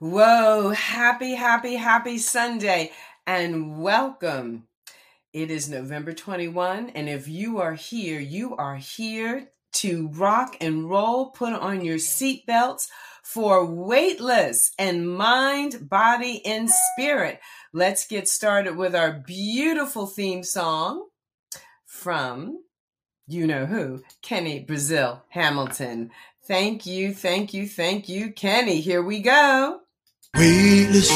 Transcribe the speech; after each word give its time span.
Whoa, 0.00 0.70
happy, 0.70 1.34
happy, 1.34 1.76
happy 1.76 2.18
Sunday 2.18 2.90
and 3.28 3.80
welcome. 3.80 4.66
It 5.32 5.52
is 5.52 5.68
November 5.68 6.12
21, 6.12 6.90
and 6.90 7.08
if 7.08 7.28
you 7.28 7.60
are 7.60 7.74
here, 7.74 8.18
you 8.18 8.56
are 8.56 8.74
here 8.74 9.50
to 9.74 10.08
rock 10.08 10.56
and 10.60 10.90
roll. 10.90 11.30
Put 11.30 11.52
on 11.52 11.84
your 11.84 11.98
seatbelts 11.98 12.88
for 13.22 13.64
weightless 13.64 14.72
and 14.80 15.08
mind, 15.08 15.88
body, 15.88 16.44
and 16.44 16.68
spirit. 16.68 17.38
Let's 17.72 18.04
get 18.04 18.28
started 18.28 18.76
with 18.76 18.96
our 18.96 19.12
beautiful 19.12 20.08
theme 20.08 20.42
song 20.42 21.06
from 21.86 22.64
you 23.28 23.46
know 23.46 23.64
who, 23.64 24.02
Kenny 24.22 24.58
Brazil 24.58 25.22
Hamilton. 25.28 26.10
Thank 26.46 26.84
you, 26.84 27.14
thank 27.14 27.54
you, 27.54 27.68
thank 27.68 28.08
you, 28.08 28.32
Kenny. 28.32 28.80
Here 28.80 29.02
we 29.02 29.20
go. 29.20 29.80
Weightless, 30.36 31.10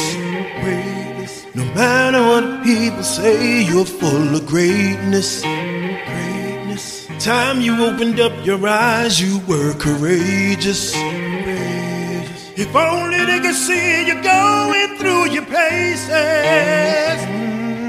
weightless. 0.62 1.46
No 1.54 1.64
matter 1.74 2.22
what 2.22 2.62
people 2.62 3.02
say, 3.02 3.62
you're 3.62 3.84
full 3.84 4.36
of 4.36 4.46
greatness. 4.46 5.42
Greatness. 5.42 7.08
Time 7.18 7.60
you 7.60 7.84
opened 7.84 8.20
up 8.20 8.32
your 8.46 8.64
eyes, 8.68 9.20
you 9.20 9.40
were 9.48 9.74
courageous. 9.74 10.94
courageous. 10.94 12.52
If 12.56 12.74
only 12.76 13.24
they 13.24 13.40
could 13.40 13.56
see 13.56 14.06
you 14.06 14.22
going 14.22 14.96
through 14.98 15.30
your 15.30 15.46
paces. 15.46 17.18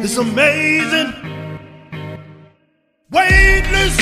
It's 0.03 0.17
amazing. 0.17 1.13
Weightless. 3.11 3.97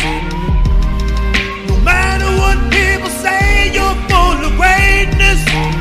No 1.67 1.75
matter 1.83 2.29
what 2.41 2.57
people 2.71 3.09
say, 3.09 3.71
you're 3.73 3.95
full 4.07 4.39
of 4.47 4.55
greatness. 4.55 5.76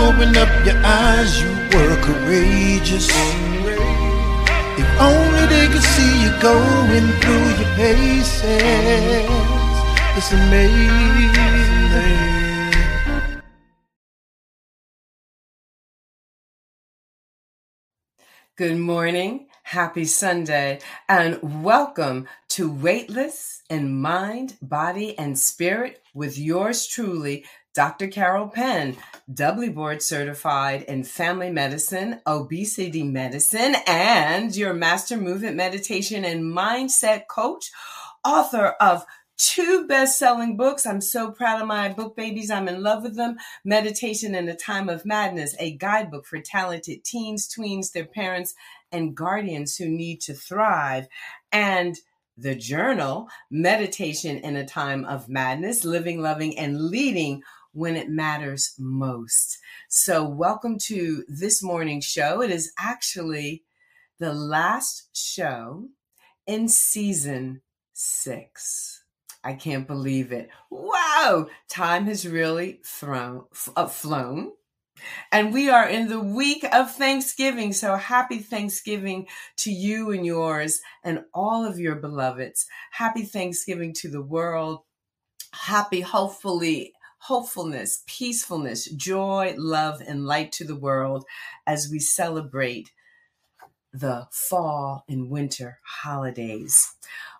Up 0.00 0.64
your 0.64 0.80
eyes, 0.84 1.42
you 1.42 1.48
were 1.48 1.96
courageous. 2.02 3.08
If 4.78 5.00
only 5.00 5.46
they 5.46 5.66
could 5.66 5.82
see 5.82 6.22
you 6.22 6.30
going 6.40 7.08
through 7.20 7.48
your 7.58 7.74
paces. 7.74 9.28
It's 10.16 10.32
amazing. 10.32 11.58
Good 18.54 18.78
morning, 18.78 19.46
happy 19.64 20.04
Sunday, 20.04 20.80
and 21.08 21.64
welcome 21.64 22.28
to 22.50 22.70
Weightless 22.70 23.62
in 23.68 24.00
Mind, 24.00 24.56
Body, 24.62 25.18
and 25.18 25.38
Spirit 25.38 26.02
with 26.14 26.38
yours 26.38 26.86
truly, 26.86 27.44
Dr. 27.78 28.08
Carol 28.08 28.48
Penn, 28.48 28.96
doubly 29.32 29.68
board 29.68 30.02
certified 30.02 30.82
in 30.82 31.04
family 31.04 31.48
medicine, 31.48 32.20
obesity 32.26 33.04
medicine, 33.04 33.76
and 33.86 34.56
your 34.56 34.74
master 34.74 35.16
movement 35.16 35.54
meditation 35.54 36.24
and 36.24 36.42
mindset 36.42 37.28
coach, 37.28 37.70
author 38.24 38.74
of 38.80 39.06
two 39.36 39.86
best-selling 39.86 40.56
books. 40.56 40.86
I'm 40.86 41.00
so 41.00 41.30
proud 41.30 41.62
of 41.62 41.68
my 41.68 41.88
book 41.90 42.16
babies. 42.16 42.50
I'm 42.50 42.66
in 42.66 42.82
love 42.82 43.04
with 43.04 43.14
them. 43.14 43.36
Meditation 43.64 44.34
in 44.34 44.48
a 44.48 44.56
Time 44.56 44.88
of 44.88 45.06
Madness, 45.06 45.54
a 45.60 45.76
guidebook 45.76 46.26
for 46.26 46.40
talented 46.40 47.04
teens, 47.04 47.48
tweens, 47.48 47.92
their 47.92 48.06
parents, 48.06 48.56
and 48.90 49.14
guardians 49.16 49.76
who 49.76 49.88
need 49.88 50.20
to 50.22 50.34
thrive. 50.34 51.06
And 51.52 51.96
the 52.36 52.56
journal, 52.56 53.28
Meditation 53.52 54.38
in 54.38 54.56
a 54.56 54.66
Time 54.66 55.04
of 55.04 55.28
Madness, 55.28 55.84
Living, 55.84 56.20
Loving, 56.20 56.58
and 56.58 56.80
Leading 56.80 57.42
when 57.72 57.96
it 57.96 58.08
matters 58.08 58.74
most. 58.78 59.58
So, 59.88 60.24
welcome 60.24 60.78
to 60.80 61.24
this 61.28 61.62
morning's 61.62 62.04
show. 62.04 62.42
It 62.42 62.50
is 62.50 62.72
actually 62.78 63.64
the 64.18 64.32
last 64.32 65.08
show 65.12 65.88
in 66.46 66.68
season 66.68 67.62
six. 67.92 69.04
I 69.44 69.54
can't 69.54 69.86
believe 69.86 70.32
it. 70.32 70.50
Wow, 70.70 71.48
time 71.68 72.06
has 72.06 72.26
really 72.26 72.80
thrown, 72.84 73.44
uh, 73.76 73.86
flown. 73.86 74.52
And 75.30 75.52
we 75.52 75.70
are 75.70 75.88
in 75.88 76.08
the 76.08 76.20
week 76.20 76.64
of 76.72 76.90
Thanksgiving. 76.90 77.72
So 77.72 77.96
happy 77.96 78.38
Thanksgiving 78.38 79.28
to 79.58 79.70
you 79.70 80.10
and 80.10 80.26
yours 80.26 80.80
and 81.04 81.24
all 81.32 81.64
of 81.64 81.78
your 81.78 81.94
beloveds. 81.96 82.66
Happy 82.90 83.22
Thanksgiving 83.22 83.92
to 83.94 84.08
the 84.08 84.22
world. 84.22 84.80
Happy, 85.52 86.00
hopefully, 86.00 86.92
hopefulness, 87.18 88.02
peacefulness, 88.06 88.86
joy, 88.86 89.54
love, 89.56 90.00
and 90.00 90.26
light 90.26 90.52
to 90.52 90.64
the 90.64 90.76
world 90.76 91.24
as 91.66 91.88
we 91.90 91.98
celebrate 91.98 92.92
the 93.92 94.26
fall 94.30 95.04
and 95.08 95.30
winter 95.30 95.78
holidays. 96.02 96.94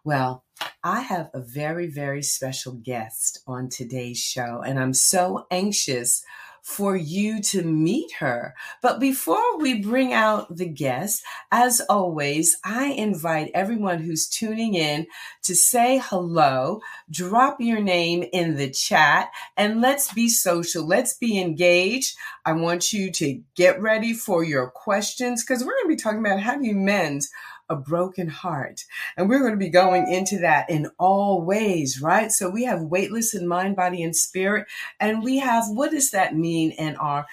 Well, 0.04 0.44
I 0.82 1.00
have 1.00 1.30
a 1.34 1.40
very, 1.40 1.86
very 1.86 2.22
special 2.22 2.72
guest 2.72 3.40
on 3.46 3.68
today's 3.68 4.18
show, 4.18 4.62
and 4.64 4.78
I'm 4.78 4.94
so 4.94 5.46
anxious 5.50 6.24
for 6.68 6.94
you 6.94 7.40
to 7.40 7.62
meet 7.62 8.12
her. 8.18 8.54
But 8.82 9.00
before 9.00 9.58
we 9.58 9.80
bring 9.80 10.12
out 10.12 10.54
the 10.54 10.68
guest, 10.68 11.24
as 11.50 11.80
always, 11.88 12.58
I 12.62 12.88
invite 12.88 13.50
everyone 13.54 14.00
who's 14.00 14.28
tuning 14.28 14.74
in 14.74 15.06
to 15.44 15.56
say 15.56 16.02
hello, 16.04 16.80
drop 17.10 17.56
your 17.58 17.80
name 17.80 18.22
in 18.34 18.56
the 18.56 18.68
chat, 18.68 19.30
and 19.56 19.80
let's 19.80 20.12
be 20.12 20.28
social. 20.28 20.86
Let's 20.86 21.14
be 21.14 21.40
engaged. 21.40 22.18
I 22.44 22.52
want 22.52 22.92
you 22.92 23.10
to 23.12 23.40
get 23.56 23.80
ready 23.80 24.12
for 24.12 24.44
your 24.44 24.70
questions 24.70 25.42
because 25.42 25.64
we're 25.64 25.72
going 25.72 25.84
to 25.84 25.96
be 25.96 25.96
talking 25.96 26.20
about 26.20 26.40
how 26.40 26.58
do 26.58 26.66
you 26.66 26.74
mend 26.74 27.22
a 27.68 27.76
broken 27.76 28.28
heart. 28.28 28.84
And 29.16 29.28
we're 29.28 29.40
going 29.40 29.52
to 29.52 29.58
be 29.58 29.68
going 29.68 30.12
into 30.12 30.38
that 30.38 30.68
in 30.70 30.90
all 30.98 31.42
ways, 31.42 32.00
right? 32.00 32.32
So 32.32 32.48
we 32.50 32.64
have 32.64 32.82
weightless 32.82 33.34
in 33.34 33.46
mind, 33.46 33.76
body, 33.76 34.02
and 34.02 34.14
spirit. 34.14 34.66
And 35.00 35.22
we 35.22 35.38
have 35.38 35.64
what 35.68 35.90
does 35.90 36.10
that 36.12 36.36
mean 36.36 36.72
in 36.72 36.96
our 36.96 37.26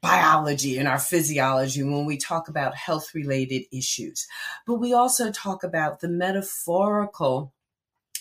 biology 0.00 0.78
and 0.78 0.88
our 0.88 0.98
physiology 0.98 1.82
when 1.82 2.04
we 2.04 2.16
talk 2.16 2.48
about 2.48 2.74
health 2.74 3.14
related 3.14 3.64
issues. 3.72 4.26
But 4.66 4.74
we 4.74 4.92
also 4.92 5.30
talk 5.30 5.62
about 5.62 6.00
the 6.00 6.08
metaphorical 6.08 7.52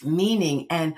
meaning 0.03 0.67
and 0.69 0.93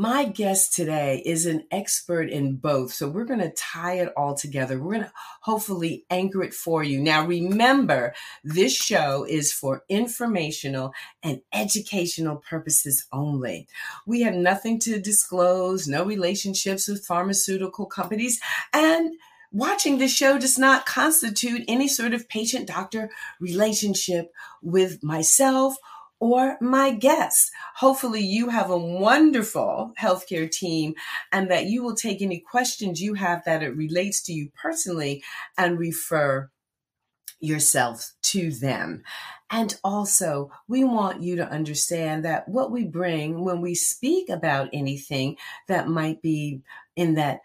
my 0.00 0.24
guest 0.24 0.72
today 0.72 1.22
is 1.26 1.44
an 1.44 1.62
expert 1.70 2.30
in 2.30 2.56
both. 2.56 2.90
So 2.90 3.06
we're 3.06 3.26
going 3.26 3.40
to 3.40 3.50
tie 3.50 3.98
it 3.98 4.10
all 4.16 4.34
together. 4.34 4.78
We're 4.78 4.94
going 4.94 5.04
to 5.04 5.12
hopefully 5.42 6.06
anchor 6.08 6.42
it 6.42 6.54
for 6.54 6.82
you. 6.82 6.98
Now, 6.98 7.26
remember, 7.26 8.14
this 8.42 8.74
show 8.74 9.26
is 9.28 9.52
for 9.52 9.84
informational 9.90 10.94
and 11.22 11.42
educational 11.52 12.36
purposes 12.36 13.04
only. 13.12 13.68
We 14.06 14.22
have 14.22 14.34
nothing 14.34 14.80
to 14.80 14.98
disclose, 14.98 15.86
no 15.86 16.02
relationships 16.02 16.88
with 16.88 17.04
pharmaceutical 17.04 17.84
companies, 17.84 18.40
and 18.72 19.12
watching 19.52 19.98
this 19.98 20.16
show 20.16 20.38
does 20.38 20.58
not 20.58 20.86
constitute 20.86 21.62
any 21.68 21.88
sort 21.88 22.14
of 22.14 22.26
patient 22.26 22.66
doctor 22.66 23.10
relationship 23.38 24.32
with 24.62 25.02
myself 25.02 25.76
or 26.20 26.58
my 26.60 26.92
guests. 26.92 27.50
Hopefully, 27.76 28.20
you 28.20 28.50
have 28.50 28.70
a 28.70 28.78
wonderful 28.78 29.92
healthcare 29.98 30.50
team 30.50 30.94
and 31.32 31.50
that 31.50 31.66
you 31.66 31.82
will 31.82 31.96
take 31.96 32.22
any 32.22 32.38
questions 32.38 33.00
you 33.00 33.14
have 33.14 33.42
that 33.44 33.62
it 33.62 33.76
relates 33.76 34.22
to 34.22 34.32
you 34.32 34.50
personally 34.62 35.24
and 35.58 35.78
refer 35.78 36.50
yourself 37.40 38.12
to 38.22 38.52
them. 38.52 39.02
And 39.50 39.76
also, 39.82 40.50
we 40.68 40.84
want 40.84 41.22
you 41.22 41.36
to 41.36 41.50
understand 41.50 42.24
that 42.24 42.48
what 42.48 42.70
we 42.70 42.84
bring 42.84 43.42
when 43.42 43.60
we 43.60 43.74
speak 43.74 44.28
about 44.28 44.68
anything 44.72 45.36
that 45.66 45.88
might 45.88 46.22
be 46.22 46.60
in 46.94 47.14
that 47.14 47.40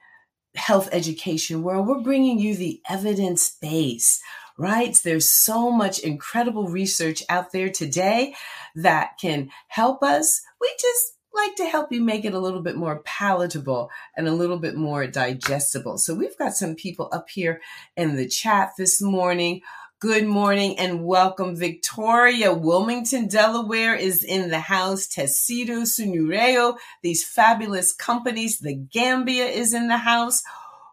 health 0.55 0.89
education 0.91 1.63
world, 1.63 1.87
we're 1.87 2.01
bringing 2.01 2.39
you 2.39 2.55
the 2.55 2.81
evidence 2.89 3.49
base 3.61 4.21
right? 4.57 4.99
There's 5.03 5.29
so 5.29 5.71
much 5.71 5.99
incredible 5.99 6.67
research 6.67 7.23
out 7.29 7.51
there 7.51 7.69
today 7.69 8.35
that 8.75 9.17
can 9.19 9.49
help 9.67 10.03
us. 10.03 10.41
We 10.61 10.71
just 10.79 11.13
like 11.33 11.55
to 11.55 11.65
help 11.65 11.91
you 11.91 12.01
make 12.01 12.23
it 12.23 12.33
a 12.33 12.39
little 12.39 12.61
bit 12.61 12.77
more 12.77 13.01
palatable 13.03 13.89
and 14.15 14.27
a 14.27 14.33
little 14.33 14.57
bit 14.57 14.75
more 14.75 15.05
digestible. 15.05 15.97
So 15.97 16.15
we've 16.15 16.37
got 16.37 16.53
some 16.53 16.75
people 16.75 17.09
up 17.11 17.29
here 17.29 17.61
in 17.97 18.15
the 18.15 18.27
chat 18.27 18.71
this 18.77 19.01
morning. 19.01 19.61
Good 19.99 20.25
morning 20.25 20.77
and 20.77 21.05
welcome, 21.05 21.55
Victoria. 21.55 22.53
Wilmington, 22.53 23.27
Delaware 23.27 23.95
is 23.95 24.23
in 24.23 24.49
the 24.49 24.59
house. 24.59 25.07
Tecido, 25.07 25.83
Sunureo, 25.83 26.77
these 27.01 27.25
fabulous 27.25 27.93
companies. 27.93 28.59
The 28.59 28.75
Gambia 28.75 29.45
is 29.45 29.73
in 29.73 29.87
the 29.87 29.97
house. 29.97 30.43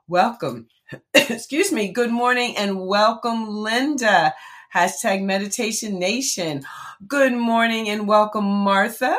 Welcome. 0.09 0.69
Excuse 1.15 1.73
me. 1.73 1.93
Good 1.93 2.11
morning 2.11 2.56
and 2.56 2.87
welcome, 2.87 3.49
Linda. 3.49 4.35
Hashtag 4.75 5.23
Meditation 5.23 5.99
Nation. 5.99 6.65
Good 7.06 7.33
morning 7.33 7.89
and 7.89 8.06
welcome, 8.06 8.44
Martha. 8.44 9.19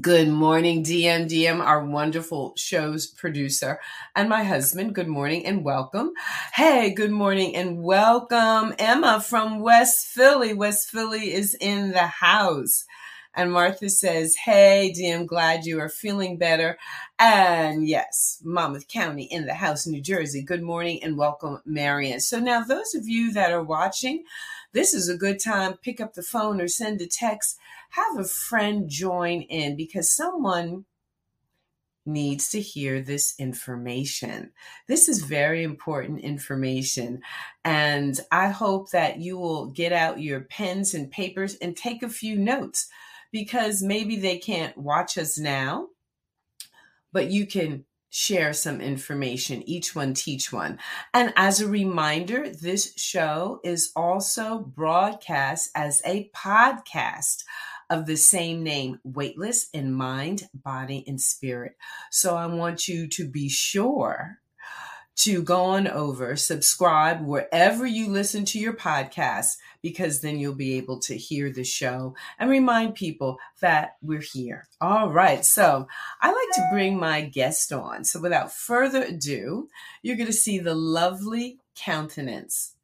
Good 0.00 0.28
morning, 0.28 0.82
DM. 0.82 1.28
DM, 1.28 1.60
our 1.60 1.84
wonderful 1.84 2.54
show's 2.56 3.06
producer, 3.06 3.78
and 4.16 4.28
my 4.28 4.42
husband. 4.42 4.94
Good 4.94 5.06
morning 5.06 5.46
and 5.46 5.64
welcome. 5.64 6.12
Hey, 6.54 6.92
good 6.92 7.12
morning 7.12 7.54
and 7.54 7.82
welcome, 7.82 8.74
Emma 8.78 9.20
from 9.20 9.60
West 9.60 10.08
Philly. 10.08 10.54
West 10.54 10.90
Philly 10.90 11.32
is 11.32 11.54
in 11.60 11.92
the 11.92 12.06
house. 12.06 12.84
And 13.36 13.52
Martha 13.52 13.88
says, 13.90 14.34
Hey, 14.34 14.92
DM, 14.96 15.26
glad 15.26 15.66
you 15.66 15.78
are 15.80 15.88
feeling 15.88 16.38
better. 16.38 16.78
And 17.18 17.86
yes, 17.86 18.40
Monmouth 18.42 18.88
County 18.88 19.24
in 19.24 19.46
the 19.46 19.54
house, 19.54 19.86
New 19.86 20.00
Jersey. 20.00 20.42
Good 20.42 20.62
morning 20.62 21.02
and 21.02 21.16
welcome, 21.16 21.60
Marion. 21.64 22.20
So 22.20 22.40
now, 22.40 22.62
those 22.62 22.94
of 22.94 23.06
you 23.06 23.32
that 23.34 23.52
are 23.52 23.62
watching, 23.62 24.24
this 24.72 24.94
is 24.94 25.08
a 25.08 25.16
good 25.16 25.38
time. 25.38 25.74
Pick 25.82 26.00
up 26.00 26.14
the 26.14 26.22
phone 26.22 26.60
or 26.60 26.66
send 26.66 27.00
a 27.00 27.06
text 27.06 27.58
have 27.90 28.18
a 28.18 28.24
friend 28.24 28.88
join 28.88 29.42
in 29.42 29.76
because 29.76 30.14
someone 30.14 30.84
needs 32.04 32.50
to 32.50 32.60
hear 32.60 33.00
this 33.00 33.34
information. 33.38 34.52
This 34.86 35.08
is 35.08 35.22
very 35.22 35.64
important 35.64 36.20
information. 36.20 37.20
And 37.64 38.20
I 38.30 38.48
hope 38.48 38.90
that 38.90 39.18
you 39.18 39.38
will 39.38 39.66
get 39.66 39.92
out 39.92 40.20
your 40.20 40.40
pens 40.40 40.94
and 40.94 41.10
papers 41.10 41.56
and 41.56 41.76
take 41.76 42.02
a 42.02 42.08
few 42.08 42.36
notes 42.36 42.88
because 43.36 43.82
maybe 43.82 44.16
they 44.16 44.38
can't 44.38 44.78
watch 44.78 45.18
us 45.18 45.36
now, 45.36 45.88
but 47.12 47.30
you 47.30 47.46
can 47.46 47.84
share 48.08 48.54
some 48.54 48.80
information, 48.80 49.62
each 49.68 49.94
one 49.94 50.14
teach 50.14 50.50
one. 50.50 50.78
And 51.12 51.34
as 51.36 51.60
a 51.60 51.68
reminder, 51.68 52.48
this 52.48 52.94
show 52.96 53.60
is 53.62 53.92
also 53.94 54.60
broadcast 54.60 55.68
as 55.74 56.00
a 56.06 56.30
podcast 56.34 57.44
of 57.90 58.06
the 58.06 58.16
same 58.16 58.62
name, 58.62 59.00
weightless 59.04 59.68
in 59.74 59.92
mind, 59.92 60.48
body, 60.54 61.04
and 61.06 61.20
spirit. 61.20 61.76
So 62.10 62.36
I 62.36 62.46
want 62.46 62.88
you 62.88 63.06
to 63.06 63.28
be 63.28 63.50
sure 63.50 64.38
to 65.16 65.42
go 65.42 65.64
on 65.64 65.88
over, 65.88 66.36
subscribe 66.36 67.24
wherever 67.24 67.86
you 67.86 68.08
listen 68.08 68.44
to 68.46 68.58
your 68.58 68.74
podcast, 68.74 69.56
because 69.82 70.20
then 70.20 70.38
you'll 70.38 70.54
be 70.54 70.74
able 70.74 70.98
to 71.00 71.16
hear 71.16 71.50
the 71.50 71.64
show 71.64 72.14
and 72.38 72.50
remind 72.50 72.94
people 72.94 73.38
that 73.60 73.96
we're 74.02 74.20
here. 74.20 74.68
All 74.80 75.10
right. 75.10 75.44
So 75.44 75.88
I 76.20 76.28
like 76.28 76.56
to 76.56 76.68
bring 76.70 76.98
my 76.98 77.22
guest 77.22 77.72
on. 77.72 78.04
So 78.04 78.20
without 78.20 78.52
further 78.52 79.02
ado, 79.02 79.68
you're 80.02 80.16
going 80.16 80.26
to 80.26 80.32
see 80.32 80.58
the 80.58 80.74
lovely 80.74 81.58
countenance 81.74 82.74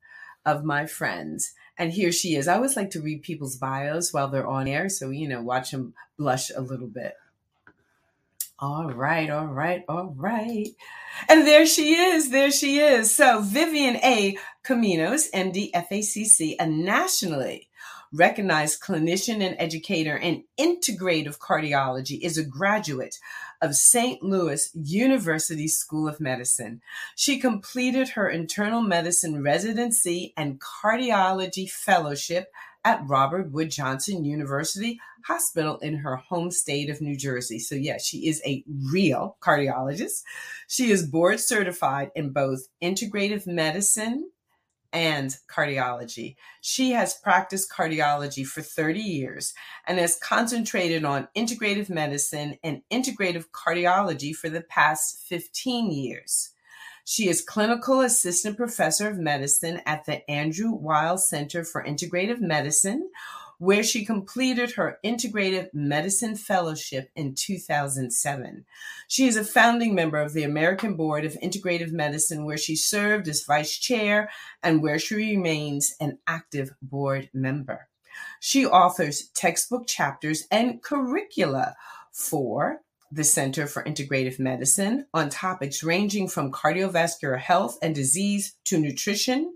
of 0.44 0.64
my 0.64 0.86
friends 0.86 1.52
and 1.78 1.92
here 1.92 2.12
she 2.12 2.36
is. 2.36 2.48
I 2.48 2.54
always 2.54 2.76
like 2.76 2.90
to 2.90 3.00
read 3.00 3.22
people's 3.22 3.56
bios 3.56 4.12
while 4.12 4.28
they're 4.28 4.46
on 4.46 4.68
air, 4.68 4.88
so 4.88 5.10
you 5.10 5.28
know, 5.28 5.42
watch 5.42 5.70
them 5.70 5.94
blush 6.16 6.50
a 6.54 6.60
little 6.60 6.86
bit. 6.86 7.14
All 8.62 8.92
right, 8.92 9.28
all 9.28 9.48
right, 9.48 9.82
all 9.88 10.14
right. 10.16 10.68
And 11.28 11.44
there 11.44 11.66
she 11.66 11.96
is, 11.96 12.30
there 12.30 12.52
she 12.52 12.78
is. 12.78 13.12
So 13.12 13.40
Vivian 13.40 13.96
A. 13.96 14.38
Kominos, 14.64 15.28
MD, 15.34 15.72
FACC, 15.72 16.54
a 16.60 16.66
nationally 16.68 17.68
recognized 18.12 18.80
clinician 18.80 19.44
and 19.44 19.56
educator 19.58 20.16
in 20.16 20.44
integrative 20.60 21.38
cardiology, 21.38 22.20
is 22.22 22.38
a 22.38 22.44
graduate 22.44 23.18
of 23.60 23.74
St. 23.74 24.22
Louis 24.22 24.70
University 24.74 25.66
School 25.66 26.06
of 26.06 26.20
Medicine. 26.20 26.82
She 27.16 27.40
completed 27.40 28.10
her 28.10 28.28
internal 28.28 28.80
medicine 28.80 29.42
residency 29.42 30.34
and 30.36 30.60
cardiology 30.60 31.68
fellowship 31.68 32.52
at 32.84 33.02
Robert 33.06 33.50
Wood 33.50 33.70
Johnson 33.70 34.24
University 34.24 35.00
Hospital 35.26 35.78
in 35.78 35.96
her 35.96 36.16
home 36.16 36.50
state 36.50 36.90
of 36.90 37.00
New 37.00 37.16
Jersey. 37.16 37.58
So, 37.58 37.74
yes, 37.74 38.04
she 38.06 38.28
is 38.28 38.42
a 38.46 38.64
real 38.92 39.36
cardiologist. 39.40 40.22
She 40.68 40.90
is 40.90 41.06
board 41.06 41.40
certified 41.40 42.10
in 42.14 42.30
both 42.30 42.68
integrative 42.82 43.46
medicine 43.46 44.30
and 44.92 45.36
cardiology. 45.48 46.36
She 46.60 46.90
has 46.90 47.14
practiced 47.14 47.72
cardiology 47.72 48.46
for 48.46 48.60
30 48.60 49.00
years 49.00 49.54
and 49.86 49.98
has 49.98 50.18
concentrated 50.18 51.04
on 51.04 51.28
integrative 51.36 51.88
medicine 51.88 52.58
and 52.62 52.82
integrative 52.92 53.46
cardiology 53.50 54.34
for 54.34 54.50
the 54.50 54.60
past 54.60 55.22
15 55.28 55.90
years. 55.90 56.50
She 57.04 57.28
is 57.28 57.42
clinical 57.42 58.00
assistant 58.00 58.56
professor 58.56 59.08
of 59.08 59.18
medicine 59.18 59.80
at 59.86 60.04
the 60.04 60.28
Andrew 60.30 60.70
Weil 60.70 61.18
Center 61.18 61.64
for 61.64 61.82
Integrative 61.82 62.40
Medicine, 62.40 63.10
where 63.62 63.84
she 63.84 64.04
completed 64.04 64.72
her 64.72 64.98
integrative 65.04 65.72
medicine 65.72 66.34
fellowship 66.34 67.08
in 67.14 67.32
2007. 67.32 68.64
She 69.06 69.28
is 69.28 69.36
a 69.36 69.44
founding 69.44 69.94
member 69.94 70.20
of 70.20 70.32
the 70.32 70.42
American 70.42 70.96
Board 70.96 71.24
of 71.24 71.34
Integrative 71.34 71.92
Medicine, 71.92 72.44
where 72.44 72.58
she 72.58 72.74
served 72.74 73.28
as 73.28 73.44
vice 73.44 73.78
chair 73.78 74.32
and 74.64 74.82
where 74.82 74.98
she 74.98 75.14
remains 75.14 75.94
an 76.00 76.18
active 76.26 76.74
board 76.82 77.30
member. 77.32 77.86
She 78.40 78.66
authors 78.66 79.28
textbook 79.28 79.86
chapters 79.86 80.42
and 80.50 80.82
curricula 80.82 81.76
for 82.10 82.80
the 83.12 83.22
Center 83.22 83.68
for 83.68 83.84
Integrative 83.84 84.40
Medicine 84.40 85.06
on 85.14 85.30
topics 85.30 85.84
ranging 85.84 86.26
from 86.26 86.50
cardiovascular 86.50 87.38
health 87.38 87.78
and 87.80 87.94
disease 87.94 88.56
to 88.64 88.76
nutrition, 88.76 89.54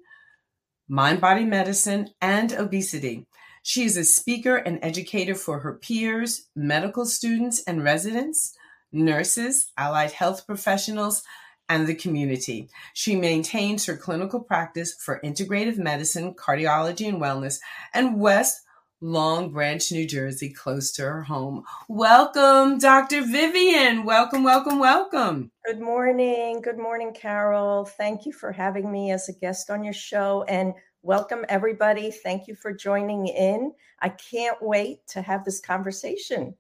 mind 0.88 1.20
body 1.20 1.44
medicine, 1.44 2.10
and 2.20 2.52
obesity. 2.52 3.26
She 3.68 3.82
is 3.82 3.96
a 3.96 4.04
speaker 4.04 4.54
and 4.54 4.78
educator 4.80 5.34
for 5.34 5.58
her 5.58 5.72
peers, 5.74 6.46
medical 6.54 7.04
students 7.04 7.64
and 7.66 7.82
residents, 7.82 8.56
nurses, 8.92 9.72
allied 9.76 10.12
health 10.12 10.46
professionals, 10.46 11.24
and 11.68 11.88
the 11.88 11.96
community. 11.96 12.68
She 12.94 13.16
maintains 13.16 13.84
her 13.86 13.96
clinical 13.96 14.38
practice 14.38 14.94
for 14.94 15.20
integrative 15.24 15.78
medicine, 15.78 16.34
cardiology, 16.34 17.08
and 17.08 17.20
wellness, 17.20 17.58
and 17.92 18.20
West 18.20 18.60
Long 19.00 19.50
Branch, 19.50 19.90
New 19.90 20.06
Jersey, 20.06 20.50
close 20.52 20.92
to 20.92 21.02
her 21.02 21.22
home. 21.22 21.64
Welcome, 21.88 22.78
Dr. 22.78 23.22
Vivian. 23.22 24.04
Welcome, 24.04 24.44
welcome, 24.44 24.78
welcome. 24.78 25.50
Good 25.66 25.80
morning. 25.80 26.60
Good 26.60 26.78
morning, 26.78 27.12
Carol. 27.12 27.84
Thank 27.84 28.26
you 28.26 28.32
for 28.32 28.52
having 28.52 28.92
me 28.92 29.10
as 29.10 29.28
a 29.28 29.32
guest 29.32 29.70
on 29.70 29.82
your 29.82 29.92
show. 29.92 30.44
And 30.48 30.72
Welcome, 31.06 31.44
everybody. 31.48 32.10
Thank 32.10 32.48
you 32.48 32.56
for 32.56 32.72
joining 32.72 33.28
in. 33.28 33.74
I 34.00 34.08
can't 34.08 34.58
wait 34.60 35.06
to 35.10 35.22
have 35.22 35.44
this 35.44 35.60
conversation. 35.60 36.56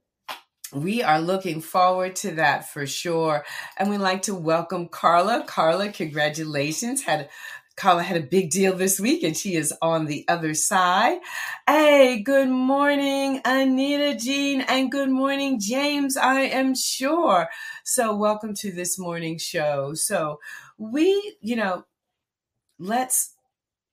We 0.72 1.02
are 1.02 1.20
looking 1.20 1.60
forward 1.60 2.14
to 2.16 2.30
that 2.36 2.70
for 2.70 2.86
sure. 2.86 3.44
And 3.76 3.90
we'd 3.90 3.98
like 3.98 4.22
to 4.22 4.36
welcome 4.36 4.86
Carla. 4.86 5.42
Carla, 5.48 5.88
congratulations. 5.88 7.02
Had 7.02 7.28
Carla 7.76 8.04
had 8.04 8.18
a 8.18 8.24
big 8.24 8.50
deal 8.50 8.76
this 8.76 9.00
week 9.00 9.24
and 9.24 9.36
she 9.36 9.56
is 9.56 9.74
on 9.82 10.06
the 10.06 10.24
other 10.28 10.54
side. 10.54 11.18
Hey, 11.66 12.22
good 12.22 12.48
morning, 12.48 13.40
Anita 13.44 14.14
Jean, 14.14 14.60
and 14.60 14.92
good 14.92 15.10
morning, 15.10 15.58
James, 15.58 16.16
I 16.16 16.42
am 16.42 16.76
sure. 16.76 17.48
So, 17.82 18.14
welcome 18.14 18.54
to 18.58 18.70
this 18.70 18.96
morning 18.96 19.38
show. 19.38 19.94
So, 19.94 20.38
we, 20.78 21.36
you 21.40 21.56
know, 21.56 21.84
let's 22.78 23.35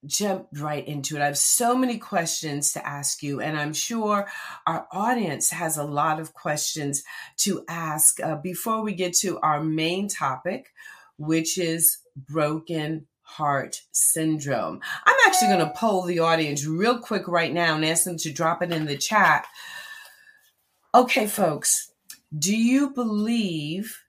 jump 0.05 0.47
right 0.53 0.87
into 0.87 1.15
it. 1.15 1.21
I 1.21 1.25
have 1.25 1.37
so 1.37 1.75
many 1.75 1.97
questions 1.97 2.73
to 2.73 2.87
ask 2.87 3.23
you, 3.23 3.39
and 3.39 3.57
I'm 3.57 3.73
sure 3.73 4.27
our 4.67 4.87
audience 4.91 5.49
has 5.51 5.77
a 5.77 5.83
lot 5.83 6.19
of 6.19 6.33
questions 6.33 7.03
to 7.37 7.63
ask 7.67 8.19
uh, 8.19 8.35
before 8.35 8.81
we 8.81 8.93
get 8.93 9.13
to 9.17 9.39
our 9.39 9.63
main 9.63 10.07
topic, 10.07 10.73
which 11.17 11.57
is 11.57 11.99
broken 12.15 13.07
heart 13.21 13.81
syndrome. 13.91 14.79
I'm 15.05 15.15
actually 15.25 15.47
going 15.47 15.65
to 15.65 15.73
poll 15.75 16.03
the 16.03 16.19
audience 16.19 16.65
real 16.65 16.99
quick 16.99 17.27
right 17.27 17.51
now 17.51 17.75
and 17.75 17.85
ask 17.85 18.03
them 18.03 18.17
to 18.17 18.31
drop 18.31 18.61
it 18.61 18.71
in 18.71 18.85
the 18.85 18.97
chat. 18.97 19.45
Okay, 20.93 21.25
folks, 21.25 21.91
do 22.37 22.55
you 22.55 22.91
believe 22.91 23.99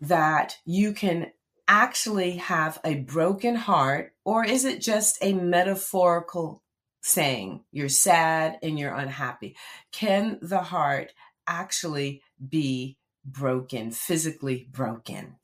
that 0.00 0.56
you 0.64 0.92
can 0.92 1.30
actually 1.72 2.32
have 2.32 2.78
a 2.84 2.96
broken 2.96 3.54
heart, 3.54 4.12
or 4.26 4.44
is 4.44 4.66
it 4.66 4.82
just 4.82 5.16
a 5.22 5.32
metaphorical 5.32 6.62
saying? 7.00 7.64
You're 7.72 7.88
sad 7.88 8.58
and 8.62 8.78
you're 8.78 8.94
unhappy. 8.94 9.56
Can 9.90 10.38
the 10.42 10.58
heart 10.58 11.14
actually 11.46 12.20
be 12.46 12.98
broken, 13.24 13.90
physically 13.90 14.68
broken? 14.70 15.36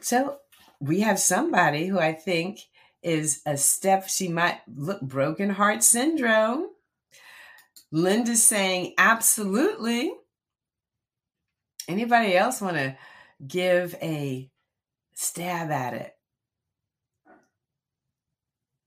So 0.00 0.38
we 0.80 1.00
have 1.00 1.18
somebody 1.18 1.86
who 1.86 1.98
I 1.98 2.14
think 2.14 2.60
is 3.02 3.42
a 3.44 3.58
step. 3.58 4.08
She 4.08 4.28
might 4.28 4.60
look 4.74 5.02
broken 5.02 5.50
heart 5.50 5.84
syndrome. 5.84 6.70
Linda's 7.92 8.42
saying 8.42 8.94
absolutely. 8.96 10.14
Anybody 11.86 12.34
else 12.34 12.62
want 12.62 12.78
to 12.78 12.96
give 13.46 13.94
a 14.02 14.50
stab 15.14 15.70
at 15.70 15.94
it? 15.94 16.14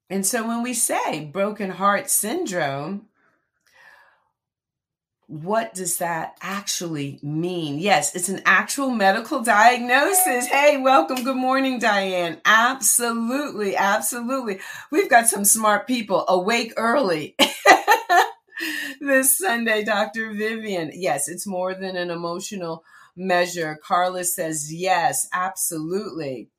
And 0.10 0.26
so 0.26 0.48
when 0.48 0.64
we 0.64 0.74
say 0.74 1.26
broken 1.26 1.70
heart 1.70 2.10
syndrome, 2.10 3.08
what 5.28 5.74
does 5.74 5.98
that 5.98 6.38
actually 6.42 7.20
mean? 7.22 7.80
Yes, 7.80 8.16
it's 8.16 8.30
an 8.30 8.42
actual 8.46 8.90
medical 8.90 9.42
diagnosis. 9.44 10.46
Hey, 10.46 10.78
welcome. 10.78 11.26
Good 11.26 11.36
morning, 11.36 11.80
Diane. 11.80 12.40
Absolutely. 12.46 13.76
Absolutely. 13.76 14.60
We've 14.90 15.10
got 15.10 15.28
some 15.28 15.44
smart 15.44 15.86
people 15.86 16.24
awake 16.30 16.72
early 16.78 17.36
this 19.02 19.38
Sunday, 19.38 19.84
Dr. 19.84 20.32
Vivian. 20.32 20.92
Yes, 20.94 21.28
it's 21.28 21.46
more 21.46 21.74
than 21.74 21.98
an 21.98 22.10
emotional 22.10 22.86
measure. 23.18 23.80
Carla 23.84 24.24
says, 24.24 24.72
yes, 24.72 25.28
absolutely. 25.34 26.50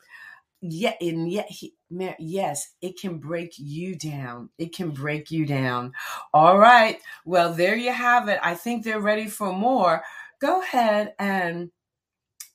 Yeah, 0.61 0.95
and 1.00 1.31
yet 1.31 1.47
he, 1.49 1.75
yes, 2.19 2.75
it 2.83 2.99
can 3.00 3.19
break 3.19 3.53
you 3.57 3.95
down. 3.95 4.50
It 4.59 4.75
can 4.75 4.91
break 4.91 5.31
you 5.31 5.47
down. 5.47 5.93
All 6.35 6.59
right. 6.59 6.99
Well, 7.25 7.53
there 7.55 7.77
you 7.77 7.93
have 7.93 8.29
it. 8.29 8.41
I 8.43 8.55
think 8.55 8.85
they're 8.85 9.00
ready 9.00 9.29
for 9.29 9.53
more. 9.53 10.03
Go 10.41 10.61
ahead 10.61 11.15
and 11.19 11.71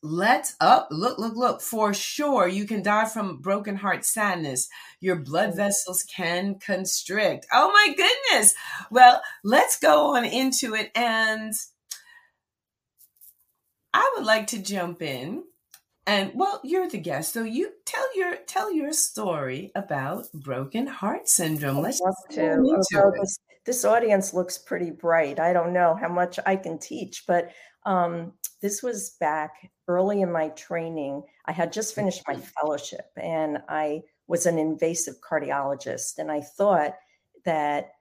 let's 0.02 0.58
up. 0.60 0.90
Look, 0.92 1.18
look, 1.18 1.38
look. 1.38 1.62
For 1.62 1.94
sure, 1.94 2.46
you 2.46 2.66
can 2.66 2.84
die 2.84 3.06
from 3.06 3.38
broken 3.38 3.78
heart 3.78 4.06
sadness. 4.06 4.68
Your 5.00 5.16
blood 5.16 5.52
mm. 5.52 5.56
vessels 5.56 6.04
can 6.04 6.60
constrict. 6.60 7.48
Oh 7.54 7.72
my 7.72 7.94
goodness. 7.96 8.54
Well, 8.92 9.22
let's 9.46 9.80
go 9.80 10.16
on 10.16 10.26
into 10.26 10.76
it. 10.76 10.92
And 10.94 11.54
I 13.94 14.14
would 14.16 14.26
like 14.26 14.48
to 14.48 14.60
jump 14.62 15.02
in 15.02 15.44
and 16.06 16.32
well 16.34 16.60
you're 16.64 16.90
the 16.90 16.98
guest 16.98 17.34
so 17.34 17.44
you 17.44 17.72
tell 17.86 18.18
your 18.18 18.36
tell 18.48 18.72
your 18.74 18.92
story 18.92 19.72
about 19.76 20.26
broken 20.34 20.86
heart 20.88 21.30
syndrome. 21.30 21.80
Let's 21.80 22.02
to. 22.32 23.12
this, 23.20 23.40
this, 23.66 23.86
audience 23.86 24.34
looks 24.34 24.58
pretty 24.58 24.92
bright 24.92 25.40
i 25.40 25.54
don't 25.54 25.74
know 25.74 25.96
how 25.96 26.10
much 26.10 26.40
i 26.46 26.56
can 26.56 26.78
teach 26.78 27.24
but 27.28 27.52
um, 27.86 28.32
this 28.62 28.82
was 28.82 29.18
back 29.20 29.70
early 29.90 30.22
in 30.22 30.32
my 30.32 30.48
training. 30.50 31.22
I 31.46 31.52
had 31.52 31.74
just 31.74 31.96
finished 31.96 32.22
my 32.28 32.36
fellowship 32.36 33.06
and 33.18 33.60
i 33.70 34.02
was 34.28 34.46
an 34.46 34.58
invasive 34.58 35.16
cardiologist 35.22 36.18
and 36.18 36.32
i 36.32 36.42
thought 36.42 36.96
that 37.46 37.92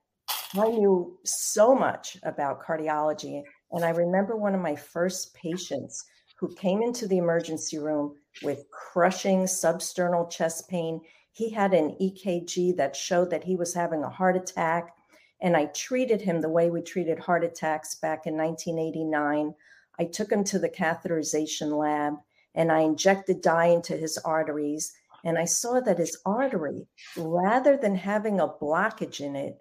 i 0.54 0.68
knew 0.68 1.18
so 1.24 1.74
much 1.74 2.16
about 2.22 2.62
cardiology 2.62 3.42
and 3.72 3.84
i 3.84 3.90
remember 3.90 4.36
one 4.36 4.54
of 4.54 4.60
my 4.60 4.76
first 4.76 5.34
patients 5.34 6.04
who 6.42 6.52
came 6.56 6.82
into 6.82 7.06
the 7.06 7.18
emergency 7.18 7.78
room 7.78 8.16
with 8.42 8.68
crushing 8.72 9.44
substernal 9.44 10.28
chest 10.28 10.68
pain. 10.68 11.00
He 11.30 11.50
had 11.50 11.72
an 11.72 11.96
EKG 12.00 12.76
that 12.78 12.96
showed 12.96 13.30
that 13.30 13.44
he 13.44 13.54
was 13.54 13.72
having 13.72 14.02
a 14.02 14.10
heart 14.10 14.36
attack. 14.36 14.92
And 15.40 15.56
I 15.56 15.66
treated 15.66 16.20
him 16.20 16.40
the 16.40 16.48
way 16.48 16.68
we 16.68 16.82
treated 16.82 17.20
heart 17.20 17.44
attacks 17.44 17.94
back 17.94 18.26
in 18.26 18.36
1989. 18.36 19.54
I 20.00 20.04
took 20.06 20.32
him 20.32 20.42
to 20.42 20.58
the 20.58 20.68
catheterization 20.68 21.78
lab 21.78 22.14
and 22.56 22.72
I 22.72 22.80
injected 22.80 23.40
dye 23.40 23.66
into 23.66 23.96
his 23.96 24.18
arteries. 24.18 24.92
And 25.24 25.38
I 25.38 25.44
saw 25.44 25.78
that 25.78 25.98
his 25.98 26.18
artery, 26.26 26.88
rather 27.16 27.76
than 27.76 27.94
having 27.94 28.40
a 28.40 28.48
blockage 28.48 29.20
in 29.20 29.36
it, 29.36 29.58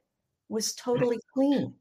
was 0.49 0.73
totally 0.73 1.19
clean. 1.31 1.75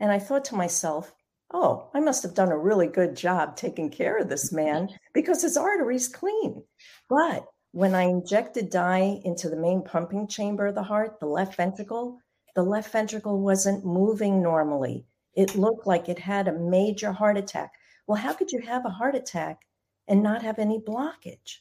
And 0.00 0.10
I 0.10 0.18
thought 0.18 0.46
to 0.46 0.56
myself, 0.56 1.12
oh, 1.52 1.88
I 1.94 2.00
must 2.00 2.22
have 2.22 2.34
done 2.34 2.50
a 2.50 2.58
really 2.58 2.86
good 2.86 3.16
job 3.16 3.56
taking 3.56 3.90
care 3.90 4.18
of 4.18 4.28
this 4.28 4.52
man 4.62 4.88
because 5.12 5.42
his 5.42 5.56
artery's 5.56 6.08
clean. 6.08 6.62
But 7.08 7.46
when 7.72 7.94
I 7.94 8.02
injected 8.02 8.70
dye 8.70 9.20
into 9.24 9.48
the 9.48 9.56
main 9.56 9.82
pumping 9.82 10.28
chamber 10.28 10.66
of 10.66 10.74
the 10.74 10.82
heart, 10.82 11.20
the 11.20 11.26
left 11.26 11.56
ventricle, 11.56 12.18
the 12.54 12.62
left 12.62 12.92
ventricle 12.92 13.40
wasn't 13.40 13.84
moving 13.84 14.42
normally. 14.42 15.06
It 15.34 15.54
looked 15.54 15.86
like 15.86 16.08
it 16.08 16.18
had 16.18 16.48
a 16.48 16.52
major 16.52 17.12
heart 17.12 17.38
attack. 17.38 17.72
Well, 18.06 18.20
how 18.20 18.34
could 18.34 18.52
you 18.52 18.60
have 18.60 18.84
a 18.84 18.90
heart 18.90 19.14
attack 19.14 19.62
and 20.06 20.22
not 20.22 20.42
have 20.42 20.58
any 20.58 20.78
blockage? 20.78 21.60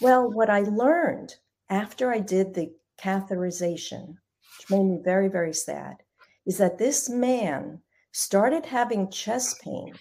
Well, 0.00 0.30
what 0.30 0.48
I 0.48 0.60
learned 0.60 1.34
after 1.68 2.10
I 2.10 2.20
did 2.20 2.54
the 2.54 2.72
catheterization, 2.98 4.16
which 4.58 4.70
made 4.70 4.84
me 4.84 4.98
very, 5.04 5.28
very 5.28 5.52
sad, 5.52 5.96
is 6.46 6.58
that 6.58 6.78
this 6.78 7.10
man 7.10 7.80
started 8.12 8.64
having 8.66 9.10
chest 9.10 9.60
pain 9.62 9.92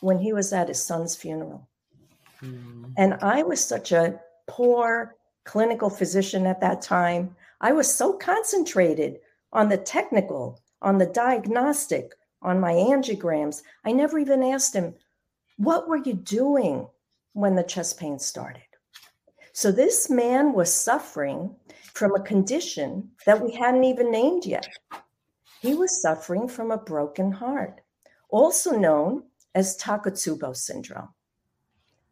when 0.00 0.18
he 0.18 0.32
was 0.32 0.52
at 0.52 0.68
his 0.68 0.82
son's 0.82 1.14
funeral. 1.14 1.68
Mm. 2.42 2.92
And 2.96 3.14
I 3.14 3.42
was 3.42 3.64
such 3.64 3.92
a 3.92 4.20
poor 4.46 5.16
clinical 5.44 5.90
physician 5.90 6.46
at 6.46 6.60
that 6.60 6.82
time. 6.82 7.34
I 7.60 7.72
was 7.72 7.92
so 7.92 8.12
concentrated 8.12 9.18
on 9.52 9.68
the 9.68 9.78
technical, 9.78 10.60
on 10.82 10.98
the 10.98 11.06
diagnostic, 11.06 12.12
on 12.42 12.60
my 12.60 12.72
angiograms. 12.72 13.62
I 13.84 13.92
never 13.92 14.18
even 14.18 14.42
asked 14.42 14.74
him, 14.74 14.94
What 15.56 15.88
were 15.88 15.96
you 15.96 16.14
doing 16.14 16.86
when 17.32 17.56
the 17.56 17.62
chest 17.62 17.98
pain 17.98 18.18
started? 18.18 18.62
So 19.52 19.72
this 19.72 20.08
man 20.08 20.52
was 20.52 20.72
suffering 20.72 21.56
from 21.92 22.14
a 22.14 22.22
condition 22.22 23.10
that 23.26 23.40
we 23.40 23.52
hadn't 23.52 23.84
even 23.84 24.12
named 24.12 24.46
yet. 24.46 24.68
He 25.60 25.74
was 25.74 26.00
suffering 26.00 26.48
from 26.48 26.70
a 26.70 26.78
broken 26.78 27.32
heart, 27.32 27.80
also 28.28 28.72
known 28.72 29.24
as 29.54 29.76
Takotsubo 29.76 30.54
syndrome. 30.54 31.08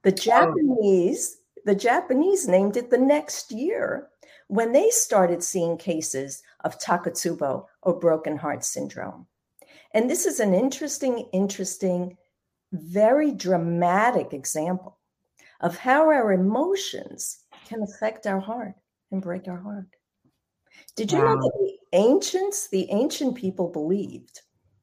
The 0.03 0.13
oh. 0.13 0.17
Japanese, 0.17 1.39
the 1.65 1.75
Japanese 1.75 2.49
named 2.49 2.77
it 2.77 2.91
the 2.91 2.99
next 2.99 3.53
year 3.53 4.09
when 4.49 4.73
they 4.73 4.91
started 4.91 5.43
seeing 5.43 5.77
cases 5.77 6.43
of 6.65 6.79
Takotsubo 6.79 7.67
or 7.83 7.99
broken 7.99 8.37
heart 8.37 8.65
syndrome. 8.65 9.27
And 9.93 10.11
this 10.11 10.27
is 10.27 10.41
an 10.41 10.55
interesting, 10.55 11.29
interesting, 11.33 12.17
very 12.73 13.33
dramatic 13.33 14.33
example 14.33 14.99
of 15.61 15.79
how 15.79 16.11
our 16.11 16.33
emotions 16.33 17.39
can 17.67 17.83
affect 17.83 18.27
our 18.27 18.41
heart 18.41 18.75
and 19.11 19.23
break 19.23 19.49
our 19.49 19.59
heart. 19.59 19.87
Did 20.97 21.13
you 21.13 21.19
wow. 21.19 21.35
know 21.35 21.37
that 21.37 21.76
ancients, 21.93 22.69
the 22.69 22.91
ancient 22.91 23.37
people 23.37 23.69
believed, 23.69 24.41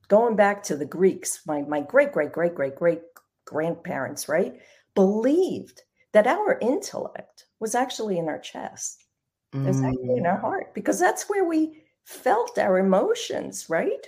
going 0.07 0.35
back 0.35 0.63
to 0.63 0.75
the 0.75 0.85
Greeks, 0.85 1.41
my, 1.45 1.61
my 1.63 1.81
great, 1.81 2.11
great, 2.11 2.31
great, 2.31 2.55
great, 2.55 2.75
great 2.75 3.01
grandparents, 3.45 4.29
right, 4.29 4.55
believed 4.95 5.81
that 6.11 6.27
our 6.27 6.57
intellect 6.61 7.45
was 7.59 7.75
actually 7.75 8.17
in 8.17 8.27
our 8.27 8.39
chest. 8.39 9.05
Mm. 9.53 9.67
It's 9.67 9.81
actually 9.81 10.17
in 10.17 10.25
our 10.25 10.37
mm. 10.37 10.41
heart 10.41 10.73
because 10.73 10.99
that's 10.99 11.29
where 11.29 11.45
we 11.45 11.83
felt 12.05 12.57
our 12.57 12.77
emotions, 12.77 13.69
right? 13.69 14.07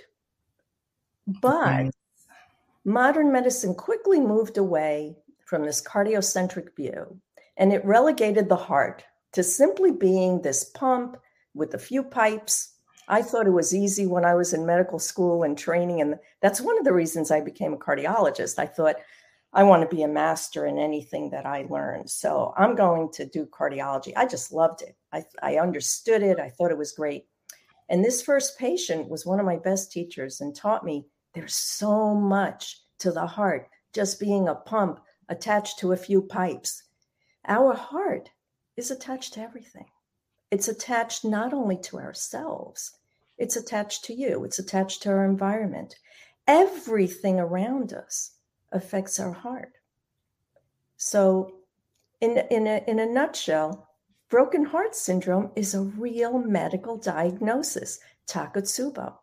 But 1.42 1.90
modern 2.84 3.32
medicine 3.32 3.74
quickly 3.74 4.20
moved 4.20 4.58
away 4.58 5.16
from 5.46 5.64
this 5.64 5.82
cardiocentric 5.82 6.74
view 6.76 7.20
and 7.56 7.72
it 7.72 7.84
relegated 7.84 8.48
the 8.48 8.56
heart 8.56 9.04
to 9.32 9.42
simply 9.42 9.92
being 9.92 10.40
this 10.40 10.64
pump 10.64 11.16
with 11.54 11.74
a 11.74 11.78
few 11.78 12.02
pipes. 12.02 12.74
I 13.08 13.22
thought 13.22 13.46
it 13.46 13.50
was 13.50 13.74
easy 13.74 14.06
when 14.06 14.24
I 14.24 14.34
was 14.34 14.52
in 14.52 14.66
medical 14.66 14.98
school 14.98 15.42
and 15.42 15.56
training. 15.56 16.00
And 16.00 16.16
that's 16.42 16.60
one 16.60 16.78
of 16.78 16.84
the 16.84 16.92
reasons 16.92 17.30
I 17.30 17.40
became 17.40 17.72
a 17.72 17.78
cardiologist. 17.78 18.58
I 18.58 18.66
thought 18.66 18.96
I 19.52 19.62
want 19.62 19.88
to 19.88 19.96
be 19.96 20.02
a 20.02 20.08
master 20.08 20.66
in 20.66 20.78
anything 20.78 21.30
that 21.30 21.46
I 21.46 21.66
learned. 21.70 22.10
So 22.10 22.52
I'm 22.56 22.74
going 22.74 23.10
to 23.12 23.24
do 23.24 23.46
cardiology. 23.46 24.12
I 24.16 24.26
just 24.26 24.52
loved 24.52 24.82
it. 24.82 24.96
I, 25.12 25.24
I 25.42 25.58
understood 25.58 26.22
it. 26.22 26.40
I 26.40 26.50
thought 26.50 26.72
it 26.72 26.78
was 26.78 26.92
great. 26.92 27.26
And 27.88 28.04
this 28.04 28.22
first 28.22 28.58
patient 28.58 29.08
was 29.08 29.24
one 29.24 29.38
of 29.38 29.46
my 29.46 29.56
best 29.56 29.92
teachers 29.92 30.40
and 30.40 30.54
taught 30.54 30.84
me 30.84 31.06
there's 31.34 31.54
so 31.54 32.14
much 32.14 32.80
to 32.98 33.12
the 33.12 33.26
heart, 33.26 33.68
just 33.92 34.18
being 34.18 34.48
a 34.48 34.54
pump 34.54 35.00
attached 35.28 35.78
to 35.78 35.92
a 35.92 35.96
few 35.96 36.22
pipes. 36.22 36.82
Our 37.46 37.74
heart 37.74 38.30
is 38.76 38.90
attached 38.90 39.34
to 39.34 39.40
everything. 39.40 39.86
It's 40.50 40.68
attached 40.68 41.24
not 41.24 41.52
only 41.52 41.76
to 41.78 41.98
ourselves, 41.98 42.92
it's 43.38 43.56
attached 43.56 44.04
to 44.04 44.14
you, 44.14 44.44
it's 44.44 44.58
attached 44.58 45.02
to 45.02 45.10
our 45.10 45.24
environment. 45.24 45.96
Everything 46.46 47.40
around 47.40 47.92
us 47.92 48.32
affects 48.72 49.18
our 49.18 49.32
heart. 49.32 49.72
So, 50.96 51.56
in, 52.20 52.38
in, 52.50 52.66
a, 52.66 52.82
in 52.86 52.98
a 52.98 53.06
nutshell, 53.06 53.88
broken 54.30 54.64
heart 54.64 54.94
syndrome 54.94 55.50
is 55.56 55.74
a 55.74 55.82
real 55.82 56.38
medical 56.38 56.96
diagnosis, 56.96 57.98
Takotsubo. 58.26 59.14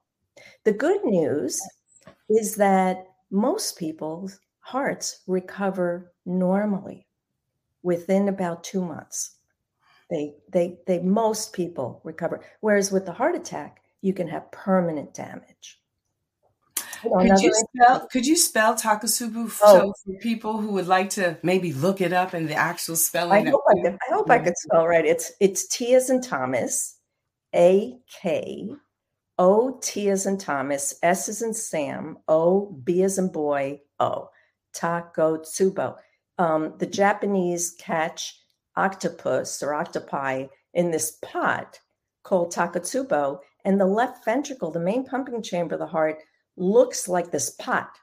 The 0.63 0.73
good 0.73 1.03
news 1.03 1.61
is 2.29 2.55
that 2.55 3.05
most 3.31 3.77
people's 3.77 4.39
hearts 4.59 5.21
recover 5.27 6.13
normally 6.25 7.07
within 7.81 8.29
about 8.29 8.63
two 8.63 8.81
months. 8.83 9.37
They 10.09 10.35
they 10.51 10.79
they 10.85 10.99
most 10.99 11.53
people 11.53 12.01
recover. 12.03 12.43
Whereas 12.61 12.91
with 12.91 13.05
the 13.05 13.13
heart 13.13 13.35
attack, 13.35 13.81
you 14.01 14.13
can 14.13 14.27
have 14.27 14.51
permanent 14.51 15.13
damage. 15.13 15.79
Could 17.01 17.41
you 17.41 17.53
spell 17.53 18.07
could 18.07 18.25
you 18.25 18.37
spell 18.37 18.75
Takotsubo 18.75 19.45
oh. 19.45 19.47
so 19.47 19.93
for 20.05 20.19
people 20.19 20.59
who 20.59 20.73
would 20.73 20.87
like 20.87 21.09
to 21.11 21.37
maybe 21.43 21.73
look 21.73 21.99
it 21.99 22.13
up 22.13 22.33
in 22.33 22.47
the 22.47 22.55
actual 22.55 22.95
spelling? 22.95 23.47
I 23.47 23.49
hope 23.49 23.61
I, 23.69 23.81
could, 23.81 23.93
I 23.93 24.13
hope 24.13 24.29
I 24.29 24.39
could 24.39 24.57
spell 24.57 24.87
right. 24.87 25.05
It's 25.05 25.31
it's 25.39 25.67
T 25.67 25.95
as 25.95 26.09
in 26.09 26.21
Thomas, 26.21 26.97
A 27.53 27.97
K 28.21 28.69
O 29.37 29.79
T 29.81 30.09
as 30.09 30.25
in 30.25 30.37
Thomas, 30.37 30.95
S 31.03 31.27
as 31.27 31.41
in 31.41 31.53
Sam, 31.53 32.17
O 32.27 32.77
B 32.83 33.03
as 33.03 33.17
in 33.17 33.29
boy, 33.29 33.81
O. 33.99 34.29
Takotsubo. 34.75 35.95
Um, 36.37 36.73
the 36.77 36.87
Japanese 36.87 37.75
catch 37.77 38.42
octopus 38.75 39.61
or 39.61 39.73
octopi 39.73 40.47
in 40.73 40.91
this 40.91 41.17
pot 41.21 41.79
called 42.23 42.51
takotsubo, 42.51 43.39
and 43.65 43.79
the 43.79 43.85
left 43.85 44.25
ventricle, 44.25 44.71
the 44.71 44.79
main 44.79 45.05
pumping 45.05 45.41
chamber 45.41 45.75
of 45.75 45.79
the 45.79 45.87
heart, 45.87 46.17
looks 46.55 47.07
like 47.07 47.31
this 47.31 47.49
pot 47.51 47.97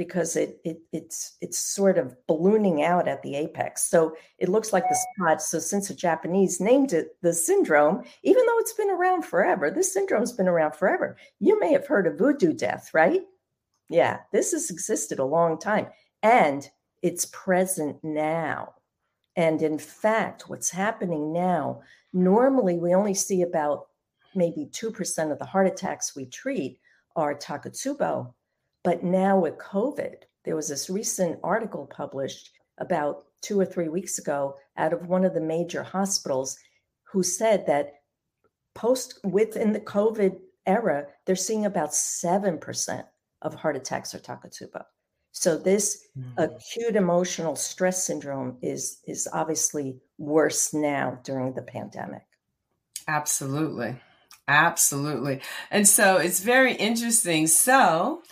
because 0.00 0.34
it, 0.34 0.58
it 0.64 0.78
it's 0.92 1.36
it's 1.42 1.58
sort 1.58 1.98
of 1.98 2.16
ballooning 2.26 2.82
out 2.82 3.06
at 3.06 3.22
the 3.22 3.36
apex. 3.36 3.82
So 3.90 4.16
it 4.38 4.48
looks 4.48 4.72
like 4.72 4.88
this 4.88 5.04
pot. 5.18 5.42
So 5.42 5.58
since 5.58 5.88
the 5.88 5.94
Japanese 5.94 6.58
named 6.58 6.94
it 6.94 7.16
the 7.20 7.34
syndrome, 7.34 8.04
even 8.22 8.46
though 8.46 8.58
it's 8.60 8.72
been 8.72 8.90
around 8.90 9.26
forever, 9.26 9.70
this 9.70 9.92
syndrome's 9.92 10.32
been 10.32 10.48
around 10.48 10.74
forever. 10.74 11.18
You 11.38 11.60
may 11.60 11.72
have 11.72 11.86
heard 11.86 12.06
of 12.06 12.16
voodoo 12.16 12.54
death, 12.54 12.94
right? 12.94 13.20
Yeah, 13.90 14.20
this 14.32 14.52
has 14.52 14.70
existed 14.70 15.18
a 15.18 15.24
long 15.24 15.58
time. 15.58 15.88
And 16.22 16.66
it's 17.02 17.26
present 17.26 17.98
now. 18.02 18.74
And 19.40 19.62
in 19.62 19.78
fact, 19.78 20.50
what's 20.50 20.68
happening 20.68 21.32
now, 21.32 21.80
normally 22.12 22.78
we 22.78 22.94
only 22.94 23.14
see 23.14 23.40
about 23.40 23.86
maybe 24.34 24.66
2% 24.70 25.32
of 25.32 25.38
the 25.38 25.46
heart 25.46 25.66
attacks 25.66 26.14
we 26.14 26.26
treat 26.26 26.78
are 27.16 27.34
Takotsubo. 27.34 28.34
But 28.84 29.02
now 29.02 29.38
with 29.38 29.56
COVID, 29.56 30.16
there 30.44 30.56
was 30.56 30.68
this 30.68 30.90
recent 30.90 31.40
article 31.42 31.86
published 31.86 32.50
about 32.76 33.24
two 33.40 33.58
or 33.58 33.64
three 33.64 33.88
weeks 33.88 34.18
ago 34.18 34.56
out 34.76 34.92
of 34.92 35.06
one 35.06 35.24
of 35.24 35.32
the 35.32 35.40
major 35.40 35.84
hospitals 35.84 36.58
who 37.10 37.22
said 37.22 37.66
that 37.66 37.94
post 38.74 39.20
within 39.24 39.72
the 39.72 39.80
COVID 39.80 40.38
era, 40.66 41.06
they're 41.24 41.34
seeing 41.34 41.64
about 41.64 41.92
7% 41.92 43.04
of 43.40 43.54
heart 43.54 43.76
attacks 43.76 44.14
are 44.14 44.18
Takotsubo. 44.18 44.84
So 45.32 45.56
this 45.56 46.06
mm-hmm. 46.18 46.38
acute 46.38 46.96
emotional 46.96 47.56
stress 47.56 48.04
syndrome 48.04 48.58
is 48.62 49.00
is 49.06 49.28
obviously 49.32 49.98
worse 50.18 50.74
now 50.74 51.20
during 51.24 51.54
the 51.54 51.62
pandemic. 51.62 52.22
Absolutely. 53.06 53.96
Absolutely. 54.48 55.40
And 55.70 55.86
so 55.86 56.16
it's 56.16 56.40
very 56.40 56.74
interesting. 56.74 57.46
So 57.46 58.22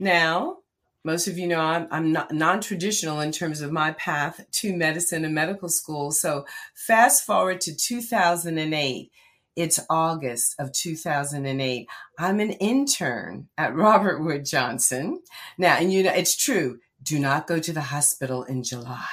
now 0.00 0.58
most 1.04 1.28
of 1.28 1.38
you 1.38 1.46
know 1.46 1.60
I'm, 1.60 1.86
I'm 1.90 2.12
not 2.12 2.32
non-traditional 2.32 3.20
in 3.20 3.32
terms 3.32 3.60
of 3.60 3.72
my 3.72 3.92
path 3.92 4.44
to 4.52 4.76
medicine 4.76 5.24
and 5.24 5.34
medical 5.34 5.68
school. 5.68 6.10
So 6.10 6.44
fast 6.74 7.24
forward 7.24 7.60
to 7.62 7.74
2008 7.74 9.10
it's 9.58 9.80
August 9.90 10.54
of 10.60 10.72
2008. 10.72 11.88
I'm 12.16 12.38
an 12.38 12.52
intern 12.52 13.48
at 13.58 13.74
Robert 13.74 14.22
Wood 14.22 14.44
Johnson. 14.44 15.20
Now, 15.58 15.76
and 15.76 15.92
you 15.92 16.04
know, 16.04 16.12
it's 16.12 16.36
true. 16.36 16.78
Do 17.02 17.18
not 17.18 17.48
go 17.48 17.58
to 17.58 17.72
the 17.72 17.80
hospital 17.80 18.44
in 18.44 18.62
July. 18.62 19.08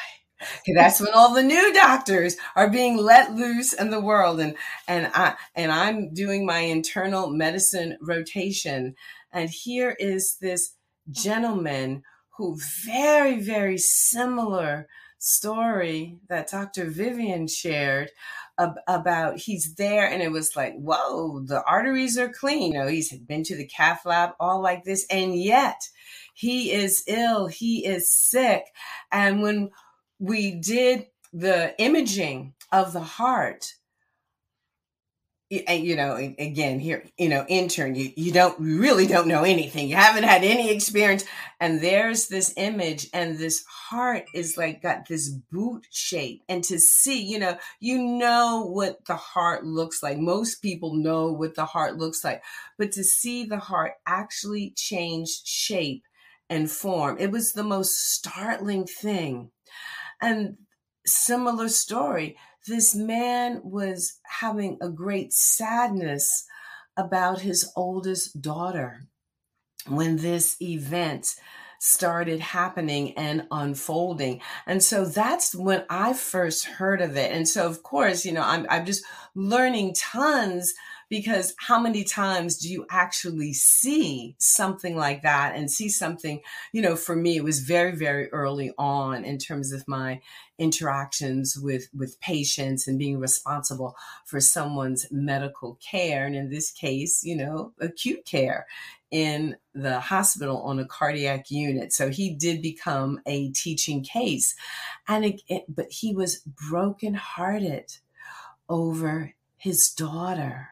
That's 0.75 0.99
when 0.99 1.13
all 1.13 1.33
the 1.33 1.41
new 1.41 1.73
doctors 1.73 2.35
are 2.55 2.69
being 2.69 2.97
let 2.97 3.33
loose 3.33 3.73
in 3.73 3.89
the 3.89 4.01
world. 4.01 4.39
And, 4.39 4.55
and 4.87 5.09
I, 5.15 5.33
and 5.55 5.71
I'm 5.71 6.13
doing 6.13 6.45
my 6.45 6.59
internal 6.59 7.29
medicine 7.29 7.97
rotation. 7.99 8.95
And 9.31 9.49
here 9.49 9.95
is 9.97 10.37
this 10.41 10.75
gentleman 11.09 12.03
who 12.37 12.59
very, 12.85 13.39
very 13.39 13.79
similar 13.79 14.87
story 15.17 16.19
that 16.29 16.51
Dr. 16.51 16.85
Vivian 16.85 17.47
shared 17.47 18.11
ab- 18.59 18.79
about 18.87 19.37
he's 19.37 19.75
there 19.75 20.07
and 20.07 20.21
it 20.21 20.31
was 20.31 20.55
like, 20.55 20.75
whoa, 20.75 21.41
the 21.41 21.63
arteries 21.63 22.17
are 22.17 22.29
clean. 22.29 22.73
You 22.73 22.79
know, 22.79 22.87
he's 22.87 23.11
been 23.17 23.43
to 23.43 23.55
the 23.55 23.67
cath 23.67 24.05
lab, 24.05 24.31
all 24.39 24.61
like 24.61 24.83
this. 24.83 25.05
And 25.09 25.35
yet 25.35 25.81
he 26.33 26.71
is 26.71 27.03
ill. 27.07 27.47
He 27.47 27.85
is 27.85 28.11
sick. 28.11 28.63
And 29.11 29.41
when 29.41 29.71
we 30.19 30.55
did 30.55 31.07
the 31.33 31.75
imaging 31.79 32.53
of 32.71 32.93
the 32.93 33.01
heart, 33.01 33.73
you 35.49 35.95
know 35.95 36.15
again 36.15 36.79
here 36.79 37.03
you 37.19 37.29
know 37.29 37.45
intern 37.47 37.93
you 37.93 38.11
you 38.15 38.31
don't 38.31 38.59
you 38.59 38.81
really 38.81 39.05
don't 39.05 39.27
know 39.27 39.43
anything. 39.43 39.87
You 39.87 39.95
haven't 39.95 40.23
had 40.23 40.43
any 40.43 40.71
experience. 40.71 41.23
And 41.59 41.81
there's 41.81 42.27
this 42.27 42.53
image 42.57 43.07
and 43.13 43.37
this 43.37 43.63
heart 43.65 44.25
is 44.33 44.57
like 44.57 44.81
got 44.81 45.07
this 45.07 45.29
boot 45.29 45.85
shape. 45.91 46.41
And 46.49 46.63
to 46.63 46.79
see 46.79 47.23
you 47.23 47.37
know 47.37 47.57
you 47.79 47.99
know 47.99 48.65
what 48.67 49.05
the 49.05 49.15
heart 49.15 49.65
looks 49.65 50.01
like. 50.01 50.17
Most 50.17 50.63
people 50.63 50.95
know 50.95 51.31
what 51.31 51.53
the 51.53 51.65
heart 51.65 51.97
looks 51.97 52.23
like. 52.23 52.43
But 52.79 52.91
to 52.93 53.03
see 53.03 53.45
the 53.45 53.59
heart 53.59 53.93
actually 54.07 54.73
change 54.75 55.43
shape 55.45 56.03
and 56.49 56.69
form 56.71 57.17
it 57.19 57.31
was 57.31 57.53
the 57.53 57.63
most 57.63 57.91
startling 58.13 58.85
thing. 58.87 59.51
And 60.21 60.57
similar 61.05 61.69
story 61.69 62.35
this 62.67 62.95
man 62.95 63.61
was 63.63 64.19
having 64.23 64.77
a 64.81 64.89
great 64.89 65.33
sadness 65.33 66.45
about 66.97 67.41
his 67.41 67.71
oldest 67.75 68.41
daughter 68.41 69.07
when 69.87 70.17
this 70.17 70.55
event 70.61 71.35
started 71.79 72.39
happening 72.39 73.15
and 73.17 73.45
unfolding. 73.51 74.41
And 74.65 74.81
so 74.81 75.05
that's 75.05 75.53
when 75.53 75.83
I 75.89 76.13
first 76.13 76.65
heard 76.65 77.01
of 77.01 77.15
it. 77.17 77.31
And 77.31 77.47
so, 77.47 77.67
of 77.67 77.83
course, 77.83 78.25
you 78.25 78.31
know, 78.31 78.41
I'm, 78.41 78.65
I'm 78.69 78.85
just 78.85 79.03
learning 79.35 79.93
tons 79.95 80.73
because 81.15 81.53
how 81.57 81.79
many 81.79 82.03
times 82.03 82.57
do 82.57 82.69
you 82.69 82.85
actually 82.89 83.53
see 83.53 84.35
something 84.37 84.97
like 84.97 85.21
that 85.21 85.55
and 85.55 85.71
see 85.71 85.87
something 85.87 86.41
you 86.73 86.81
know 86.81 86.93
for 86.93 87.15
me 87.15 87.37
it 87.37 87.43
was 87.43 87.59
very 87.61 87.95
very 87.95 88.29
early 88.33 88.73
on 88.77 89.23
in 89.23 89.37
terms 89.37 89.71
of 89.71 89.87
my 89.87 90.19
interactions 90.59 91.57
with 91.57 91.87
with 91.95 92.19
patients 92.19 92.85
and 92.85 92.99
being 92.99 93.17
responsible 93.17 93.95
for 94.25 94.41
someone's 94.41 95.07
medical 95.09 95.75
care 95.75 96.25
and 96.25 96.35
in 96.35 96.49
this 96.49 96.69
case 96.69 97.23
you 97.23 97.37
know 97.37 97.71
acute 97.79 98.25
care 98.25 98.67
in 99.09 99.55
the 99.73 100.01
hospital 100.01 100.61
on 100.63 100.77
a 100.79 100.85
cardiac 100.85 101.49
unit. 101.49 101.93
So 101.93 102.09
he 102.09 102.31
did 102.31 102.61
become 102.61 103.21
a 103.25 103.49
teaching 103.51 104.03
case. 104.03 104.55
And 105.07 105.23
it, 105.23 105.41
it, 105.47 105.63
but 105.69 105.89
he 105.89 106.13
was 106.13 106.39
brokenhearted 106.39 107.95
over 108.67 109.35
his 109.55 109.89
daughter 109.91 110.69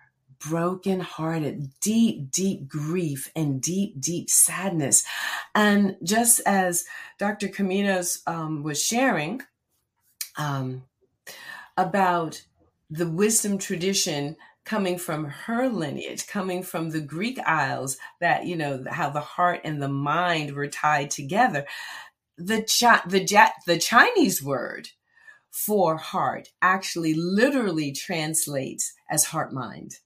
brokenhearted, 0.50 1.72
deep, 1.82 2.32
deep 2.32 2.68
grief 2.68 3.32
and 3.36 3.62
deep, 3.62 4.00
deep 4.00 4.30
sadness. 4.30 5.04
And 5.56 5.98
just 6.04 6.42
as 6.46 6.86
Dr. 7.20 7.48
Kominos 7.50 8.22
um, 8.28 8.64
was 8.64 8.84
sharing 8.84 9.42
um, 10.38 10.84
about 11.78 12.44
the 12.90 13.10
wisdom 13.10 13.58
tradition 13.58 14.36
coming 14.66 14.98
from 14.98 15.26
her 15.26 15.70
lineage, 15.70 16.28
coming 16.28 16.64
from 16.64 16.90
the 16.92 17.02
Greek 17.02 17.40
Isles, 17.46 17.98
that, 18.22 18.46
you 18.46 18.56
know, 18.56 18.84
how 18.90 19.10
the 19.10 19.22
heart 19.22 19.62
and 19.64 19.82
the 19.82 19.90
mind 19.90 20.54
were 20.54 20.68
tied 20.68 21.12
together. 21.12 21.66
The, 22.38 22.62
Chi- 22.64 23.04
the, 23.08 23.26
the 23.68 23.78
Chinese 23.78 24.44
word 24.44 24.90
for 25.52 25.98
heart 25.98 26.50
actually 26.62 27.14
literally 27.14 27.92
translates 27.92 28.94
as 29.10 29.26
heart 29.26 29.54
mind. 29.54 29.98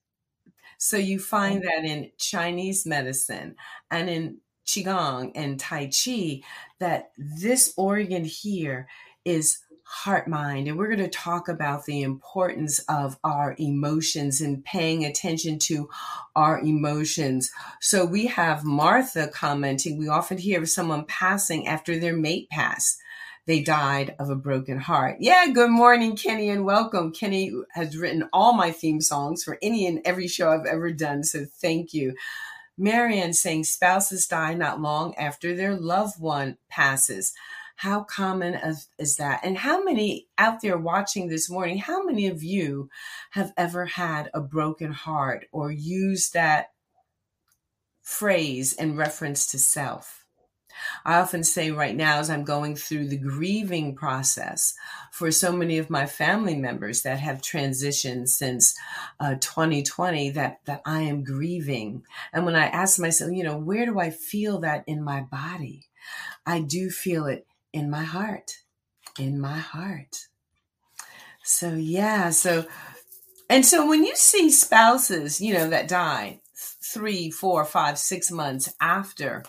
So 0.77 0.97
you 0.97 1.19
find 1.19 1.63
that 1.63 1.83
in 1.83 2.11
Chinese 2.17 2.85
medicine 2.85 3.55
and 3.89 4.09
in 4.09 4.37
Qigong 4.65 5.31
and 5.35 5.59
Tai 5.59 5.89
Chi, 5.89 6.41
that 6.79 7.11
this 7.17 7.73
organ 7.77 8.25
here 8.25 8.87
is 9.25 9.59
heart 9.83 10.27
mind. 10.27 10.67
And 10.67 10.77
we're 10.77 10.93
going 10.93 10.99
to 10.99 11.07
talk 11.07 11.47
about 11.47 11.85
the 11.85 12.01
importance 12.01 12.79
of 12.89 13.17
our 13.23 13.55
emotions 13.57 14.41
and 14.41 14.63
paying 14.63 15.05
attention 15.05 15.59
to 15.59 15.89
our 16.35 16.59
emotions. 16.59 17.49
So 17.79 18.03
we 18.05 18.27
have 18.27 18.65
Martha 18.65 19.29
commenting. 19.29 19.97
We 19.97 20.09
often 20.09 20.37
hear 20.37 20.61
of 20.61 20.69
someone 20.69 21.05
passing 21.05 21.67
after 21.67 21.97
their 21.97 22.15
mate 22.15 22.49
passed 22.49 22.99
they 23.47 23.61
died 23.61 24.13
of 24.19 24.29
a 24.29 24.35
broken 24.35 24.77
heart. 24.77 25.17
Yeah, 25.19 25.47
good 25.47 25.71
morning, 25.71 26.17
Kenny, 26.17 26.49
and 26.49 26.65
welcome. 26.65 27.13
Kenny 27.13 27.53
has 27.71 27.97
written 27.97 28.27
all 28.33 28.53
my 28.53 28.71
theme 28.71 28.99
songs 28.99 29.43
for 29.43 29.57
any 29.61 29.87
and 29.87 30.01
every 30.03 30.27
show 30.27 30.49
I've 30.51 30.65
ever 30.65 30.91
done, 30.91 31.23
so 31.23 31.45
thank 31.45 31.93
you. 31.93 32.13
Marianne 32.77 33.33
saying 33.33 33.63
spouses 33.63 34.27
die 34.27 34.53
not 34.53 34.81
long 34.81 35.15
after 35.15 35.55
their 35.55 35.75
loved 35.75 36.19
one 36.19 36.57
passes. 36.69 37.33
How 37.77 38.03
common 38.03 38.55
is, 38.99 39.15
that? 39.15 39.39
And 39.43 39.57
how 39.57 39.81
many 39.81 40.27
out 40.37 40.61
there 40.61 40.77
watching 40.77 41.29
this 41.29 41.49
morning, 41.49 41.77
how 41.77 42.03
many 42.03 42.27
of 42.27 42.43
you 42.43 42.89
have 43.31 43.53
ever 43.55 43.85
had 43.85 44.29
a 44.33 44.41
broken 44.41 44.91
heart 44.91 45.45
or 45.53 45.71
used 45.71 46.33
that 46.33 46.71
phrase 48.01 48.73
in 48.73 48.97
reference 48.97 49.47
to 49.51 49.59
self? 49.59 50.16
I 51.05 51.19
often 51.19 51.43
say 51.43 51.71
right 51.71 51.95
now, 51.95 52.19
as 52.19 52.29
I'm 52.29 52.43
going 52.43 52.75
through 52.75 53.07
the 53.07 53.17
grieving 53.17 53.95
process 53.95 54.73
for 55.11 55.31
so 55.31 55.51
many 55.51 55.77
of 55.77 55.89
my 55.89 56.05
family 56.05 56.55
members 56.55 57.03
that 57.03 57.19
have 57.19 57.41
transitioned 57.41 58.29
since 58.29 58.77
uh, 59.19 59.35
2020, 59.35 60.31
that 60.31 60.59
that 60.65 60.81
I 60.85 61.01
am 61.01 61.23
grieving. 61.23 62.03
And 62.33 62.45
when 62.45 62.55
I 62.55 62.67
ask 62.67 62.99
myself, 62.99 63.31
you 63.31 63.43
know, 63.43 63.57
where 63.57 63.85
do 63.85 63.99
I 63.99 64.09
feel 64.09 64.59
that 64.59 64.83
in 64.87 65.03
my 65.03 65.21
body? 65.21 65.87
I 66.45 66.61
do 66.61 66.89
feel 66.89 67.25
it 67.25 67.45
in 67.73 67.89
my 67.89 68.03
heart, 68.03 68.57
in 69.19 69.39
my 69.39 69.57
heart. 69.57 70.27
So 71.43 71.73
yeah, 71.73 72.29
so 72.31 72.65
and 73.49 73.65
so 73.65 73.87
when 73.87 74.03
you 74.03 74.15
see 74.15 74.49
spouses, 74.49 75.39
you 75.39 75.53
know, 75.53 75.69
that 75.69 75.87
die 75.87 76.41
three, 76.55 77.29
four, 77.29 77.63
five, 77.65 77.97
six 77.97 78.31
months 78.31 78.73
after 78.81 79.43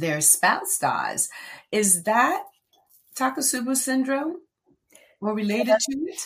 their 0.00 0.20
spouse 0.20 0.78
dies. 0.78 1.28
Is 1.72 2.02
that 2.04 2.44
Takotsubo 3.16 3.76
syndrome 3.76 4.36
or 5.20 5.34
related 5.34 5.68
yeah, 5.68 5.78
to 5.78 5.98
it? 6.06 6.20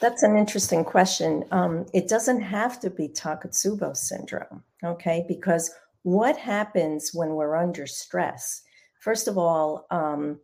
That's 0.00 0.22
an 0.22 0.36
interesting 0.36 0.84
question. 0.84 1.44
Um, 1.50 1.86
it 1.92 2.08
doesn't 2.08 2.40
have 2.42 2.80
to 2.80 2.90
be 2.90 3.08
Takotsubo 3.08 3.96
syndrome, 3.96 4.62
okay? 4.84 5.24
Because 5.26 5.70
what 6.02 6.36
happens 6.36 7.10
when 7.14 7.30
we're 7.30 7.56
under 7.56 7.86
stress? 7.86 8.62
First 9.00 9.26
of 9.28 9.38
all, 9.38 9.86
um, 9.90 10.40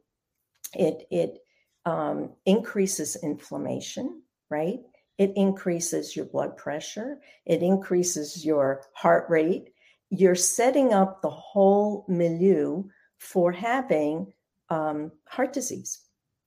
it 0.75 1.07
it 1.11 1.39
um, 1.85 2.33
increases 2.47 3.17
inflammation, 3.23 4.23
right? 4.51 4.81
It 5.19 5.33
increases 5.37 6.17
your 6.17 6.25
blood 6.25 6.57
pressure. 6.57 7.19
It 7.45 7.63
increases 7.63 8.45
your 8.45 8.83
heart 8.95 9.29
rate 9.29 9.71
you're 10.11 10.35
setting 10.35 10.93
up 10.93 11.23
the 11.23 11.31
whole 11.31 12.05
milieu 12.09 12.83
for 13.19 13.53
having 13.53 14.33
um, 14.69 15.13
heart 15.27 15.53
disease, 15.53 16.01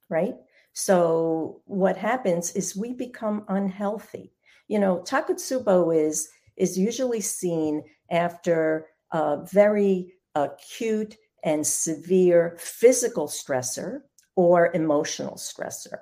right? 0.10 0.36
So 0.74 1.62
what 1.66 1.98
happens 1.98 2.52
is 2.54 2.76
we 2.76 2.94
become 2.94 3.46
unhealthy. 3.48 4.34
You 4.68 4.80
know, 4.80 5.00
takotsubo 5.00 5.96
is 5.96 6.30
is 6.56 6.78
usually 6.78 7.22
seen 7.22 7.84
after 8.12 8.88
a 9.12 9.44
very 9.46 10.14
acute 10.36 11.16
and 11.44 11.66
severe 11.66 12.56
physical 12.60 13.28
stressor 13.28 14.02
or 14.36 14.72
emotional 14.74 15.36
stressor. 15.36 16.00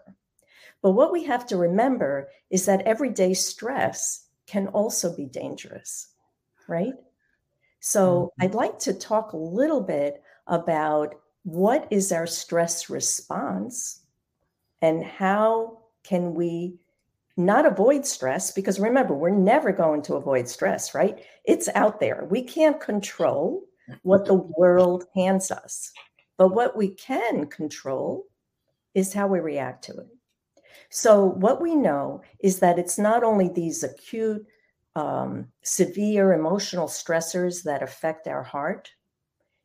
But 0.81 0.91
what 0.91 1.11
we 1.11 1.23
have 1.25 1.45
to 1.47 1.57
remember 1.57 2.29
is 2.49 2.65
that 2.65 2.81
everyday 2.81 3.33
stress 3.33 4.27
can 4.47 4.67
also 4.67 5.15
be 5.15 5.25
dangerous, 5.25 6.09
right? 6.67 6.93
So 7.81 8.31
mm-hmm. 8.39 8.43
I'd 8.45 8.55
like 8.55 8.79
to 8.79 8.93
talk 8.93 9.33
a 9.33 9.37
little 9.37 9.81
bit 9.81 10.23
about 10.47 11.15
what 11.43 11.87
is 11.91 12.13
our 12.13 12.25
stress 12.27 12.89
response 12.89 14.01
and 14.81 15.03
how 15.03 15.79
can 16.03 16.33
we 16.33 16.75
not 17.35 17.65
avoid 17.65 18.05
stress? 18.05 18.51
Because 18.51 18.79
remember 18.79 19.13
we're 19.13 19.29
never 19.29 19.71
going 19.73 20.01
to 20.03 20.15
avoid 20.15 20.47
stress 20.47 20.95
right? 20.95 21.19
It's 21.43 21.67
out 21.75 21.99
there. 21.99 22.25
We 22.29 22.43
can't 22.43 22.79
control 22.79 23.63
what 24.03 24.25
the 24.25 24.35
world 24.35 25.05
hands 25.13 25.51
us 25.51 25.91
but 26.41 26.55
what 26.55 26.75
we 26.75 26.87
can 26.87 27.45
control 27.45 28.25
is 28.95 29.13
how 29.13 29.27
we 29.27 29.39
react 29.39 29.83
to 29.83 29.91
it. 29.91 30.07
So 30.89 31.23
what 31.23 31.61
we 31.61 31.75
know 31.75 32.23
is 32.39 32.57
that 32.61 32.79
it's 32.79 32.97
not 32.97 33.23
only 33.23 33.47
these 33.47 33.83
acute 33.83 34.43
um, 34.95 35.47
severe 35.63 36.33
emotional 36.33 36.87
stressors 36.87 37.63
that 37.63 37.83
affect 37.83 38.27
our 38.27 38.43
heart. 38.43 38.91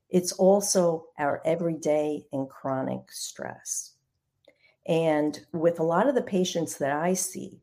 It's 0.09 0.33
also 0.33 1.07
our 1.19 1.43
everyday 1.45 2.27
and 2.33 2.49
chronic 2.49 3.11
stress. 3.11 3.93
And 4.87 5.41
with 5.53 5.81
a 5.81 5.85
lot 5.85 6.09
of 6.09 6.15
the 6.15 6.23
patients 6.23 6.79
that 6.79 6.93
I 6.93 7.15
see, 7.15 7.61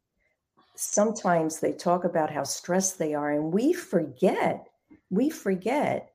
sometimes 0.75 1.59
they 1.59 1.71
talk 1.71 2.03
about 2.03 2.31
how 2.31 2.43
stressed 2.43 2.99
they 2.99 3.13
are, 3.13 3.31
and 3.31 3.53
we 3.53 3.71
forget, 3.71 4.67
we 5.09 5.29
forget 5.29 6.13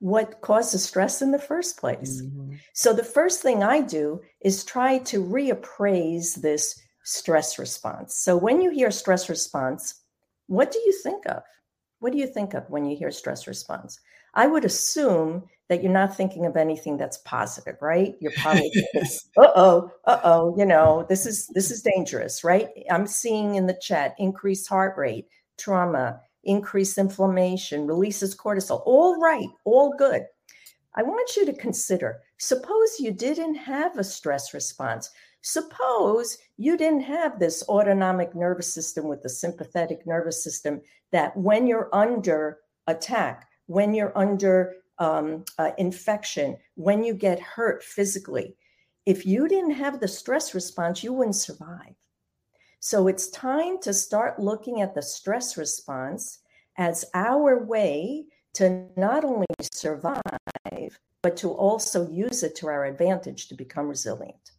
what 0.00 0.40
causes 0.40 0.84
stress 0.84 1.22
in 1.22 1.30
the 1.30 1.38
first 1.38 1.78
place. 1.78 2.22
Mm-hmm. 2.22 2.54
So 2.74 2.92
the 2.92 3.04
first 3.04 3.40
thing 3.40 3.62
I 3.62 3.80
do 3.80 4.20
is 4.40 4.64
try 4.64 4.98
to 4.98 5.24
reappraise 5.24 6.34
this 6.34 6.82
stress 7.04 7.58
response. 7.58 8.16
So 8.16 8.36
when 8.36 8.60
you 8.60 8.70
hear 8.70 8.90
stress 8.90 9.28
response, 9.28 10.01
what 10.52 10.70
do 10.70 10.78
you 10.84 10.92
think 10.92 11.24
of? 11.26 11.42
What 12.00 12.12
do 12.12 12.18
you 12.18 12.26
think 12.26 12.52
of 12.52 12.68
when 12.68 12.84
you 12.84 12.94
hear 12.94 13.10
stress 13.10 13.46
response? 13.46 13.98
I 14.34 14.46
would 14.46 14.66
assume 14.66 15.44
that 15.70 15.82
you're 15.82 15.90
not 15.90 16.14
thinking 16.14 16.44
of 16.44 16.58
anything 16.58 16.98
that's 16.98 17.16
positive, 17.18 17.76
right? 17.80 18.14
You're 18.20 18.32
probably 18.36 18.70
uh 18.94 19.48
oh, 19.56 19.90
uh 20.04 20.20
oh, 20.24 20.54
you 20.58 20.66
know, 20.66 21.06
this 21.08 21.24
is 21.24 21.46
this 21.54 21.70
is 21.70 21.80
dangerous, 21.80 22.44
right? 22.44 22.68
I'm 22.90 23.06
seeing 23.06 23.54
in 23.54 23.66
the 23.66 23.78
chat 23.80 24.14
increased 24.18 24.68
heart 24.68 24.98
rate, 24.98 25.26
trauma, 25.56 26.20
increased 26.44 26.98
inflammation, 26.98 27.86
releases 27.86 28.36
cortisol. 28.36 28.82
All 28.84 29.18
right, 29.18 29.48
all 29.64 29.94
good. 29.96 30.26
I 30.96 31.02
want 31.02 31.34
you 31.34 31.46
to 31.46 31.54
consider 31.54 32.20
suppose 32.36 33.00
you 33.00 33.10
didn't 33.10 33.54
have 33.54 33.96
a 33.96 34.04
stress 34.04 34.52
response. 34.52 35.08
Suppose 35.42 36.38
you 36.56 36.76
didn't 36.76 37.02
have 37.02 37.38
this 37.38 37.64
autonomic 37.68 38.34
nervous 38.34 38.72
system 38.72 39.08
with 39.08 39.22
the 39.22 39.28
sympathetic 39.28 40.06
nervous 40.06 40.42
system 40.42 40.80
that 41.10 41.36
when 41.36 41.66
you're 41.66 41.90
under 41.92 42.58
attack, 42.86 43.48
when 43.66 43.92
you're 43.92 44.16
under 44.16 44.74
um, 44.98 45.44
uh, 45.58 45.72
infection, 45.78 46.56
when 46.76 47.02
you 47.02 47.12
get 47.12 47.40
hurt 47.40 47.82
physically, 47.82 48.56
if 49.04 49.26
you 49.26 49.48
didn't 49.48 49.72
have 49.72 49.98
the 49.98 50.06
stress 50.06 50.54
response, 50.54 51.02
you 51.02 51.12
wouldn't 51.12 51.34
survive. 51.34 51.94
So 52.78 53.08
it's 53.08 53.28
time 53.30 53.80
to 53.82 53.92
start 53.92 54.38
looking 54.38 54.80
at 54.80 54.94
the 54.94 55.02
stress 55.02 55.56
response 55.56 56.38
as 56.78 57.04
our 57.14 57.64
way 57.64 58.26
to 58.54 58.86
not 58.96 59.24
only 59.24 59.46
survive, 59.72 60.20
but 61.22 61.36
to 61.38 61.50
also 61.50 62.08
use 62.08 62.44
it 62.44 62.54
to 62.56 62.68
our 62.68 62.84
advantage 62.84 63.48
to 63.48 63.54
become 63.54 63.88
resilient. 63.88 64.52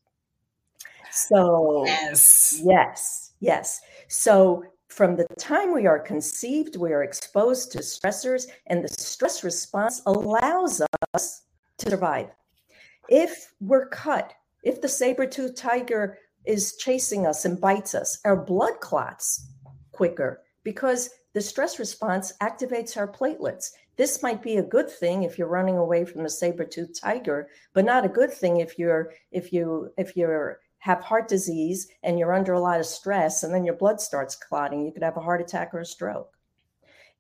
So, 1.16 1.84
yes, 1.86 2.62
yes, 2.64 3.34
yes. 3.40 3.82
So, 4.08 4.64
from 4.88 5.16
the 5.16 5.28
time 5.40 5.74
we 5.74 5.86
are 5.86 6.00
conceived, 6.00 6.76
we 6.76 6.92
are 6.92 7.04
exposed 7.04 7.72
to 7.72 7.80
stressors, 7.80 8.48
and 8.68 8.84
the 8.84 8.90
stress 8.90 9.44
response 9.44 10.02
allows 10.06 10.82
us 11.14 11.44
to 11.78 11.90
survive. 11.90 12.30
If 13.10 13.54
we're 13.60 13.90
cut, 13.90 14.34
if 14.64 14.82
the 14.82 14.88
saber 14.88 15.28
tooth 15.28 15.56
tiger 15.56 16.18
is 16.46 16.78
chasing 16.78 17.28
us 17.28 17.46
and 17.46 17.62
bites 17.62 17.94
us, 17.94 18.20
our 18.26 18.36
blood 18.36 18.80
clots 18.80 19.50
quicker 19.92 20.42
because 20.64 21.10
the 21.34 21.42
stress 21.42 21.80
response 21.80 22.34
activates 22.42 22.98
our 22.98 23.08
platelets. 23.08 23.72
This 23.98 24.24
might 24.24 24.42
be 24.42 24.58
a 24.58 24.64
good 24.64 24.90
thing 24.90 25.24
if 25.24 25.38
you're 25.38 25.48
running 25.48 25.78
away 25.78 26.06
from 26.06 26.24
the 26.24 26.30
saber 26.30 26.66
tooth 26.66 27.00
tiger, 27.00 27.50
but 27.74 27.86
not 27.86 28.06
a 28.06 28.10
good 28.10 28.32
thing 28.32 28.58
if 28.58 28.80
you're 28.80 29.12
if 29.32 29.54
you 29.54 29.92
if 29.98 30.16
you're 30.16 30.60
have 30.84 31.02
heart 31.02 31.30
disease 31.30 31.88
and 32.04 32.20
you're 32.20 32.34
under 32.34 32.52
a 32.52 32.60
lot 32.60 32.78
of 32.78 32.86
stress 32.86 33.44
and 33.44 33.56
then 33.56 33.64
your 33.64 33.74
blood 33.74 34.02
starts 34.02 34.36
clotting, 34.36 34.86
you 34.86 34.92
could 34.92 35.02
have 35.02 35.16
a 35.16 35.22
heart 35.22 35.40
attack 35.40 35.74
or 35.74 35.80
a 35.80 35.86
stroke. 35.86 36.38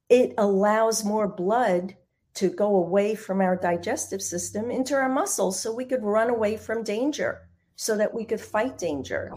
It 0.09 0.33
allows 0.37 1.05
more 1.05 1.29
blood 1.29 1.95
to 2.33 2.49
go 2.49 2.75
away 2.75 3.15
from 3.15 3.39
our 3.39 3.55
digestive 3.55 4.21
system 4.21 4.69
into 4.69 4.95
our 4.95 5.07
muscles 5.07 5.61
so 5.61 5.73
we 5.73 5.85
could 5.85 6.03
run 6.03 6.29
away 6.29 6.57
from 6.57 6.83
danger, 6.83 7.39
so 7.77 7.95
that 7.95 8.13
we 8.13 8.25
could 8.25 8.41
fight 8.41 8.77
danger, 8.77 9.31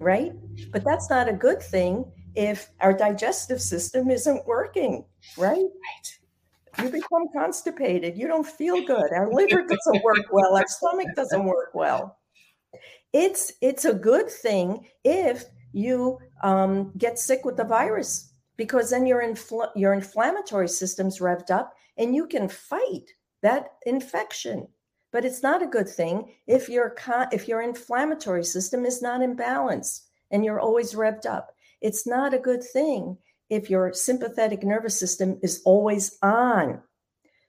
right? 0.00 0.32
But 0.72 0.82
that's 0.84 1.08
not 1.08 1.28
a 1.28 1.32
good 1.32 1.62
thing 1.62 2.10
if 2.34 2.70
our 2.80 2.92
digestive 2.92 3.62
system 3.62 4.10
isn't 4.10 4.48
working, 4.48 5.04
right? 5.38 5.58
Right. 5.58 6.84
You 6.84 6.88
become 6.88 7.28
constipated. 7.32 8.18
You 8.18 8.26
don't 8.26 8.46
feel 8.46 8.84
good. 8.84 9.12
Our 9.12 9.32
liver 9.32 9.62
doesn't 9.62 10.02
work 10.02 10.26
well. 10.32 10.56
Our 10.56 10.66
stomach 10.66 11.14
doesn't 11.14 11.44
work 11.44 11.70
well 11.72 12.16
it's 13.12 13.52
it's 13.60 13.84
a 13.84 13.94
good 13.94 14.30
thing 14.30 14.86
if 15.04 15.44
you 15.72 16.18
um, 16.42 16.92
get 16.96 17.18
sick 17.18 17.44
with 17.44 17.56
the 17.56 17.64
virus 17.64 18.32
because 18.56 18.90
then 18.90 19.06
your 19.06 19.22
infl- 19.22 19.70
your 19.74 19.92
inflammatory 19.92 20.68
system's 20.68 21.18
revved 21.18 21.50
up 21.50 21.74
and 21.96 22.14
you 22.14 22.26
can 22.26 22.48
fight 22.48 23.10
that 23.42 23.72
infection. 23.86 24.68
But 25.12 25.24
it's 25.24 25.42
not 25.42 25.62
a 25.62 25.66
good 25.66 25.88
thing 25.88 26.34
if 26.46 26.68
your 26.68 26.90
con- 26.90 27.28
if 27.32 27.48
your 27.48 27.62
inflammatory 27.62 28.44
system 28.44 28.84
is 28.84 29.02
not 29.02 29.22
in 29.22 29.34
balance 29.34 30.06
and 30.30 30.44
you're 30.44 30.60
always 30.60 30.94
revved 30.94 31.26
up. 31.26 31.54
It's 31.80 32.06
not 32.06 32.34
a 32.34 32.38
good 32.38 32.62
thing 32.62 33.16
if 33.48 33.68
your 33.68 33.92
sympathetic 33.92 34.62
nervous 34.62 34.98
system 34.98 35.38
is 35.42 35.62
always 35.64 36.16
on. 36.22 36.80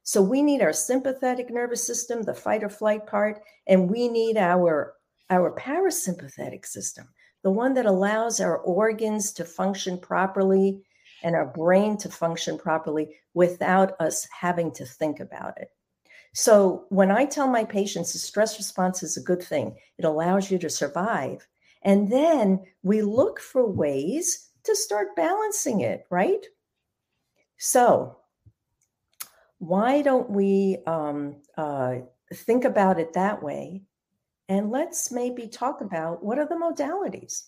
So 0.04 0.21
we 0.21 0.41
need 0.41 0.62
our 0.62 0.74
sympathetic 0.74 1.52
nervous 1.52 1.86
system, 1.86 2.24
the 2.24 2.34
fight 2.34 2.63
or 2.63 2.69
flight 2.69 3.06
part, 3.06 3.41
and 3.67 3.89
we 3.89 4.08
need 4.08 4.38
our 4.38 4.95
our 5.31 5.55
parasympathetic 5.55 6.65
system, 6.65 7.07
the 7.41 7.49
one 7.49 7.73
that 7.73 7.87
allows 7.87 8.39
our 8.39 8.57
organs 8.57 9.31
to 9.33 9.45
function 9.45 9.97
properly 9.97 10.83
and 11.23 11.35
our 11.35 11.47
brain 11.47 11.97
to 11.97 12.09
function 12.09 12.57
properly 12.57 13.15
without 13.33 13.99
us 13.99 14.27
having 14.37 14.71
to 14.73 14.85
think 14.85 15.19
about 15.19 15.57
it. 15.57 15.69
So 16.33 16.85
when 16.89 17.11
I 17.11 17.25
tell 17.25 17.47
my 17.47 17.63
patients 17.63 18.13
the 18.13 18.19
stress 18.19 18.57
response 18.57 19.03
is 19.03 19.17
a 19.17 19.23
good 19.23 19.41
thing, 19.41 19.75
it 19.97 20.05
allows 20.05 20.51
you 20.51 20.57
to 20.59 20.69
survive. 20.69 21.47
And 21.83 22.11
then 22.11 22.63
we 22.83 23.01
look 23.01 23.39
for 23.39 23.67
ways 23.67 24.49
to 24.63 24.75
start 24.75 25.15
balancing 25.15 25.81
it, 25.81 26.05
right? 26.09 26.45
So 27.57 28.17
why 29.57 30.01
don't 30.01 30.29
we 30.29 30.77
um, 30.87 31.37
uh, 31.57 31.95
think 32.33 32.65
about 32.65 32.99
it 32.99 33.13
that 33.13 33.41
way? 33.41 33.83
And 34.51 34.69
let's 34.69 35.13
maybe 35.13 35.47
talk 35.47 35.79
about 35.79 36.25
what 36.25 36.37
are 36.37 36.45
the 36.45 36.55
modalities? 36.55 37.43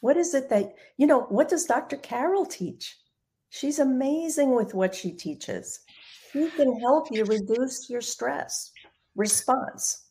What 0.00 0.18
is 0.18 0.34
it 0.34 0.50
that, 0.50 0.74
you 0.98 1.06
know, 1.06 1.20
what 1.30 1.48
does 1.48 1.64
Dr. 1.64 1.96
Carol 1.96 2.44
teach? 2.44 2.94
She's 3.48 3.78
amazing 3.78 4.54
with 4.54 4.74
what 4.74 4.94
she 4.94 5.12
teaches. 5.12 5.80
She 6.30 6.50
can 6.50 6.78
help 6.78 7.08
you 7.10 7.24
reduce 7.24 7.88
your 7.88 8.02
stress 8.02 8.70
response. 9.16 10.04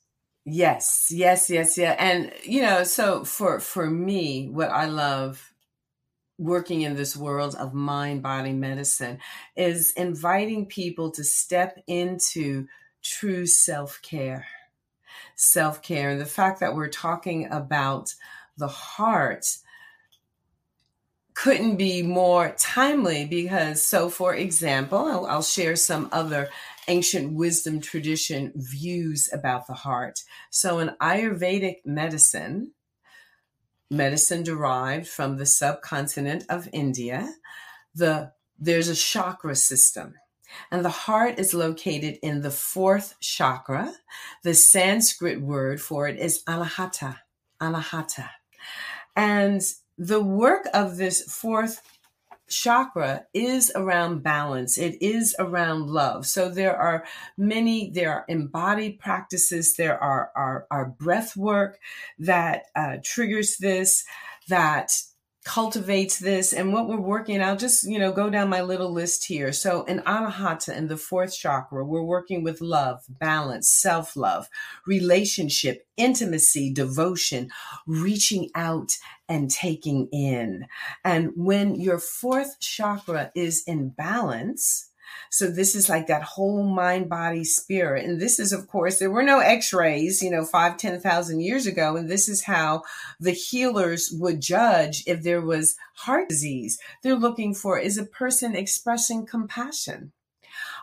Yes, 0.44 1.10
yes, 1.12 1.48
yes, 1.48 1.78
yeah. 1.78 1.96
And 2.00 2.34
you 2.44 2.64
know, 2.64 2.86
so 2.86 3.24
for 3.24 3.60
for 3.60 3.88
me, 3.88 4.50
what 4.50 4.72
I 4.72 4.86
love 4.86 5.54
working 6.40 6.82
in 6.82 6.96
this 6.96 7.16
world 7.16 7.54
of 7.54 7.76
mind 7.76 8.24
body 8.24 8.54
medicine 8.54 9.20
is 9.56 9.94
inviting 9.96 10.66
people 10.66 11.12
to 11.12 11.24
step 11.24 11.78
into 11.86 12.66
true 13.04 13.46
self 13.46 14.02
care. 14.02 14.48
Self 15.42 15.82
care. 15.82 16.12
And 16.12 16.22
the 16.22 16.26
fact 16.26 16.60
that 16.60 16.76
we're 16.76 16.88
talking 16.88 17.48
about 17.52 18.14
the 18.58 18.68
heart 18.68 19.48
couldn't 21.34 21.78
be 21.78 22.04
more 22.04 22.54
timely 22.60 23.26
because, 23.26 23.84
so 23.84 24.08
for 24.08 24.36
example, 24.36 25.00
I'll, 25.00 25.26
I'll 25.26 25.42
share 25.42 25.76
some 25.76 26.10
other 26.12 26.50
ancient 26.88 27.34
wisdom 27.34 27.82
tradition 27.82 28.52
views 28.56 29.32
about 29.34 29.66
the 29.66 29.74
heart. 29.74 30.20
So, 30.52 30.78
in 30.78 30.90
Ayurvedic 31.02 31.78
medicine, 31.86 32.74
medicine 33.90 34.44
derived 34.44 35.08
from 35.08 35.38
the 35.38 35.48
subcontinent 35.48 36.46
of 36.50 36.70
India. 36.72 37.34
The 37.96 38.32
there's 38.60 38.90
a 38.90 38.96
chakra 38.96 39.56
system. 39.56 40.14
And 40.72 40.84
the 40.84 40.90
heart 40.90 41.40
is 41.40 41.54
located 41.54 42.20
in 42.22 42.42
the 42.42 42.52
fourth 42.52 43.20
chakra. 43.20 43.94
The 44.44 44.54
Sanskrit 44.54 45.42
word 45.42 45.82
for 45.82 46.08
it 46.08 46.20
is 46.20 46.44
anahata, 46.44 47.18
anahata. 47.62 48.30
And 49.16 49.62
the 49.98 50.22
work 50.22 50.68
of 50.74 50.98
this 50.98 51.22
fourth 51.22 51.82
chakra 52.52 53.26
is 53.34 53.72
around 53.76 54.24
balance. 54.24 54.78
It 54.78 55.02
is 55.02 55.36
around 55.40 55.88
love. 55.88 56.26
So 56.28 56.50
there 56.50 56.76
are 56.76 57.06
many, 57.38 57.90
there 57.92 58.12
are 58.12 58.26
embodied 58.28 59.00
practices, 59.00 59.76
there 59.76 59.98
are, 60.02 60.32
are, 60.36 60.96
breath 61.00 61.38
work 61.38 61.80
that 62.20 62.64
uh, 62.76 62.98
triggers 63.04 63.58
this, 63.58 64.04
that 64.50 64.92
cultivates 65.44 66.20
this 66.20 66.54
and 66.54 66.72
what 66.72 66.88
we're 66.88 67.00
working 67.00 67.42
i'll 67.42 67.58
just 67.58 67.84
you 67.84 67.98
know 67.98 68.12
go 68.12 68.30
down 68.30 68.48
my 68.48 68.62
little 68.62 68.92
list 68.92 69.26
here. 69.26 69.52
So 69.52 69.84
in 69.86 70.00
anahata 70.02 70.76
in 70.76 70.88
the 70.88 70.98
fourth 70.98 71.36
chakra 71.36 71.84
we're 71.84 72.04
working 72.04 72.44
with 72.44 72.62
love 72.62 73.04
balance 73.10 73.68
self-love 73.70 74.48
relationship 74.86 75.88
intimacy 75.98 76.72
devotion 76.72 77.50
reaching 77.88 78.50
out 78.54 78.98
and 79.28 79.50
taking 79.50 80.10
in. 80.12 80.68
And 81.04 81.32
when 81.36 81.76
your 81.76 82.00
fourth 82.00 82.60
chakra 82.60 83.32
is 83.34 83.64
in 83.66 83.90
balance 83.90 84.91
so 85.30 85.48
this 85.48 85.76
is 85.76 85.88
like 85.88 86.08
that 86.08 86.24
whole 86.24 86.64
mind, 86.64 87.10
body, 87.10 87.44
spirit. 87.44 88.06
And 88.06 88.20
this 88.20 88.40
is, 88.40 88.52
of 88.52 88.68
course, 88.68 89.00
there 89.00 89.10
were 89.10 89.24
no 89.24 89.40
x-rays, 89.40 90.22
you 90.22 90.30
know, 90.30 90.44
five, 90.44 90.78
10,000 90.78 91.40
years 91.40 91.66
ago. 91.66 91.96
And 91.96 92.10
this 92.10 92.28
is 92.28 92.44
how 92.44 92.84
the 93.20 93.32
healers 93.32 94.12
would 94.12 94.42
judge 94.42 95.04
if 95.08 95.24
there 95.24 95.42
was 95.42 95.76
heart 95.96 96.28
disease. 96.30 96.80
They're 97.02 97.16
looking 97.16 97.54
for, 97.54 97.80
is 97.80 97.98
a 97.98 98.06
person 98.06 98.56
expressing 98.56 99.26
compassion? 99.26 100.12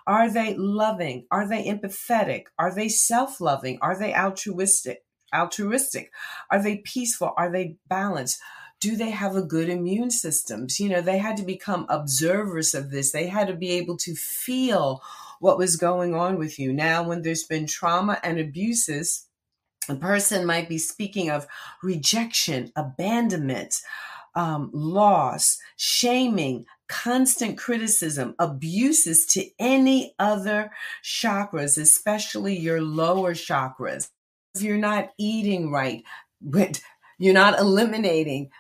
Are 0.06 0.30
they 0.30 0.54
loving? 0.56 1.26
Are 1.30 1.46
they 1.46 1.64
empathetic? 1.64 2.44
Are 2.58 2.74
they 2.74 2.88
self-loving? 2.88 3.78
Are 3.82 3.98
they 3.98 4.14
altruistic? 4.14 5.04
Altruistic? 5.34 6.10
Are 6.50 6.62
they 6.62 6.78
peaceful? 6.78 7.34
Are 7.36 7.52
they 7.52 7.76
balanced? 7.86 8.40
Do 8.80 8.96
they 8.96 9.10
have 9.10 9.34
a 9.34 9.42
good 9.42 9.68
immune 9.68 10.10
systems? 10.10 10.78
You 10.78 10.88
know, 10.88 11.00
they 11.00 11.18
had 11.18 11.36
to 11.38 11.42
become 11.42 11.86
observers 11.88 12.74
of 12.74 12.90
this. 12.90 13.10
They 13.12 13.26
had 13.26 13.48
to 13.48 13.54
be 13.54 13.70
able 13.72 13.96
to 13.98 14.14
feel 14.14 15.02
what 15.40 15.58
was 15.58 15.76
going 15.76 16.14
on 16.14 16.38
with 16.38 16.58
you. 16.58 16.72
Now, 16.72 17.02
when 17.02 17.22
there's 17.22 17.44
been 17.44 17.66
trauma 17.66 18.18
and 18.22 18.38
abuses, 18.38 19.26
a 19.88 19.94
person 19.94 20.46
might 20.46 20.68
be 20.68 20.78
speaking 20.78 21.30
of 21.30 21.46
rejection, 21.82 22.72
abandonment, 22.76 23.80
um, 24.34 24.70
loss, 24.72 25.58
shaming, 25.76 26.66
constant 26.88 27.58
criticism, 27.58 28.34
abuses 28.38 29.26
to 29.26 29.44
any 29.58 30.14
other 30.18 30.70
chakras, 31.02 31.78
especially 31.78 32.56
your 32.56 32.80
lower 32.80 33.34
chakras. 33.34 34.08
If 34.54 34.62
you're 34.62 34.76
not 34.76 35.10
eating 35.18 35.70
right, 35.70 36.04
you're 37.18 37.34
not 37.34 37.58
eliminating 37.58 38.50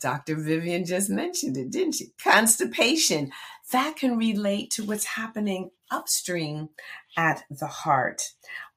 Dr. 0.00 0.36
Vivian 0.36 0.84
just 0.84 1.10
mentioned 1.10 1.56
it, 1.56 1.70
didn't 1.70 1.94
she? 1.94 2.06
Constipation. 2.22 3.30
That 3.72 3.96
can 3.96 4.16
relate 4.16 4.70
to 4.72 4.84
what's 4.84 5.04
happening 5.04 5.70
upstream 5.90 6.70
at 7.16 7.44
the 7.50 7.66
heart. 7.66 8.22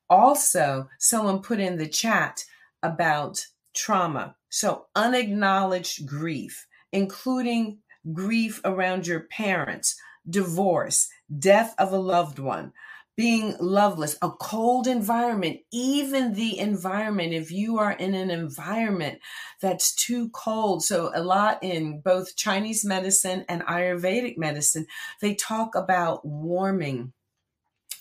Also, 0.09 0.89
someone 0.99 1.41
put 1.41 1.59
in 1.59 1.77
the 1.77 1.87
chat 1.87 2.43
about 2.83 3.45
trauma. 3.73 4.35
So, 4.49 4.87
unacknowledged 4.95 6.05
grief, 6.05 6.67
including 6.91 7.79
grief 8.11 8.59
around 8.65 9.07
your 9.07 9.21
parents, 9.21 9.95
divorce, 10.29 11.07
death 11.39 11.73
of 11.77 11.93
a 11.93 11.97
loved 11.97 12.39
one, 12.39 12.73
being 13.21 13.55
loveless, 13.59 14.17
a 14.23 14.31
cold 14.31 14.87
environment, 14.87 15.59
even 15.71 16.33
the 16.33 16.57
environment, 16.57 17.33
if 17.33 17.51
you 17.51 17.77
are 17.77 17.91
in 17.91 18.15
an 18.15 18.31
environment 18.31 19.19
that's 19.61 19.93
too 19.93 20.27
cold. 20.29 20.83
So, 20.83 21.11
a 21.13 21.21
lot 21.21 21.59
in 21.61 22.01
both 22.01 22.35
Chinese 22.35 22.83
medicine 22.83 23.45
and 23.47 23.61
Ayurvedic 23.67 24.39
medicine, 24.39 24.87
they 25.19 25.35
talk 25.35 25.75
about 25.75 26.25
warming 26.25 27.13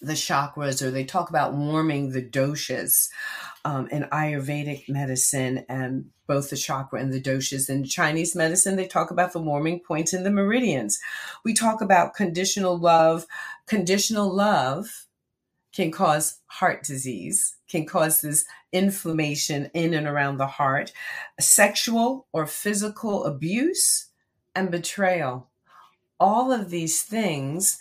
the 0.00 0.14
chakras 0.14 0.80
or 0.80 0.90
they 0.90 1.04
talk 1.04 1.28
about 1.28 1.52
warming 1.52 2.12
the 2.12 2.22
doshas 2.22 3.10
um, 3.66 3.88
in 3.88 4.04
Ayurvedic 4.04 4.88
medicine 4.88 5.66
and 5.68 6.06
both 6.26 6.48
the 6.48 6.56
chakra 6.56 6.98
and 6.98 7.12
the 7.12 7.20
doshas. 7.20 7.68
In 7.68 7.84
Chinese 7.84 8.34
medicine, 8.34 8.76
they 8.76 8.86
talk 8.86 9.10
about 9.10 9.34
the 9.34 9.38
warming 9.38 9.80
points 9.80 10.14
in 10.14 10.24
the 10.24 10.30
meridians. 10.30 10.98
We 11.44 11.52
talk 11.52 11.82
about 11.82 12.14
conditional 12.14 12.78
love. 12.78 13.26
Conditional 13.66 14.34
love 14.34 15.08
can 15.72 15.90
cause 15.90 16.40
heart 16.46 16.82
disease, 16.82 17.56
can 17.68 17.86
cause 17.86 18.20
this 18.20 18.44
inflammation 18.72 19.70
in 19.74 19.94
and 19.94 20.06
around 20.06 20.36
the 20.36 20.46
heart, 20.46 20.92
sexual 21.38 22.26
or 22.32 22.46
physical 22.46 23.24
abuse, 23.24 24.08
and 24.54 24.70
betrayal. 24.70 25.48
All 26.18 26.52
of 26.52 26.70
these 26.70 27.02
things 27.02 27.78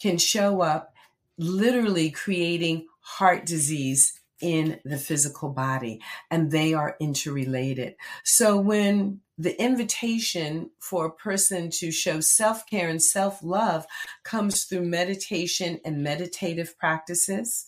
can 0.00 0.18
show 0.18 0.60
up 0.60 0.92
literally 1.38 2.10
creating 2.10 2.86
heart 3.00 3.46
disease 3.46 4.20
in 4.40 4.78
the 4.84 4.98
physical 4.98 5.48
body, 5.48 6.00
and 6.30 6.50
they 6.50 6.74
are 6.74 6.96
interrelated. 7.00 7.96
So 8.24 8.58
when 8.58 9.20
the 9.38 9.60
invitation 9.60 10.70
for 10.80 11.06
a 11.06 11.12
person 11.12 11.70
to 11.70 11.90
show 11.90 12.20
self 12.20 12.66
care 12.66 12.88
and 12.88 13.02
self 13.02 13.42
love 13.42 13.86
comes 14.24 14.64
through 14.64 14.82
meditation 14.82 15.80
and 15.84 16.02
meditative 16.02 16.78
practices, 16.78 17.66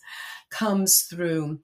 comes 0.49 1.01
through 1.03 1.59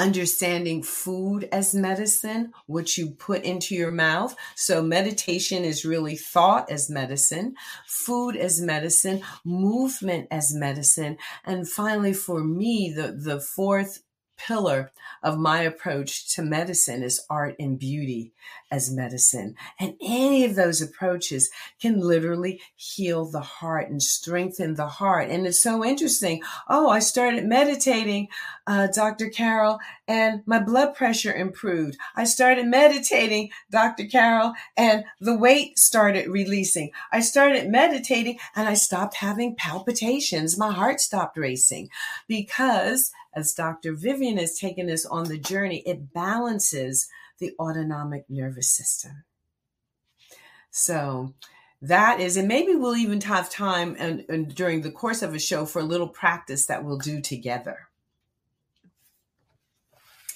understanding 0.00 0.82
food 0.82 1.46
as 1.52 1.74
medicine, 1.74 2.52
what 2.66 2.96
you 2.96 3.10
put 3.10 3.42
into 3.42 3.74
your 3.74 3.90
mouth. 3.90 4.34
So 4.54 4.82
meditation 4.82 5.64
is 5.64 5.84
really 5.84 6.16
thought 6.16 6.70
as 6.70 6.88
medicine, 6.88 7.54
food 7.86 8.34
as 8.36 8.60
medicine, 8.60 9.22
movement 9.44 10.28
as 10.30 10.54
medicine. 10.54 11.18
And 11.44 11.68
finally, 11.68 12.14
for 12.14 12.42
me, 12.42 12.94
the, 12.96 13.12
the 13.12 13.40
fourth 13.40 14.02
pillar 14.46 14.92
of 15.22 15.38
my 15.38 15.60
approach 15.60 16.34
to 16.34 16.42
medicine 16.42 17.02
is 17.02 17.24
art 17.28 17.54
and 17.58 17.78
beauty 17.78 18.32
as 18.70 18.90
medicine. 18.90 19.54
And 19.78 19.94
any 20.00 20.44
of 20.44 20.54
those 20.54 20.80
approaches 20.80 21.50
can 21.80 22.00
literally 22.00 22.60
heal 22.76 23.24
the 23.24 23.40
heart 23.40 23.90
and 23.90 24.02
strengthen 24.02 24.74
the 24.74 24.86
heart. 24.86 25.28
And 25.28 25.46
it's 25.46 25.62
so 25.62 25.84
interesting. 25.84 26.42
Oh, 26.68 26.88
I 26.88 27.00
started 27.00 27.44
meditating, 27.44 28.28
uh, 28.66 28.86
Dr. 28.86 29.28
Carol, 29.28 29.78
and 30.08 30.42
my 30.46 30.58
blood 30.58 30.94
pressure 30.94 31.32
improved. 31.32 31.98
I 32.16 32.24
started 32.24 32.66
meditating, 32.66 33.50
Dr. 33.70 34.06
Carol, 34.06 34.54
and 34.76 35.04
the 35.20 35.36
weight 35.36 35.78
started 35.78 36.28
releasing. 36.28 36.92
I 37.12 37.20
started 37.20 37.68
meditating 37.68 38.38
and 38.56 38.68
I 38.68 38.74
stopped 38.74 39.16
having 39.16 39.56
palpitations. 39.56 40.56
My 40.56 40.72
heart 40.72 41.00
stopped 41.00 41.36
racing 41.36 41.90
because 42.26 43.10
as 43.34 43.54
Dr. 43.54 43.92
Vivian 43.92 44.38
has 44.38 44.58
taken 44.58 44.90
us 44.90 45.06
on 45.06 45.24
the 45.24 45.38
journey, 45.38 45.82
it 45.86 46.12
balances 46.12 47.08
the 47.38 47.52
autonomic 47.58 48.24
nervous 48.28 48.70
system. 48.70 49.24
So 50.70 51.34
that 51.82 52.20
is, 52.20 52.36
and 52.36 52.48
maybe 52.48 52.74
we'll 52.74 52.96
even 52.96 53.20
have 53.22 53.50
time 53.50 53.96
and, 53.98 54.24
and 54.28 54.54
during 54.54 54.82
the 54.82 54.90
course 54.90 55.22
of 55.22 55.34
a 55.34 55.38
show 55.38 55.64
for 55.64 55.80
a 55.80 55.84
little 55.84 56.08
practice 56.08 56.66
that 56.66 56.84
we'll 56.84 56.98
do 56.98 57.20
together. 57.20 57.88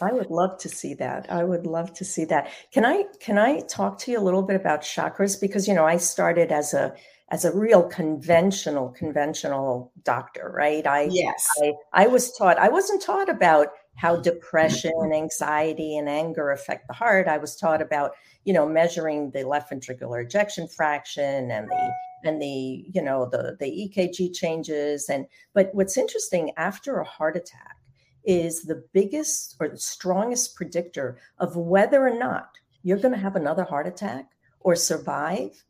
I 0.00 0.12
would 0.12 0.30
love 0.30 0.58
to 0.58 0.68
see 0.68 0.94
that. 0.94 1.30
I 1.30 1.44
would 1.44 1.66
love 1.66 1.92
to 1.94 2.04
see 2.04 2.24
that. 2.26 2.50
Can 2.72 2.84
I 2.84 3.04
can 3.20 3.38
I 3.38 3.60
talk 3.60 3.98
to 4.00 4.10
you 4.10 4.18
a 4.18 4.20
little 4.20 4.42
bit 4.42 4.56
about 4.56 4.82
chakras 4.82 5.40
because 5.40 5.68
you 5.68 5.74
know 5.74 5.86
I 5.86 5.98
started 5.98 6.50
as 6.50 6.74
a 6.74 6.94
as 7.30 7.44
a 7.44 7.56
real 7.56 7.82
conventional 7.84 8.90
conventional 8.90 9.92
doctor 10.04 10.52
right? 10.54 10.86
I 10.86 11.08
yes. 11.10 11.46
I, 11.62 11.72
I 11.92 12.06
was 12.06 12.32
taught 12.36 12.58
i 12.58 12.68
wasn't 12.68 13.02
taught 13.02 13.28
about 13.28 13.68
how 13.96 14.14
mm-hmm. 14.14 14.22
depression 14.22 15.12
anxiety 15.12 15.96
and 15.96 16.08
anger 16.08 16.50
affect 16.50 16.86
the 16.88 16.94
heart. 16.94 17.28
I 17.28 17.38
was 17.38 17.56
taught 17.56 17.82
about 17.82 18.12
you 18.44 18.52
know 18.52 18.68
measuring 18.68 19.30
the 19.30 19.44
left 19.44 19.72
ventricular 19.72 20.24
ejection 20.24 20.68
fraction 20.68 21.50
and 21.50 21.68
the 21.68 21.92
and 22.24 22.40
the 22.40 22.84
you 22.92 23.02
know 23.02 23.28
the 23.30 23.56
the 23.60 23.66
ekg 23.66 24.34
changes. 24.34 25.08
And 25.08 25.26
but 25.52 25.70
what's 25.72 25.96
interesting 25.96 26.52
after 26.56 26.98
a 26.98 27.04
heart 27.04 27.36
attack 27.36 27.76
is 28.24 28.62
the 28.62 28.84
biggest 28.92 29.56
or 29.60 29.68
the 29.68 29.78
strongest 29.78 30.56
predictor 30.56 31.18
of 31.38 31.56
whether 31.56 32.06
or 32.06 32.18
not 32.18 32.58
you're 32.82 32.98
going 32.98 33.14
to 33.14 33.20
have 33.20 33.36
another 33.36 33.64
heart 33.64 33.86
attack 33.86 34.30
or 34.60 34.74
survive 34.74 35.64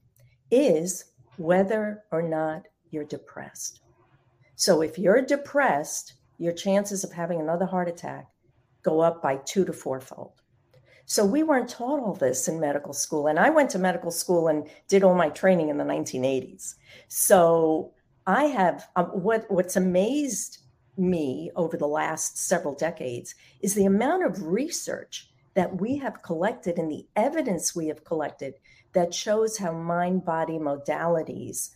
is 0.50 1.04
whether 1.36 2.04
or 2.10 2.22
not 2.22 2.66
you're 2.90 3.04
depressed. 3.04 3.80
So 4.56 4.82
if 4.82 4.98
you're 4.98 5.22
depressed, 5.22 6.14
your 6.38 6.52
chances 6.52 7.04
of 7.04 7.12
having 7.12 7.40
another 7.40 7.66
heart 7.66 7.88
attack 7.88 8.28
go 8.82 9.00
up 9.00 9.22
by 9.22 9.36
two 9.44 9.64
to 9.64 9.72
fourfold. 9.72 10.32
So 11.06 11.24
we 11.24 11.42
weren't 11.42 11.68
taught 11.68 12.00
all 12.00 12.14
this 12.14 12.48
in 12.48 12.58
medical 12.58 12.92
school. 12.92 13.26
And 13.26 13.38
I 13.38 13.50
went 13.50 13.70
to 13.70 13.78
medical 13.78 14.10
school 14.10 14.48
and 14.48 14.68
did 14.88 15.02
all 15.02 15.14
my 15.14 15.28
training 15.28 15.68
in 15.68 15.76
the 15.76 15.84
1980s. 15.84 16.74
So 17.08 17.92
I 18.26 18.44
have 18.44 18.88
um, 18.96 19.06
what 19.06 19.50
what's 19.50 19.76
amazed 19.76 20.58
me 20.96 21.50
over 21.56 21.76
the 21.76 21.88
last 21.88 22.38
several 22.38 22.74
decades 22.74 23.34
is 23.60 23.74
the 23.74 23.84
amount 23.84 24.24
of 24.24 24.46
research 24.46 25.28
that 25.54 25.80
we 25.80 25.96
have 25.98 26.22
collected 26.22 26.78
and 26.78 26.90
the 26.90 27.06
evidence 27.16 27.74
we 27.74 27.88
have 27.88 28.04
collected 28.04 28.54
that 28.94 29.12
shows 29.12 29.58
how 29.58 29.72
mind 29.72 30.24
body 30.24 30.58
modalities 30.58 31.70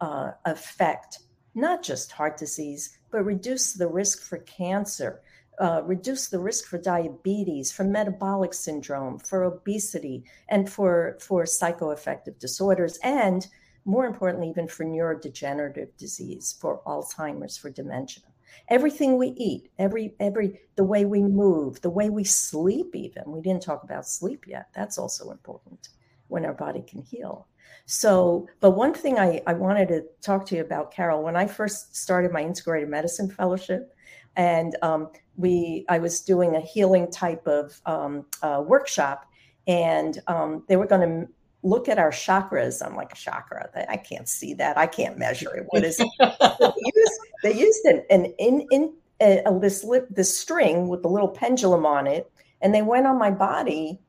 uh, 0.00 0.32
affect 0.44 1.20
not 1.54 1.82
just 1.82 2.12
heart 2.12 2.36
disease, 2.36 2.98
but 3.10 3.24
reduce 3.24 3.74
the 3.74 3.86
risk 3.86 4.22
for 4.22 4.38
cancer, 4.38 5.20
uh, 5.60 5.82
reduce 5.84 6.28
the 6.28 6.38
risk 6.38 6.66
for 6.66 6.78
diabetes, 6.78 7.70
for 7.70 7.84
metabolic 7.84 8.54
syndrome, 8.54 9.18
for 9.18 9.44
obesity, 9.44 10.24
and 10.48 10.70
for, 10.70 11.18
for 11.20 11.44
psychoaffective 11.44 12.38
disorders, 12.38 12.98
and 13.02 13.46
more 13.84 14.06
importantly, 14.06 14.48
even 14.48 14.66
for 14.66 14.84
neurodegenerative 14.84 15.88
disease, 15.98 16.56
for 16.60 16.80
Alzheimer's, 16.86 17.58
for 17.58 17.68
dementia. 17.68 18.24
Everything 18.68 19.18
we 19.18 19.28
eat, 19.28 19.70
every 19.78 20.14
every 20.20 20.60
the 20.76 20.84
way 20.84 21.06
we 21.06 21.22
move, 21.22 21.80
the 21.80 21.90
way 21.90 22.10
we 22.10 22.22
sleep, 22.22 22.94
even 22.94 23.24
we 23.26 23.40
didn't 23.40 23.62
talk 23.62 23.82
about 23.82 24.06
sleep 24.06 24.44
yet. 24.46 24.68
That's 24.74 24.98
also 24.98 25.30
important 25.30 25.88
when 26.32 26.46
our 26.46 26.54
body 26.54 26.82
can 26.88 27.02
heal. 27.02 27.46
So, 27.84 28.48
but 28.60 28.70
one 28.72 28.94
thing 28.94 29.18
I, 29.18 29.42
I 29.46 29.52
wanted 29.52 29.88
to 29.88 30.04
talk 30.22 30.46
to 30.46 30.56
you 30.56 30.62
about, 30.62 30.92
Carol, 30.92 31.22
when 31.22 31.36
I 31.36 31.46
first 31.46 31.94
started 31.94 32.32
my 32.32 32.40
integrated 32.40 32.88
medicine 32.88 33.28
fellowship, 33.28 33.94
and 34.34 34.76
um, 34.82 35.10
we, 35.36 35.84
I 35.88 35.98
was 35.98 36.22
doing 36.22 36.56
a 36.56 36.60
healing 36.60 37.10
type 37.10 37.46
of 37.46 37.80
um, 37.84 38.24
uh, 38.42 38.62
workshop, 38.66 39.26
and 39.66 40.20
um, 40.26 40.64
they 40.68 40.76
were 40.76 40.86
going 40.86 41.08
to 41.08 41.28
look 41.62 41.88
at 41.88 41.98
our 41.98 42.10
chakras. 42.10 42.84
I'm 42.84 42.96
like 42.96 43.12
a 43.12 43.16
chakra. 43.16 43.68
I 43.88 43.96
can't 43.96 44.28
see 44.28 44.54
that. 44.54 44.78
I 44.78 44.86
can't 44.86 45.18
measure 45.18 45.54
it. 45.54 45.66
What 45.68 45.84
is 45.84 46.00
it? 46.00 46.08
they 46.18 46.92
used, 46.96 47.20
they 47.42 47.54
used 47.54 47.84
an, 47.84 48.04
an 48.10 48.24
in 48.38 48.66
in 48.70 48.92
a, 49.20 49.42
a, 49.44 49.58
this 49.60 49.86
this 50.10 50.36
string 50.36 50.88
with 50.88 51.04
a 51.04 51.08
little 51.08 51.28
pendulum 51.28 51.84
on 51.86 52.06
it, 52.06 52.32
and 52.62 52.74
they 52.74 52.82
went 52.82 53.06
on 53.06 53.18
my 53.18 53.30
body 53.30 54.00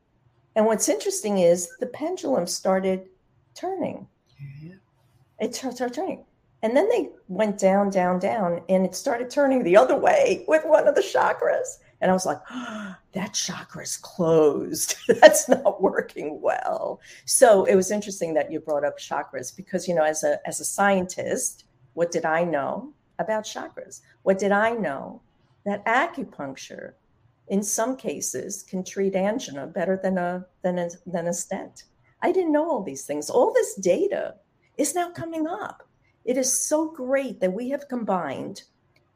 and 0.56 0.66
what's 0.66 0.90
interesting 0.90 1.40
is 1.40 1.70
the 1.80 1.88
pendulum 1.88 2.48
started 2.48 3.08
turning. 3.56 4.08
Yeah. 4.62 4.76
It 5.40 5.56
started 5.56 5.94
turning. 5.94 6.26
And 6.62 6.78
then 6.78 6.88
they 6.88 7.10
went 7.28 7.60
down, 7.60 7.90
down, 7.90 8.20
down, 8.20 8.62
and 8.70 8.86
it 8.86 8.96
started 8.96 9.30
turning 9.30 9.64
the 9.64 9.76
other 9.76 9.98
way 9.98 10.46
with 10.48 10.64
one 10.64 10.88
of 10.88 10.96
the 10.96 11.02
chakras. 11.02 11.80
And 12.00 12.10
I 12.10 12.14
was 12.14 12.26
like, 12.26 12.40
oh, 12.50 12.96
that 13.14 13.34
chakra's 13.34 13.98
closed. 13.98 14.96
That's 15.22 15.50
not 15.50 15.82
working 15.82 16.42
well. 16.42 17.02
So 17.26 17.66
it 17.66 17.76
was 17.76 17.92
interesting 17.92 18.34
that 18.36 18.52
you 18.52 18.60
brought 18.60 18.86
up 18.86 18.98
chakras 18.98 19.56
because, 19.56 19.88
you 19.88 19.96
know, 19.96 20.04
as 20.04 20.24
a 20.24 20.40
as 20.48 20.60
a 20.60 20.66
scientist, 20.66 21.66
what 21.94 22.12
did 22.12 22.26
I 22.26 22.44
know 22.44 22.94
about 23.20 23.44
chakras? 23.44 24.02
What 24.24 24.40
did 24.40 24.52
I 24.52 24.72
know? 24.72 25.22
That 25.66 25.86
acupuncture 25.86 26.94
in 27.48 27.64
some 27.64 27.96
cases 27.98 28.64
can 28.64 28.84
treat 28.84 29.16
angina 29.16 29.68
better 29.68 30.00
than 30.02 30.18
a 30.18 30.46
than 30.62 30.80
a, 30.80 30.90
than 31.06 31.28
a 31.28 31.34
stent. 31.34 31.84
I 32.22 32.32
didn't 32.32 32.54
know 32.54 32.70
all 32.70 32.84
these 32.84 33.06
things. 33.06 33.30
All 33.30 33.52
this 33.54 33.76
data 33.76 34.36
is 34.78 34.96
now 34.96 35.12
coming 35.12 35.46
up. 35.46 35.88
It 36.26 36.38
is 36.38 36.68
so 36.68 36.90
great 36.90 37.42
that 37.42 37.54
we 37.54 37.70
have 37.70 37.90
combined 37.90 38.64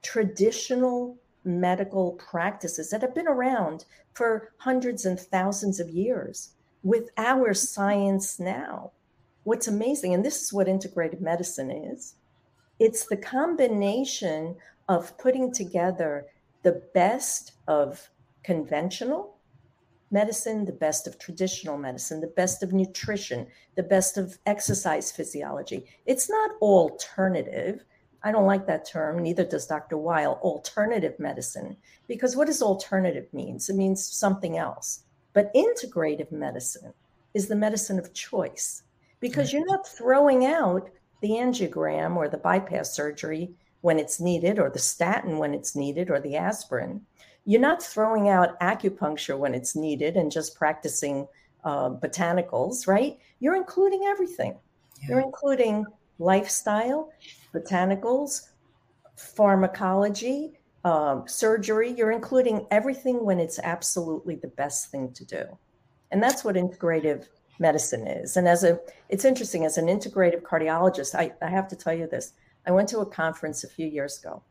traditional 0.03 1.17
medical 1.45 2.11
practices 2.13 2.89
that 2.89 3.01
have 3.01 3.15
been 3.15 3.27
around 3.27 3.85
for 4.13 4.51
hundreds 4.57 5.05
and 5.05 5.19
thousands 5.19 5.79
of 5.79 5.89
years 5.89 6.51
with 6.83 7.09
our 7.17 7.53
science 7.53 8.39
now. 8.39 8.91
What's 9.43 9.67
amazing, 9.69 10.13
and 10.13 10.25
this 10.25 10.43
is 10.43 10.51
what 10.51 10.67
integrated 10.67 11.21
medicine 11.21 11.71
is, 11.71 12.15
it's 12.79 13.05
the 13.05 13.17
combination 13.17 14.55
of 14.89 15.17
putting 15.17 15.53
together 15.53 16.25
the 16.63 16.83
best 16.93 17.53
of 17.67 18.09
conventional 18.47 19.35
medicine, 20.09 20.63
the 20.63 20.71
best 20.71 21.05
of 21.05 21.19
traditional 21.19 21.77
medicine, 21.77 22.21
the 22.21 22.27
best 22.41 22.63
of 22.63 22.71
nutrition, 22.71 23.45
the 23.75 23.83
best 23.83 24.17
of 24.17 24.37
exercise 24.45 25.11
physiology. 25.11 25.85
It's 26.05 26.29
not 26.29 26.51
alternative. 26.61 27.83
I 28.23 28.31
don't 28.31 28.45
like 28.45 28.65
that 28.67 28.89
term, 28.89 29.21
neither 29.21 29.43
does 29.43 29.67
Dr. 29.67 29.97
Weil, 29.97 30.39
alternative 30.41 31.19
medicine, 31.19 31.75
because 32.07 32.37
what 32.37 32.47
does 32.47 32.61
alternative 32.61 33.27
means? 33.33 33.67
It 33.69 33.75
means 33.75 34.01
something 34.01 34.57
else. 34.57 35.03
But 35.33 35.53
integrative 35.53 36.31
medicine 36.31 36.93
is 37.33 37.49
the 37.49 37.55
medicine 37.57 37.99
of 37.99 38.13
choice 38.13 38.83
because 39.19 39.51
you're 39.51 39.65
not 39.65 39.85
throwing 39.85 40.45
out 40.45 40.89
the 41.21 41.31
angiogram 41.31 42.15
or 42.15 42.29
the 42.29 42.37
bypass 42.37 42.95
surgery 42.95 43.51
when 43.81 43.99
it's 43.99 44.21
needed 44.21 44.57
or 44.57 44.69
the 44.69 44.79
statin 44.79 45.37
when 45.37 45.53
it's 45.53 45.75
needed 45.75 46.09
or 46.09 46.21
the 46.21 46.37
aspirin 46.37 47.01
you're 47.47 47.61
not 47.61 47.81
throwing 47.81 48.27
out 48.27 48.59
acupuncture 48.59 49.39
when 49.39 49.55
it's 49.55 49.73
needed 49.73 50.17
and 50.17 50.29
just 50.29 50.53
practicing 50.53 51.25
uh, 51.63 51.89
botanicals, 51.89 52.87
right? 52.87 53.17
You're 53.39 53.55
including 53.55 54.03
everything. 54.03 54.57
Yeah. 55.01 55.07
You're 55.09 55.21
including 55.21 55.85
lifestyle, 56.19 57.09
botanicals, 57.53 58.49
pharmacology, 59.15 60.59
um, 60.83 61.23
surgery. 61.25 61.89
You're 61.91 62.11
including 62.11 62.67
everything 62.69 63.23
when 63.23 63.39
it's 63.39 63.59
absolutely 63.59 64.35
the 64.35 64.49
best 64.49 64.91
thing 64.91 65.13
to 65.13 65.23
do. 65.23 65.45
And 66.11 66.21
that's 66.21 66.43
what 66.43 66.55
integrative 66.55 67.27
medicine 67.59 68.07
is. 68.07 68.35
And 68.35 68.45
as 68.49 68.65
a, 68.65 68.77
it's 69.07 69.23
interesting, 69.23 69.63
as 69.63 69.77
an 69.77 69.87
integrative 69.87 70.41
cardiologist, 70.41 71.15
I, 71.15 71.31
I 71.41 71.49
have 71.49 71.69
to 71.69 71.77
tell 71.77 71.93
you 71.93 72.07
this. 72.07 72.33
I 72.65 72.71
went 72.71 72.89
to 72.89 72.99
a 72.99 73.05
conference 73.05 73.63
a 73.63 73.69
few 73.69 73.87
years 73.87 74.19
ago 74.19 74.43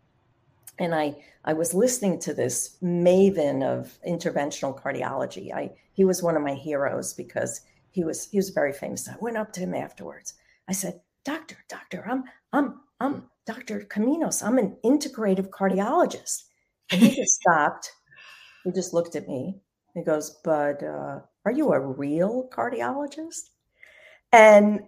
and 0.79 0.95
I 0.95 1.16
I 1.45 1.53
was 1.53 1.74
listening 1.74 2.18
to 2.20 2.35
this 2.35 2.77
maven 2.83 3.62
of 3.62 3.99
interventional 4.07 4.81
cardiology. 4.81 5.53
I 5.53 5.72
he 5.93 6.05
was 6.05 6.22
one 6.22 6.37
of 6.37 6.43
my 6.43 6.55
heroes 6.55 7.14
because 7.14 7.61
he 7.91 8.05
was 8.05 8.29
he 8.31 8.39
was 8.39 8.51
very 8.51 8.72
famous. 8.72 9.09
I 9.09 9.16
went 9.20 9.37
up 9.37 9.53
to 9.55 9.61
him 9.61 9.74
afterwards. 9.74 10.35
I 10.68 10.72
said, 10.72 11.01
"Doctor, 11.24 11.57
doctor, 11.68 12.05
I'm 12.09 12.24
I'm 12.53 12.81
I'm 13.01 13.24
Dr. 13.47 13.81
Kominos. 13.81 14.43
I'm 14.43 14.59
an 14.59 14.77
integrative 14.85 15.51
cardiologist." 15.51 16.45
And 16.91 17.01
he 17.01 17.14
just 17.14 17.35
stopped 17.41 17.91
he 18.66 18.72
just 18.72 18.93
looked 18.93 19.14
at 19.14 19.29
me. 19.29 19.61
He 19.95 20.03
goes, 20.03 20.39
But 20.43 20.83
uh, 20.83 21.20
are 21.45 21.53
you 21.53 21.72
a 21.72 21.81
real 21.81 22.49
cardiologist? 22.53 23.51
And 24.33 24.81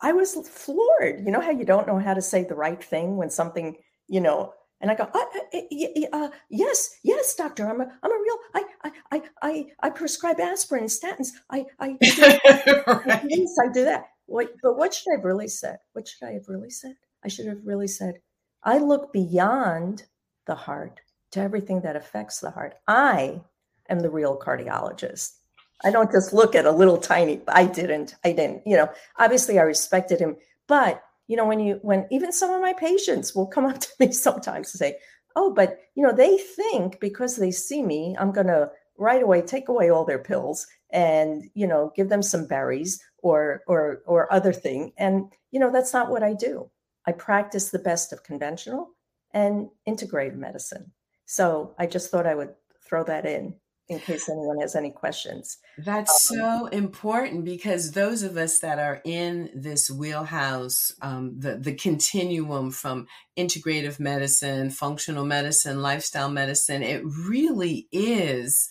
I 0.00 0.12
was 0.12 0.34
floored. 0.48 1.26
You 1.26 1.32
know 1.32 1.40
how 1.40 1.50
you 1.50 1.64
don't 1.64 1.88
know 1.88 1.98
how 1.98 2.14
to 2.14 2.22
say 2.22 2.44
the 2.44 2.54
right 2.54 2.82
thing 2.82 3.16
when 3.16 3.30
something, 3.30 3.76
you 4.06 4.20
know, 4.20 4.54
and 4.80 4.90
I 4.90 4.94
go, 4.94 5.04
uh, 5.04 5.18
uh, 5.54 6.06
uh, 6.12 6.30
yes, 6.50 6.98
yes, 7.02 7.34
doctor, 7.34 7.68
I'm 7.68 7.80
a, 7.80 7.84
I'm 8.02 8.12
a 8.12 8.22
real, 8.22 8.36
I, 8.54 8.64
I, 9.10 9.22
I, 9.42 9.66
I 9.80 9.90
prescribe 9.90 10.40
aspirin, 10.40 10.82
and 10.82 10.90
statins. 10.90 11.28
I, 11.50 11.64
I, 11.80 11.96
right. 13.06 13.24
yes, 13.28 13.56
I 13.62 13.72
do 13.72 13.84
that. 13.84 14.08
What, 14.26 14.50
but 14.62 14.76
what 14.76 14.92
should 14.92 15.12
I 15.12 15.16
have 15.16 15.24
really 15.24 15.48
said? 15.48 15.78
What 15.92 16.08
should 16.08 16.26
I 16.26 16.32
have 16.32 16.48
really 16.48 16.70
said? 16.70 16.96
I 17.24 17.28
should 17.28 17.46
have 17.46 17.64
really 17.64 17.88
said, 17.88 18.20
I 18.62 18.78
look 18.78 19.12
beyond 19.12 20.04
the 20.46 20.54
heart 20.54 21.00
to 21.32 21.40
everything 21.40 21.80
that 21.82 21.96
affects 21.96 22.40
the 22.40 22.50
heart. 22.50 22.74
I 22.86 23.42
am 23.88 24.00
the 24.00 24.10
real 24.10 24.38
cardiologist. 24.38 25.32
I 25.82 25.90
don't 25.90 26.10
just 26.10 26.32
look 26.32 26.54
at 26.54 26.66
a 26.66 26.70
little 26.70 26.98
tiny, 26.98 27.40
I 27.48 27.66
didn't, 27.66 28.14
I 28.24 28.32
didn't, 28.32 28.62
you 28.66 28.76
know, 28.76 28.90
obviously 29.18 29.58
I 29.58 29.62
respected 29.62 30.20
him, 30.20 30.36
but 30.66 31.02
you 31.26 31.36
know, 31.36 31.46
when 31.46 31.60
you, 31.60 31.78
when 31.82 32.06
even 32.10 32.32
some 32.32 32.50
of 32.50 32.60
my 32.60 32.72
patients 32.72 33.34
will 33.34 33.46
come 33.46 33.66
up 33.66 33.78
to 33.80 33.88
me 34.00 34.12
sometimes 34.12 34.72
and 34.72 34.78
say, 34.78 34.98
oh, 35.36 35.52
but 35.52 35.78
you 35.94 36.02
know, 36.02 36.12
they 36.12 36.36
think 36.38 37.00
because 37.00 37.36
they 37.36 37.50
see 37.50 37.82
me, 37.82 38.16
I'm 38.18 38.32
going 38.32 38.46
to 38.46 38.70
right 38.96 39.22
away 39.22 39.42
take 39.42 39.68
away 39.68 39.90
all 39.90 40.04
their 40.04 40.18
pills 40.18 40.66
and, 40.90 41.44
you 41.54 41.66
know, 41.66 41.92
give 41.96 42.08
them 42.08 42.22
some 42.22 42.46
berries 42.46 43.02
or, 43.18 43.62
or, 43.66 44.02
or 44.06 44.32
other 44.32 44.52
thing. 44.52 44.92
And, 44.96 45.32
you 45.50 45.58
know, 45.58 45.72
that's 45.72 45.92
not 45.92 46.10
what 46.10 46.22
I 46.22 46.34
do. 46.34 46.70
I 47.06 47.12
practice 47.12 47.70
the 47.70 47.80
best 47.80 48.12
of 48.12 48.22
conventional 48.22 48.90
and 49.32 49.68
integrative 49.88 50.36
medicine. 50.36 50.92
So 51.26 51.74
I 51.78 51.86
just 51.86 52.10
thought 52.10 52.26
I 52.26 52.34
would 52.34 52.54
throw 52.86 53.02
that 53.04 53.26
in 53.26 53.54
in 53.88 53.98
case 53.98 54.28
anyone 54.28 54.60
has 54.60 54.74
any 54.74 54.90
questions. 54.90 55.58
That's 55.78 56.30
um, 56.30 56.36
so 56.38 56.66
important 56.66 57.44
because 57.44 57.92
those 57.92 58.22
of 58.22 58.36
us 58.36 58.60
that 58.60 58.78
are 58.78 59.00
in 59.04 59.50
this 59.54 59.90
wheelhouse, 59.90 60.92
um, 61.02 61.38
the 61.38 61.56
the 61.56 61.74
continuum 61.74 62.70
from 62.70 63.06
integrative 63.36 64.00
medicine, 64.00 64.70
functional 64.70 65.24
medicine, 65.24 65.82
lifestyle 65.82 66.30
medicine, 66.30 66.82
it 66.82 67.02
really 67.04 67.88
is 67.92 68.68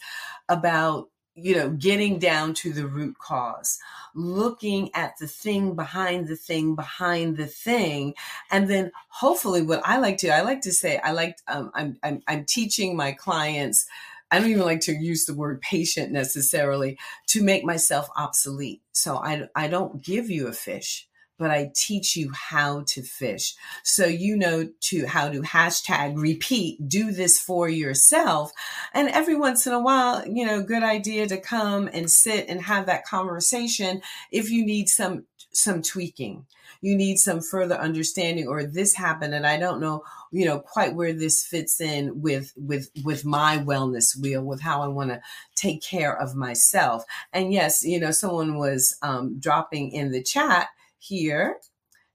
about 0.50 1.10
you 1.36 1.56
know 1.56 1.70
getting 1.70 2.20
down 2.20 2.54
to 2.54 2.72
the 2.72 2.86
root 2.86 3.18
cause 3.18 3.80
looking 4.14 4.92
at 4.94 5.14
the 5.20 5.26
thing 5.28 5.76
behind 5.76 6.28
the 6.28 6.36
thing 6.36 6.76
behind 6.76 7.38
the 7.38 7.48
thing 7.48 8.14
and 8.52 8.70
then 8.70 8.92
hopefully 9.08 9.64
what 9.64 9.82
i 9.84 9.98
like 9.98 10.18
to 10.18 10.30
i 10.30 10.42
like 10.42 10.62
to 10.62 10.72
say 10.72 11.00
i 11.00 11.12
like 11.12 11.36
um, 11.48 11.72
I'm, 11.74 11.98
I'm 12.04 12.22
i'm 12.28 12.46
teaching 12.48 12.96
my 12.96 13.14
clients 13.14 13.88
I 14.34 14.40
don't 14.40 14.50
even 14.50 14.64
like 14.64 14.80
to 14.82 14.96
use 14.96 15.26
the 15.26 15.36
word 15.36 15.62
patient 15.62 16.12
necessarily 16.12 16.98
to 17.28 17.44
make 17.44 17.64
myself 17.64 18.10
obsolete. 18.18 18.82
So 18.92 19.18
I, 19.18 19.44
I 19.56 19.68
don't 19.68 20.02
give 20.02 20.28
you 20.28 20.48
a 20.48 20.54
fish, 20.54 21.08
but 21.38 21.52
I 21.52 21.72
teach 21.76 22.16
you 22.16 22.32
how 22.34 22.82
to 22.88 23.04
fish. 23.04 23.54
So 23.84 24.08
you 24.08 24.36
know 24.36 24.70
to 24.86 25.06
how 25.06 25.30
to 25.30 25.42
hashtag 25.42 26.20
repeat, 26.20 26.90
do 26.90 27.12
this 27.12 27.40
for 27.40 27.70
yourself. 27.70 28.52
And 28.92 29.08
every 29.10 29.36
once 29.36 29.68
in 29.68 29.74
a 29.74 29.80
while, 29.80 30.28
you 30.28 30.48
know, 30.48 30.64
good 30.64 30.82
idea 30.82 31.28
to 31.28 31.38
come 31.38 31.88
and 31.94 32.10
sit 32.10 32.50
and 32.50 32.60
have 32.60 32.88
that 32.88 33.06
conversation 33.06 34.02
if 34.32 34.50
you 34.50 34.66
need 34.66 34.90
some 34.90 35.26
some 35.54 35.82
tweaking. 35.82 36.46
You 36.82 36.96
need 36.96 37.18
some 37.18 37.42
further 37.42 37.76
understanding 37.76 38.48
or 38.48 38.64
this 38.64 38.96
happened 38.96 39.34
and 39.34 39.48
i 39.48 39.58
don't 39.58 39.80
know 39.80 40.04
you 40.32 40.46
know 40.46 40.60
quite 40.60 40.96
where 40.96 41.14
this 41.14 41.44
fits 41.44 41.80
in 41.80 42.22
with 42.22 42.52
with 42.58 42.90
with 43.04 43.24
my 43.24 43.58
wellness 43.58 44.20
wheel 44.20 44.44
with 44.44 44.62
how 44.62 44.82
i 44.82 44.88
want 44.88 45.12
to 45.12 45.22
take 45.56 45.82
care 45.82 46.18
of 46.20 46.36
myself. 46.36 47.06
And 47.32 47.54
yes 47.54 47.86
you 47.86 48.00
know 48.00 48.12
someone 48.12 48.58
was 48.58 48.98
um, 49.02 49.40
dropping 49.40 49.92
in 49.92 50.12
the 50.12 50.24
chat 50.24 50.70
here 50.98 51.58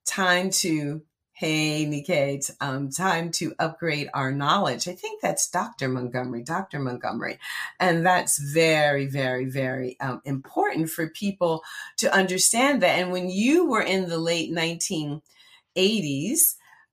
time 0.04 0.50
to 0.50 1.02
Hey, 1.38 1.86
Nikkei, 1.86 2.50
um, 2.60 2.90
time 2.90 3.30
to 3.30 3.54
upgrade 3.60 4.10
our 4.12 4.32
knowledge. 4.32 4.88
I 4.88 4.94
think 4.94 5.20
that's 5.20 5.48
Dr. 5.48 5.88
Montgomery, 5.88 6.42
Dr. 6.42 6.80
Montgomery. 6.80 7.38
And 7.78 8.04
that's 8.04 8.40
very, 8.40 9.06
very, 9.06 9.44
very 9.44 9.96
um, 10.00 10.20
important 10.24 10.90
for 10.90 11.10
people 11.10 11.62
to 11.98 12.12
understand 12.12 12.82
that. 12.82 12.98
And 12.98 13.12
when 13.12 13.30
you 13.30 13.66
were 13.66 13.82
in 13.82 14.08
the 14.08 14.18
late 14.18 14.50
1980s, 14.50 16.40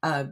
uh, 0.04 0.26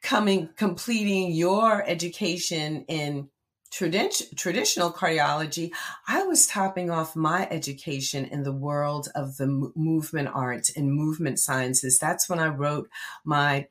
coming, 0.00 0.48
completing 0.56 1.32
your 1.32 1.86
education 1.86 2.86
in 2.88 3.28
tradi- 3.72 4.36
traditional 4.36 4.92
cardiology, 4.92 5.70
I 6.06 6.24
was 6.24 6.46
topping 6.46 6.90
off 6.90 7.16
my 7.16 7.48
education 7.50 8.24
in 8.26 8.42
the 8.42 8.52
world 8.52 9.08
of 9.14 9.36
the 9.36 9.44
m- 9.44 9.72
movement 9.74 10.28
arts 10.32 10.74
and 10.76 10.92
movement 10.92 11.38
sciences. 11.38 11.98
That's 11.98 12.28
when 12.28 12.38
I 12.38 12.48
wrote 12.48 12.88
my 13.24 13.68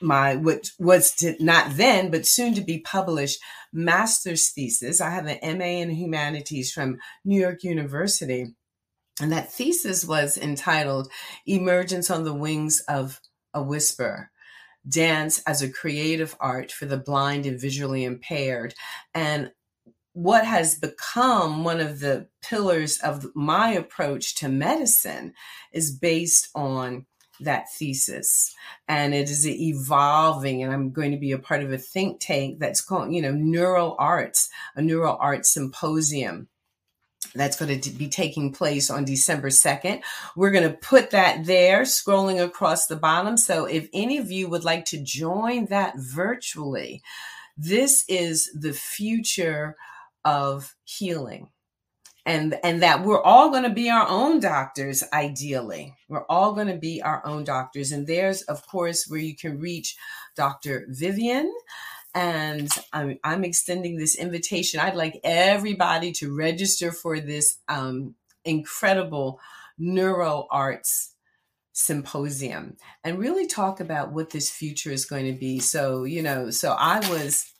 my 0.00 0.34
what 0.34 0.70
was 0.78 1.14
to, 1.14 1.36
not 1.40 1.76
then 1.76 2.10
but 2.10 2.26
soon 2.26 2.52
to 2.54 2.60
be 2.60 2.80
published 2.80 3.40
master's 3.72 4.50
thesis. 4.50 5.00
I 5.00 5.10
have 5.10 5.26
an 5.26 5.58
MA 5.58 5.80
in 5.82 5.90
humanities 5.90 6.72
from 6.72 6.98
New 7.24 7.40
York 7.40 7.62
University. 7.62 8.54
And 9.20 9.30
that 9.30 9.52
thesis 9.52 10.04
was 10.04 10.36
entitled 10.36 11.08
Emergence 11.46 12.10
on 12.10 12.24
the 12.24 12.34
Wings 12.34 12.80
of 12.88 13.20
a 13.54 13.62
Whisper 13.62 14.32
dance 14.88 15.42
as 15.46 15.62
a 15.62 15.68
creative 15.68 16.36
art 16.40 16.72
for 16.72 16.86
the 16.86 16.96
blind 16.96 17.46
and 17.46 17.60
visually 17.60 18.04
impaired. 18.04 18.74
And 19.14 19.50
what 20.12 20.46
has 20.46 20.78
become 20.78 21.64
one 21.64 21.80
of 21.80 22.00
the 22.00 22.28
pillars 22.40 22.98
of 22.98 23.26
my 23.34 23.70
approach 23.70 24.36
to 24.36 24.48
medicine 24.48 25.34
is 25.72 25.90
based 25.90 26.48
on 26.54 27.06
that 27.40 27.66
thesis 27.72 28.54
and 28.86 29.12
it 29.12 29.28
is 29.28 29.44
evolving 29.44 30.62
and 30.62 30.72
i'm 30.72 30.92
going 30.92 31.10
to 31.10 31.18
be 31.18 31.32
a 31.32 31.38
part 31.38 31.64
of 31.64 31.72
a 31.72 31.78
think 31.78 32.20
tank 32.20 32.60
that's 32.60 32.80
called 32.80 33.12
you 33.12 33.20
know 33.20 33.32
neural 33.32 33.96
arts 33.98 34.48
a 34.76 34.82
neural 34.82 35.16
arts 35.20 35.52
symposium 35.52 36.48
that's 37.34 37.56
going 37.56 37.80
to 37.80 37.90
be 37.90 38.08
taking 38.08 38.52
place 38.52 38.90
on 38.90 39.04
December 39.04 39.48
2nd. 39.48 40.02
We're 40.36 40.50
going 40.50 40.68
to 40.68 40.76
put 40.76 41.10
that 41.10 41.44
there 41.44 41.82
scrolling 41.82 42.42
across 42.42 42.86
the 42.86 42.96
bottom. 42.96 43.36
So 43.36 43.66
if 43.66 43.88
any 43.92 44.18
of 44.18 44.30
you 44.30 44.48
would 44.48 44.64
like 44.64 44.84
to 44.86 45.02
join 45.02 45.66
that 45.66 45.94
virtually, 45.96 47.02
this 47.56 48.04
is 48.08 48.50
the 48.54 48.72
future 48.72 49.76
of 50.24 50.74
healing. 50.84 51.50
And, 52.26 52.58
and 52.64 52.82
that 52.82 53.04
we're 53.04 53.22
all 53.22 53.50
going 53.50 53.64
to 53.64 53.70
be 53.70 53.90
our 53.90 54.08
own 54.08 54.40
doctors, 54.40 55.04
ideally. 55.12 55.94
We're 56.08 56.24
all 56.24 56.54
going 56.54 56.68
to 56.68 56.76
be 56.76 57.02
our 57.02 57.24
own 57.26 57.44
doctors. 57.44 57.92
And 57.92 58.06
there's, 58.06 58.40
of 58.42 58.66
course, 58.66 59.06
where 59.06 59.20
you 59.20 59.36
can 59.36 59.60
reach 59.60 59.94
Dr. 60.34 60.86
Vivian 60.88 61.52
and 62.14 62.70
I'm, 62.92 63.18
I'm, 63.24 63.44
extending 63.44 63.98
this 63.98 64.16
invitation. 64.16 64.80
I'd 64.80 64.94
like 64.94 65.20
everybody 65.24 66.12
to 66.12 66.34
register 66.34 66.92
for 66.92 67.18
this 67.18 67.58
um, 67.68 68.14
incredible 68.44 69.40
neuro 69.78 70.46
arts 70.50 71.14
symposium 71.72 72.76
and 73.02 73.18
really 73.18 73.46
talk 73.46 73.80
about 73.80 74.12
what 74.12 74.30
this 74.30 74.48
future 74.48 74.92
is 74.92 75.04
going 75.04 75.26
to 75.26 75.38
be. 75.38 75.58
So, 75.58 76.04
you 76.04 76.22
know, 76.22 76.50
so 76.50 76.72
I 76.72 77.00
was, 77.10 77.52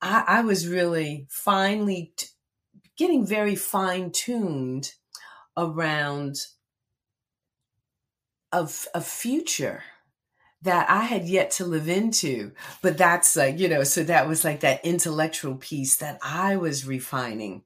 I, 0.00 0.24
I 0.26 0.40
was 0.42 0.68
really 0.68 1.26
finally 1.28 2.12
t- 2.16 2.28
getting 2.96 3.26
very 3.26 3.56
fine 3.56 4.12
tuned 4.12 4.92
around 5.56 6.36
of 8.52 8.86
a 8.94 9.00
future 9.00 9.82
that 10.62 10.90
I 10.90 11.04
had 11.04 11.26
yet 11.26 11.50
to 11.52 11.64
live 11.64 11.88
into. 11.88 12.52
But 12.82 12.98
that's 12.98 13.36
like, 13.36 13.58
you 13.58 13.68
know, 13.68 13.84
so 13.84 14.02
that 14.04 14.28
was 14.28 14.44
like 14.44 14.60
that 14.60 14.84
intellectual 14.84 15.56
piece 15.56 15.96
that 15.96 16.18
I 16.22 16.56
was 16.56 16.86
refining 16.86 17.62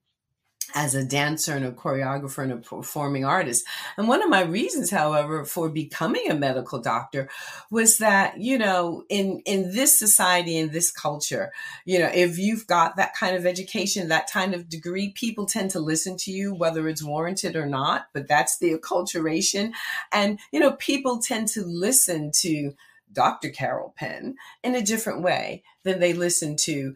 as 0.74 0.94
a 0.94 1.04
dancer 1.04 1.54
and 1.54 1.64
a 1.64 1.72
choreographer 1.72 2.42
and 2.42 2.52
a 2.52 2.56
performing 2.56 3.24
artist. 3.24 3.64
And 3.96 4.08
one 4.08 4.22
of 4.22 4.30
my 4.30 4.42
reasons, 4.42 4.90
however, 4.90 5.44
for 5.44 5.68
becoming 5.68 6.30
a 6.30 6.34
medical 6.34 6.80
doctor 6.80 7.28
was 7.70 7.98
that, 7.98 8.38
you 8.40 8.58
know, 8.58 9.04
in, 9.08 9.42
in 9.44 9.72
this 9.72 9.98
society, 9.98 10.56
in 10.56 10.70
this 10.70 10.90
culture, 10.90 11.52
you 11.84 11.98
know, 11.98 12.10
if 12.12 12.38
you've 12.38 12.66
got 12.66 12.96
that 12.96 13.14
kind 13.14 13.36
of 13.36 13.46
education, 13.46 14.08
that 14.08 14.30
kind 14.30 14.54
of 14.54 14.68
degree, 14.68 15.10
people 15.10 15.46
tend 15.46 15.70
to 15.72 15.80
listen 15.80 16.16
to 16.18 16.30
you, 16.30 16.54
whether 16.54 16.88
it's 16.88 17.02
warranted 17.02 17.56
or 17.56 17.66
not, 17.66 18.06
but 18.12 18.28
that's 18.28 18.58
the 18.58 18.74
acculturation. 18.74 19.72
And, 20.12 20.38
you 20.52 20.60
know, 20.60 20.72
people 20.72 21.18
tend 21.18 21.48
to 21.48 21.62
listen 21.64 22.30
to 22.36 22.72
Dr. 23.12 23.50
Carol 23.50 23.94
Penn 23.96 24.36
in 24.62 24.74
a 24.74 24.82
different 24.82 25.22
way 25.22 25.62
than 25.84 26.00
they 26.00 26.12
listen 26.12 26.56
to 26.56 26.94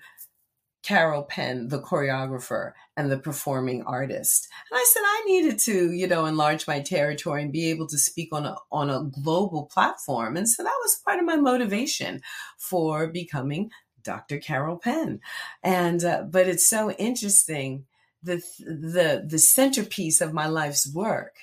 Carol 0.86 1.24
Penn, 1.24 1.66
the 1.66 1.80
choreographer 1.80 2.72
and 2.96 3.10
the 3.10 3.18
performing 3.18 3.82
artist. 3.82 4.48
And 4.70 4.78
I 4.78 4.84
said 4.92 5.02
I 5.04 5.24
needed 5.26 5.58
to, 5.60 5.92
you 5.92 6.06
know, 6.06 6.26
enlarge 6.26 6.68
my 6.68 6.78
territory 6.78 7.42
and 7.42 7.52
be 7.52 7.70
able 7.70 7.88
to 7.88 7.98
speak 7.98 8.28
on 8.30 8.46
a 8.46 8.56
on 8.70 8.88
a 8.88 9.02
global 9.02 9.64
platform. 9.64 10.36
And 10.36 10.48
so 10.48 10.62
that 10.62 10.78
was 10.82 11.00
part 11.04 11.18
of 11.18 11.24
my 11.24 11.34
motivation 11.34 12.22
for 12.56 13.08
becoming 13.08 13.72
Dr. 14.04 14.38
Carol 14.38 14.76
Penn. 14.76 15.20
And, 15.64 16.04
uh, 16.04 16.22
but 16.22 16.46
it's 16.46 16.66
so 16.66 16.92
interesting. 16.92 17.86
The, 18.22 18.36
the, 18.60 19.24
the 19.26 19.38
centerpiece 19.38 20.20
of 20.20 20.32
my 20.32 20.46
life's 20.46 20.92
work 20.92 21.34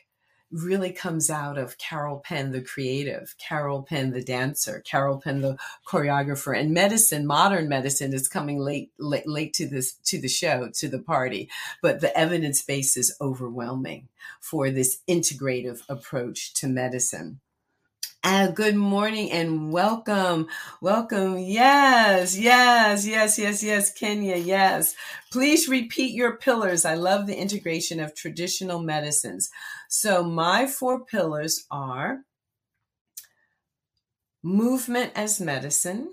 really 0.53 0.91
comes 0.91 1.29
out 1.29 1.57
of 1.57 1.77
Carol 1.77 2.19
Penn, 2.19 2.51
the 2.51 2.61
creative, 2.61 3.35
Carol 3.37 3.81
Penn, 3.81 4.11
the 4.11 4.23
dancer, 4.23 4.81
Carol 4.85 5.19
Penn, 5.19 5.41
the 5.41 5.57
choreographer, 5.87 6.57
and 6.57 6.73
medicine. 6.73 7.25
Modern 7.25 7.67
medicine 7.67 8.13
is 8.13 8.27
coming 8.27 8.59
late, 8.59 8.91
late, 8.99 9.27
late 9.27 9.53
to 9.55 9.67
this 9.67 9.93
to 10.05 10.21
the 10.21 10.29
show, 10.29 10.69
to 10.75 10.87
the 10.87 10.99
party, 10.99 11.49
but 11.81 12.01
the 12.01 12.15
evidence 12.17 12.61
base 12.61 12.95
is 12.95 13.15
overwhelming 13.19 14.07
for 14.39 14.69
this 14.69 14.99
integrative 15.09 15.81
approach 15.89 16.53
to 16.53 16.67
medicine. 16.67 17.39
Uh, 18.23 18.47
good 18.47 18.75
morning 18.75 19.31
and 19.31 19.71
welcome. 19.71 20.47
Welcome. 20.79 21.39
Yes, 21.39 22.37
yes, 22.37 23.05
yes, 23.05 23.37
yes, 23.37 23.63
yes, 23.63 23.91
Kenya. 23.91 24.37
Yes. 24.37 24.95
Please 25.31 25.67
repeat 25.67 26.13
your 26.13 26.37
pillars. 26.37 26.85
I 26.85 26.95
love 26.95 27.27
the 27.27 27.35
integration 27.35 27.99
of 27.99 28.15
traditional 28.15 28.79
medicines. 28.79 29.49
So, 29.89 30.23
my 30.23 30.67
four 30.67 31.03
pillars 31.03 31.65
are 31.69 32.21
movement 34.43 35.11
as 35.15 35.41
medicine, 35.41 36.09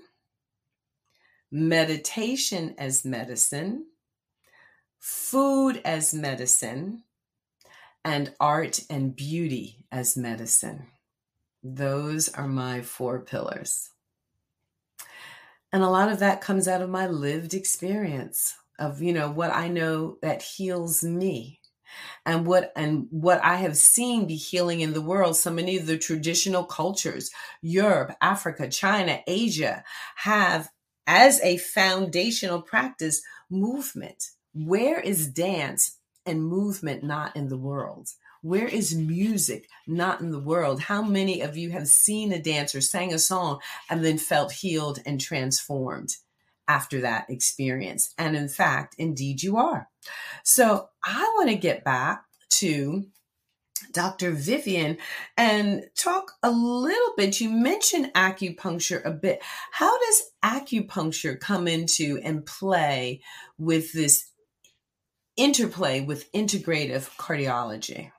meditation 1.52 2.74
as 2.78 3.04
medicine, 3.04 3.86
food 4.98 5.80
as 5.84 6.12
medicine, 6.12 7.04
and 8.04 8.34
art 8.40 8.80
and 8.90 9.14
beauty 9.14 9.84
as 9.92 10.16
medicine. 10.16 10.88
Those 11.62 12.28
are 12.28 12.48
my 12.48 12.82
four 12.82 13.20
pillars. 13.20 13.90
And 15.72 15.82
a 15.82 15.90
lot 15.90 16.10
of 16.10 16.18
that 16.18 16.40
comes 16.40 16.66
out 16.66 16.82
of 16.82 16.90
my 16.90 17.06
lived 17.06 17.54
experience 17.54 18.56
of, 18.78 19.02
you 19.02 19.12
know, 19.12 19.30
what 19.30 19.54
I 19.54 19.68
know 19.68 20.16
that 20.22 20.42
heals 20.42 21.04
me 21.04 21.60
and 22.24 22.46
what 22.46 22.72
and 22.76 23.06
what 23.10 23.42
I 23.44 23.56
have 23.56 23.76
seen 23.76 24.26
be 24.26 24.36
healing 24.36 24.80
in 24.80 24.92
the 24.92 25.02
world. 25.02 25.36
So 25.36 25.50
many 25.50 25.76
of 25.76 25.86
the 25.86 25.98
traditional 25.98 26.64
cultures, 26.64 27.30
Europe, 27.62 28.16
Africa, 28.20 28.68
China, 28.68 29.20
Asia, 29.26 29.84
have 30.16 30.70
as 31.06 31.40
a 31.42 31.58
foundational 31.58 32.62
practice 32.62 33.22
movement. 33.50 34.30
Where 34.52 35.00
is 35.00 35.28
dance 35.28 35.98
and 36.26 36.44
movement 36.44 37.02
not 37.04 37.36
in 37.36 37.48
the 37.48 37.58
world? 37.58 38.08
Where 38.42 38.66
is 38.66 38.96
music 38.96 39.68
not 39.86 40.20
in 40.20 40.30
the 40.30 40.40
world? 40.40 40.80
How 40.80 41.02
many 41.02 41.42
of 41.42 41.56
you 41.56 41.70
have 41.70 41.88
seen 41.88 42.32
a 42.32 42.40
dancer, 42.40 42.80
sang 42.80 43.12
a 43.12 43.18
song, 43.18 43.60
and 43.90 44.04
then 44.04 44.16
felt 44.16 44.52
healed 44.52 44.98
and 45.04 45.20
transformed 45.20 46.16
after 46.66 47.02
that 47.02 47.28
experience? 47.28 48.14
And 48.16 48.34
in 48.36 48.48
fact, 48.48 48.94
indeed, 48.96 49.42
you 49.42 49.58
are. 49.58 49.88
So 50.42 50.88
I 51.04 51.22
want 51.36 51.50
to 51.50 51.56
get 51.56 51.84
back 51.84 52.24
to 52.54 53.04
Dr. 53.92 54.30
Vivian 54.30 54.96
and 55.36 55.84
talk 55.96 56.32
a 56.42 56.50
little 56.50 57.14
bit. 57.16 57.40
You 57.40 57.50
mentioned 57.50 58.12
acupuncture 58.14 59.04
a 59.04 59.10
bit. 59.10 59.42
How 59.72 59.98
does 59.98 60.22
acupuncture 60.42 61.38
come 61.38 61.68
into 61.68 62.18
and 62.22 62.46
play 62.46 63.20
with 63.58 63.92
this 63.92 64.30
interplay 65.36 66.00
with 66.00 66.30
integrative 66.32 67.14
cardiology? 67.16 68.12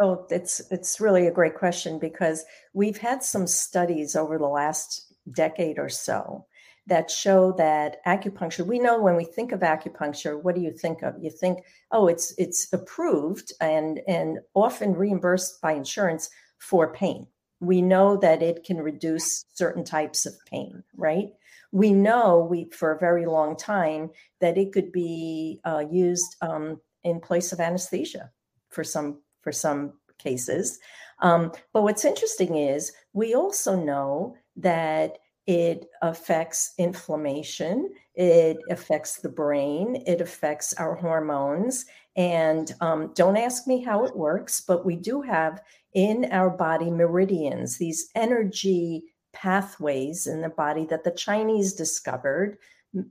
Oh, 0.00 0.26
it's 0.30 0.60
it's 0.70 1.00
really 1.00 1.26
a 1.26 1.32
great 1.32 1.54
question 1.54 1.98
because 1.98 2.44
we've 2.72 2.98
had 2.98 3.22
some 3.22 3.46
studies 3.46 4.16
over 4.16 4.38
the 4.38 4.46
last 4.46 5.12
decade 5.32 5.78
or 5.78 5.88
so 5.88 6.44
that 6.86 7.10
show 7.10 7.52
that 7.52 8.04
acupuncture 8.06 8.66
we 8.66 8.78
know 8.78 9.00
when 9.00 9.16
we 9.16 9.24
think 9.24 9.52
of 9.52 9.60
acupuncture 9.60 10.42
what 10.42 10.54
do 10.54 10.60
you 10.60 10.72
think 10.72 11.02
of? 11.02 11.14
You 11.20 11.30
think 11.30 11.64
oh 11.92 12.08
it's 12.08 12.34
it's 12.38 12.72
approved 12.72 13.52
and 13.60 14.00
and 14.06 14.38
often 14.54 14.94
reimbursed 14.94 15.60
by 15.62 15.72
insurance 15.72 16.28
for 16.58 16.92
pain. 16.92 17.26
We 17.60 17.80
know 17.80 18.16
that 18.18 18.42
it 18.42 18.64
can 18.64 18.78
reduce 18.78 19.46
certain 19.54 19.84
types 19.84 20.26
of 20.26 20.34
pain 20.50 20.82
right? 20.96 21.28
We 21.72 21.92
know 21.92 22.46
we 22.48 22.70
for 22.70 22.92
a 22.92 22.98
very 22.98 23.26
long 23.26 23.56
time 23.56 24.10
that 24.40 24.58
it 24.58 24.72
could 24.72 24.92
be 24.92 25.60
uh, 25.64 25.84
used 25.90 26.36
um, 26.40 26.80
in 27.02 27.20
place 27.20 27.52
of 27.52 27.60
anesthesia 27.60 28.30
for 28.74 28.84
some 28.84 29.20
for 29.42 29.52
some 29.52 29.92
cases. 30.18 30.78
Um, 31.20 31.52
but 31.72 31.82
what's 31.82 32.04
interesting 32.04 32.56
is 32.56 32.92
we 33.12 33.34
also 33.34 33.76
know 33.76 34.36
that 34.56 35.18
it 35.46 35.86
affects 36.00 36.72
inflammation, 36.78 37.90
it 38.14 38.56
affects 38.70 39.20
the 39.20 39.28
brain, 39.28 40.02
it 40.06 40.20
affects 40.20 40.72
our 40.74 40.94
hormones. 40.94 41.84
And 42.16 42.74
um, 42.80 43.12
don't 43.14 43.36
ask 43.36 43.66
me 43.66 43.82
how 43.82 44.04
it 44.04 44.16
works, 44.16 44.60
but 44.60 44.86
we 44.86 44.96
do 44.96 45.20
have 45.22 45.60
in 45.92 46.26
our 46.32 46.50
body 46.50 46.90
meridians, 46.90 47.76
these 47.76 48.10
energy 48.14 49.04
pathways 49.32 50.26
in 50.26 50.40
the 50.40 50.48
body 50.48 50.86
that 50.86 51.04
the 51.04 51.10
Chinese 51.10 51.74
discovered 51.74 52.56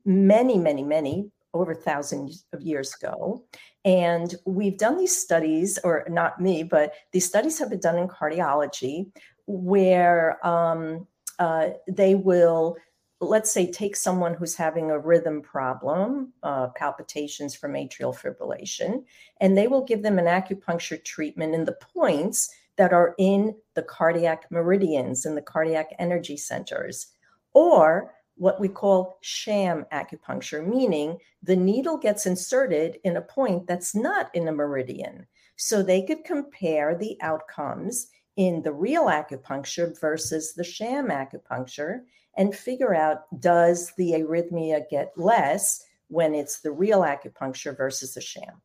many, 0.05 0.57
many, 0.57 0.83
many 0.83 1.29
over 1.53 1.75
thousands 1.75 2.45
of 2.53 2.61
years 2.61 2.95
ago. 2.95 3.43
And 3.85 4.33
we've 4.45 4.77
done 4.77 4.97
these 4.97 5.15
studies, 5.15 5.77
or 5.83 6.05
not 6.09 6.39
me, 6.39 6.63
but 6.63 6.93
these 7.11 7.25
studies 7.25 7.59
have 7.59 7.69
been 7.69 7.79
done 7.79 7.97
in 7.97 8.07
cardiology 8.07 9.11
where 9.45 10.45
um, 10.45 11.05
uh, 11.39 11.69
they 11.87 12.15
will, 12.15 12.77
let's 13.19 13.51
say, 13.51 13.69
take 13.69 13.95
someone 13.95 14.33
who's 14.33 14.55
having 14.55 14.89
a 14.89 14.99
rhythm 14.99 15.41
problem, 15.41 16.31
uh, 16.43 16.67
palpitations 16.69 17.53
from 17.53 17.73
atrial 17.73 18.15
fibrillation, 18.15 19.03
and 19.41 19.57
they 19.57 19.67
will 19.67 19.83
give 19.83 20.01
them 20.01 20.17
an 20.17 20.25
acupuncture 20.25 21.03
treatment 21.03 21.53
in 21.53 21.65
the 21.65 21.77
points 21.93 22.49
that 22.77 22.93
are 22.93 23.15
in 23.19 23.55
the 23.75 23.83
cardiac 23.83 24.49
meridians 24.49 25.25
and 25.25 25.35
the 25.37 25.41
cardiac 25.41 25.89
energy 25.99 26.37
centers. 26.37 27.07
Or 27.53 28.13
what 28.35 28.59
we 28.59 28.67
call 28.67 29.17
sham 29.21 29.85
acupuncture, 29.91 30.65
meaning 30.65 31.17
the 31.41 31.55
needle 31.55 31.97
gets 31.97 32.25
inserted 32.25 32.97
in 33.03 33.17
a 33.17 33.21
point 33.21 33.67
that's 33.67 33.95
not 33.95 34.33
in 34.33 34.47
a 34.47 34.51
meridian. 34.51 35.27
So 35.55 35.83
they 35.83 36.01
could 36.01 36.23
compare 36.23 36.95
the 36.95 37.17
outcomes 37.21 38.07
in 38.35 38.63
the 38.63 38.73
real 38.73 39.05
acupuncture 39.05 39.99
versus 39.99 40.53
the 40.53 40.63
sham 40.63 41.09
acupuncture 41.09 42.01
and 42.35 42.55
figure 42.55 42.95
out 42.95 43.25
does 43.39 43.93
the 43.97 44.11
arrhythmia 44.13 44.89
get 44.89 45.11
less 45.15 45.85
when 46.07 46.33
it's 46.33 46.61
the 46.61 46.71
real 46.71 47.01
acupuncture 47.01 47.75
versus 47.75 48.13
the 48.13 48.21
sham. 48.21 48.61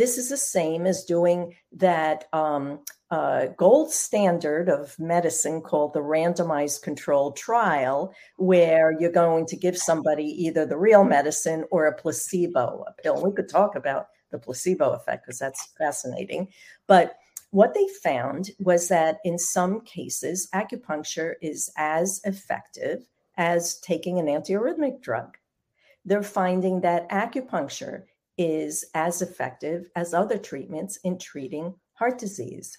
This 0.00 0.16
is 0.16 0.30
the 0.30 0.38
same 0.38 0.86
as 0.86 1.04
doing 1.04 1.54
that 1.72 2.24
um, 2.32 2.80
uh, 3.10 3.48
gold 3.58 3.92
standard 3.92 4.70
of 4.70 4.98
medicine 4.98 5.60
called 5.60 5.92
the 5.92 6.00
randomized 6.00 6.80
controlled 6.80 7.36
trial, 7.36 8.14
where 8.38 8.96
you're 8.98 9.12
going 9.12 9.44
to 9.44 9.58
give 9.58 9.76
somebody 9.76 10.24
either 10.24 10.64
the 10.64 10.78
real 10.78 11.04
medicine 11.04 11.66
or 11.70 11.84
a 11.84 11.94
placebo 11.94 12.82
a 12.88 13.02
pill. 13.02 13.22
We 13.22 13.34
could 13.34 13.50
talk 13.50 13.76
about 13.76 14.06
the 14.30 14.38
placebo 14.38 14.92
effect 14.92 15.26
because 15.26 15.38
that's 15.38 15.68
fascinating. 15.76 16.48
But 16.86 17.18
what 17.50 17.74
they 17.74 17.86
found 18.02 18.52
was 18.58 18.88
that 18.88 19.18
in 19.22 19.36
some 19.38 19.82
cases, 19.82 20.48
acupuncture 20.54 21.34
is 21.42 21.70
as 21.76 22.22
effective 22.24 23.04
as 23.36 23.78
taking 23.80 24.18
an 24.18 24.28
antiarrhythmic 24.28 25.02
drug. 25.02 25.36
They're 26.06 26.22
finding 26.22 26.80
that 26.80 27.06
acupuncture 27.10 28.04
is 28.40 28.86
as 28.94 29.20
effective 29.20 29.90
as 29.94 30.14
other 30.14 30.38
treatments 30.38 30.96
in 31.04 31.18
treating 31.18 31.74
heart 31.92 32.18
disease. 32.18 32.78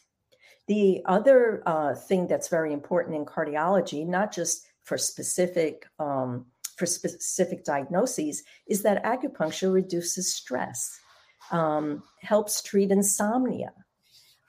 The 0.67 1.03
other 1.05 1.61
uh, 1.67 1.93
thing 1.93 2.25
that's 2.25 2.47
very 2.47 2.73
important 2.73 3.15
in 3.15 3.25
cardiology, 3.25 4.07
not 4.07 4.33
just 4.33 4.65
for 4.83 4.97
specific 4.97 5.85
um, 5.99 6.47
for 6.77 6.87
specific 6.87 7.63
diagnoses, 7.63 8.43
is 8.65 8.81
that 8.81 9.03
acupuncture 9.03 9.71
reduces 9.71 10.33
stress, 10.33 10.99
um, 11.51 12.01
helps 12.21 12.63
treat 12.63 12.89
insomnia. 12.89 13.71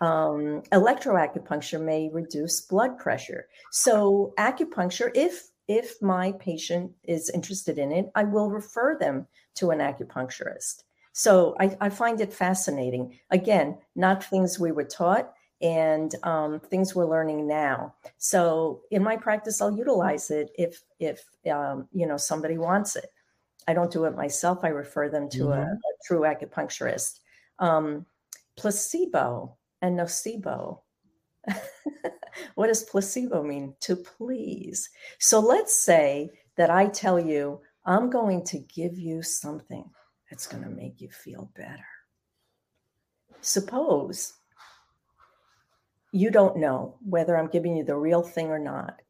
Um, 0.00 0.62
electroacupuncture 0.72 1.80
may 1.80 2.08
reduce 2.10 2.62
blood 2.62 2.96
pressure. 2.98 3.48
So 3.70 4.32
acupuncture, 4.38 5.10
if 5.14 5.50
if 5.68 6.00
my 6.00 6.32
patient 6.32 6.92
is 7.04 7.28
interested 7.28 7.78
in 7.78 7.92
it, 7.92 8.10
I 8.14 8.24
will 8.24 8.48
refer 8.48 8.96
them 8.98 9.26
to 9.56 9.70
an 9.72 9.80
acupuncturist. 9.80 10.84
So 11.12 11.54
I, 11.60 11.76
I 11.80 11.88
find 11.90 12.20
it 12.20 12.32
fascinating. 12.32 13.18
Again, 13.30 13.78
not 13.94 14.24
things 14.24 14.58
we 14.58 14.72
were 14.72 14.84
taught 14.84 15.32
and 15.60 16.14
um, 16.24 16.58
things 16.58 16.94
we're 16.94 17.08
learning 17.08 17.46
now. 17.46 17.94
So 18.18 18.80
in 18.90 19.02
my 19.02 19.16
practice, 19.16 19.60
I'll 19.60 19.76
utilize 19.76 20.30
it 20.30 20.50
if 20.56 20.82
if 20.98 21.24
um, 21.50 21.88
you 21.92 22.06
know 22.06 22.16
somebody 22.16 22.58
wants 22.58 22.96
it. 22.96 23.12
I 23.68 23.74
don't 23.74 23.92
do 23.92 24.06
it 24.06 24.16
myself. 24.16 24.60
I 24.64 24.68
refer 24.68 25.08
them 25.08 25.28
to 25.30 25.38
mm-hmm. 25.38 25.52
a, 25.52 25.62
a, 25.62 26.04
true 26.04 26.20
acupuncturist. 26.20 27.20
Um, 27.60 28.06
placebo 28.56 29.56
and 29.80 29.98
nocebo. 29.98 30.80
what 32.54 32.66
does 32.66 32.82
placebo 32.82 33.42
mean? 33.42 33.74
To 33.82 33.94
please. 33.94 34.90
So 35.18 35.38
let's 35.38 35.74
say 35.74 36.30
that 36.56 36.70
I 36.70 36.88
tell 36.88 37.20
you 37.20 37.60
I'm 37.84 38.10
going 38.10 38.44
to 38.46 38.58
give 38.58 38.98
you 38.98 39.22
something 39.22 39.88
that's 40.32 40.46
going 40.46 40.64
to 40.64 40.70
make 40.70 40.98
you 41.02 41.10
feel 41.10 41.50
better. 41.54 41.84
Suppose 43.42 44.32
you 46.10 46.30
don't 46.30 46.56
know 46.56 46.96
whether 47.04 47.36
I'm 47.36 47.48
giving 47.48 47.76
you 47.76 47.84
the 47.84 47.98
real 47.98 48.22
thing 48.22 48.46
or 48.46 48.58
not, 48.58 49.02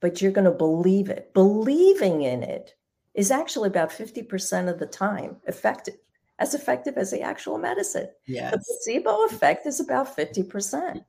but 0.00 0.22
you're 0.22 0.32
going 0.32 0.46
to 0.46 0.50
believe 0.50 1.10
it. 1.10 1.34
Believing 1.34 2.22
in 2.22 2.42
it 2.42 2.76
is 3.12 3.30
actually 3.30 3.66
about 3.66 3.90
50% 3.90 4.70
of 4.70 4.78
the 4.78 4.86
time 4.86 5.36
effective, 5.46 5.96
as 6.38 6.54
effective 6.54 6.96
as 6.96 7.10
the 7.10 7.20
actual 7.20 7.58
medicine. 7.58 8.08
Yes. 8.26 8.52
The 8.52 8.58
placebo 8.58 9.26
effect 9.26 9.66
is 9.66 9.80
about 9.80 10.16
50%. 10.16 11.04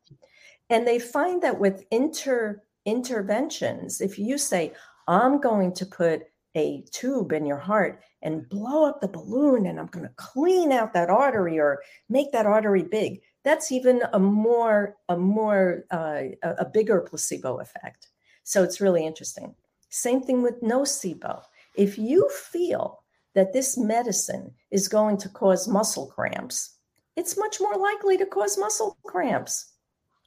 And 0.70 0.86
they 0.86 1.00
find 1.00 1.42
that 1.44 1.58
with 1.58 1.86
inter 1.92 2.62
interventions, 2.84 4.02
if 4.02 4.20
you 4.20 4.38
say, 4.38 4.74
I'm 5.08 5.40
going 5.40 5.72
to 5.76 5.86
put 5.86 6.24
a 6.56 6.84
tube 6.92 7.34
in 7.34 7.46
your 7.46 7.58
heart 7.58 8.02
and 8.22 8.48
blow 8.50 8.86
up 8.86 9.02
the 9.02 9.08
balloon 9.08 9.68
and 9.68 9.80
I'm 9.80 9.88
going 9.88 10.06
to 10.06 10.14
clean 10.16 10.72
out 10.72 10.94
that 10.94 11.10
artery 11.10 11.60
or 11.60 11.82
make 12.10 12.32
that 12.32 12.46
artery 12.46 12.84
big, 12.84 13.22
that's 13.44 13.72
even 13.72 14.02
a 14.14 14.20
more 14.20 14.96
a 15.10 15.18
more 15.18 15.86
uh, 15.92 16.24
a 16.44 16.66
bigger 16.66 17.02
placebo 17.02 17.60
effect. 17.60 18.10
So 18.44 18.64
it's 18.64 18.82
really 18.82 19.06
interesting. 19.06 19.54
Same 19.90 20.22
thing 20.22 20.42
with 20.42 20.62
nocebo. 20.62 21.42
If 21.76 21.98
you 21.98 22.30
feel 22.30 23.04
that 23.34 23.54
this 23.54 23.78
medicine 23.78 24.52
is 24.72 24.88
going 24.88 25.18
to 25.18 25.30
cause 25.30 25.68
muscle 25.68 26.08
cramps, 26.08 26.78
it's 27.16 27.38
much 27.38 27.60
more 27.60 27.76
likely 27.76 28.18
to 28.18 28.26
cause 28.26 28.58
muscle 28.58 28.98
cramps, 29.04 29.74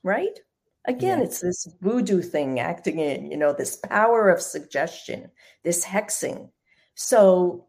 right? 0.02 0.38
Again, 0.86 1.18
yeah. 1.18 1.24
it's 1.24 1.40
this 1.40 1.68
voodoo 1.80 2.22
thing 2.22 2.60
acting 2.60 2.98
in, 2.98 3.30
you 3.30 3.36
know, 3.36 3.52
this 3.52 3.76
power 3.76 4.30
of 4.30 4.40
suggestion, 4.40 5.30
this 5.64 5.84
hexing. 5.84 6.50
So 6.94 7.66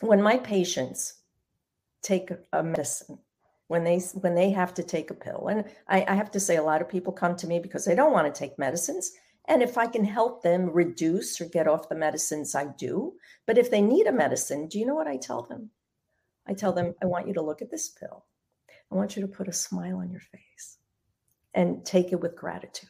when 0.00 0.22
my 0.22 0.38
patients 0.38 1.14
take 2.02 2.30
a 2.52 2.62
medicine, 2.62 3.18
when 3.66 3.84
they 3.84 3.98
when 4.14 4.34
they 4.34 4.50
have 4.50 4.72
to 4.74 4.82
take 4.82 5.10
a 5.10 5.14
pill, 5.14 5.48
and 5.48 5.64
I, 5.88 6.04
I 6.08 6.14
have 6.14 6.30
to 6.32 6.40
say 6.40 6.56
a 6.56 6.62
lot 6.62 6.80
of 6.80 6.88
people 6.88 7.12
come 7.12 7.36
to 7.36 7.46
me 7.46 7.58
because 7.58 7.84
they 7.84 7.94
don't 7.94 8.12
want 8.12 8.32
to 8.32 8.38
take 8.38 8.58
medicines. 8.58 9.12
And 9.46 9.62
if 9.62 9.76
I 9.76 9.86
can 9.86 10.04
help 10.04 10.42
them 10.42 10.70
reduce 10.70 11.40
or 11.40 11.46
get 11.46 11.68
off 11.68 11.88
the 11.88 11.94
medicines, 11.94 12.54
I 12.54 12.66
do. 12.78 13.14
But 13.46 13.58
if 13.58 13.70
they 13.70 13.80
need 13.80 14.06
a 14.06 14.12
medicine, 14.12 14.68
do 14.68 14.78
you 14.78 14.86
know 14.86 14.94
what 14.94 15.06
I 15.06 15.16
tell 15.16 15.42
them? 15.42 15.70
I 16.46 16.54
tell 16.54 16.72
them, 16.72 16.94
I 17.02 17.06
want 17.06 17.28
you 17.28 17.34
to 17.34 17.42
look 17.42 17.62
at 17.62 17.70
this 17.70 17.88
pill. 17.88 18.24
I 18.90 18.94
want 18.94 19.16
you 19.16 19.22
to 19.22 19.28
put 19.28 19.48
a 19.48 19.52
smile 19.52 19.96
on 19.96 20.10
your 20.10 20.20
face 20.20 20.47
and 21.54 21.84
take 21.84 22.12
it 22.12 22.20
with 22.20 22.36
gratitude. 22.36 22.88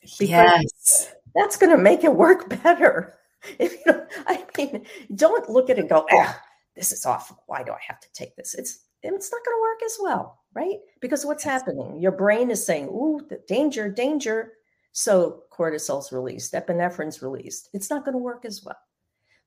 Because 0.00 0.20
yes. 0.20 1.14
That's 1.34 1.56
going 1.56 1.74
to 1.74 1.82
make 1.82 2.04
it 2.04 2.14
work 2.14 2.48
better. 2.62 3.14
If 3.58 3.74
you 3.84 3.92
I 4.28 4.44
mean, 4.56 4.86
don't 5.16 5.50
look 5.50 5.68
at 5.68 5.76
it 5.76 5.80
and 5.80 5.88
go, 5.88 6.06
oh, 6.08 6.40
this 6.76 6.92
is 6.92 7.04
awful. 7.04 7.42
Why 7.46 7.64
do 7.64 7.72
I 7.72 7.78
have 7.88 7.98
to 7.98 8.12
take 8.12 8.36
this? 8.36 8.54
It's 8.54 8.84
it's 9.02 9.32
not 9.32 9.44
going 9.44 9.56
to 9.56 9.60
work 9.60 9.82
as 9.84 9.98
well, 10.00 10.38
right? 10.54 10.78
Because 11.00 11.26
what's 11.26 11.44
yes. 11.44 11.52
happening? 11.52 12.00
Your 12.00 12.12
brain 12.12 12.52
is 12.52 12.64
saying, 12.64 12.86
ooh, 12.86 13.20
danger, 13.48 13.88
danger. 13.88 14.52
So 14.92 15.42
cortisol's 15.52 16.12
released, 16.12 16.52
epinephrine's 16.52 17.20
released. 17.20 17.68
It's 17.72 17.90
not 17.90 18.04
going 18.04 18.12
to 18.12 18.18
work 18.18 18.44
as 18.44 18.62
well. 18.64 18.78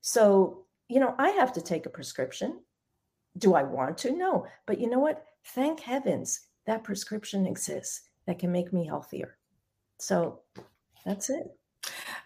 So, 0.01 0.65
you 0.89 0.99
know, 0.99 1.15
I 1.17 1.29
have 1.29 1.53
to 1.53 1.61
take 1.61 1.85
a 1.85 1.89
prescription. 1.89 2.59
Do 3.37 3.53
I 3.53 3.63
want 3.63 3.97
to? 3.99 4.11
No. 4.11 4.45
But 4.65 4.81
you 4.81 4.89
know 4.89 4.99
what? 4.99 5.23
Thank 5.45 5.79
heavens 5.79 6.41
that 6.65 6.83
prescription 6.83 7.45
exists 7.45 8.09
that 8.25 8.39
can 8.39 8.51
make 8.51 8.73
me 8.73 8.85
healthier. 8.85 9.37
So 9.99 10.41
that's 11.05 11.29
it. 11.29 11.55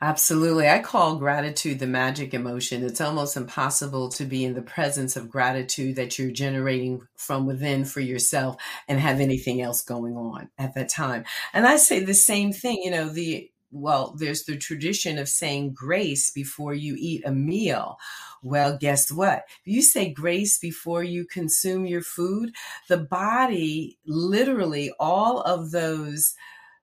Absolutely. 0.02 0.70
I 0.70 0.80
call 0.80 1.18
gratitude 1.18 1.80
the 1.80 1.88
magic 1.88 2.34
emotion. 2.34 2.86
It's 2.86 3.02
almost 3.02 3.36
impossible 3.36 4.08
to 4.10 4.24
be 4.24 4.46
in 4.46 4.54
the 4.54 4.62
presence 4.62 5.18
of 5.18 5.30
gratitude 5.30 5.98
that 5.98 6.18
you're 6.18 6.32
generating 6.32 7.02
from 7.18 7.46
within 7.46 7.84
for 7.84 8.00
yourself 8.00 8.56
and 8.88 9.00
have 9.00 9.20
anything 9.20 9.62
else 9.62 9.82
going 9.82 10.16
on 10.16 10.50
at 10.58 10.74
that 10.76 10.88
time. 10.88 11.26
And 11.54 11.68
I 11.68 11.76
say 11.76 12.00
the 12.00 12.14
same 12.14 12.54
thing, 12.54 12.82
you 12.82 12.92
know, 12.92 13.10
the 13.10 13.52
well, 13.72 14.16
there's 14.18 14.44
the 14.44 14.58
tradition 14.58 15.18
of 15.18 15.30
saying 15.30 15.74
grace 15.74 16.30
before 16.30 16.74
you 16.74 16.96
eat 16.98 17.24
a 17.26 17.32
meal. 17.32 17.98
Well, 18.42 18.78
guess 18.78 19.12
what? 19.12 19.46
If 19.66 19.74
you 19.74 19.82
say 19.82 20.10
grace 20.12 20.58
before 20.58 21.04
you 21.04 21.26
consume 21.26 21.86
your 21.86 22.02
food, 22.02 22.54
the 22.88 22.98
body 22.98 24.00
literally 24.06 24.92
all 25.00 25.42
of 25.42 25.72
those 25.72 26.36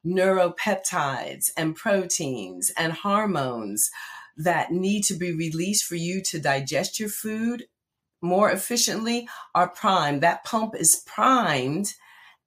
neuropeptides 0.07 1.51
and 1.57 1.75
proteins 1.75 2.71
and 2.77 2.93
hormones 2.93 3.91
that 4.37 4.71
need 4.71 5.03
to 5.05 5.15
be 5.15 5.33
released 5.33 5.85
for 5.85 5.97
you 5.97 6.23
to 6.23 6.39
digest 6.39 7.01
your 7.01 7.09
food 7.09 7.65
more 8.23 8.51
efficiently 8.51 9.29
are 9.55 9.69
primed. 9.69 10.23
That 10.23 10.45
pump 10.45 10.75
is 10.77 11.03
primed 11.07 11.95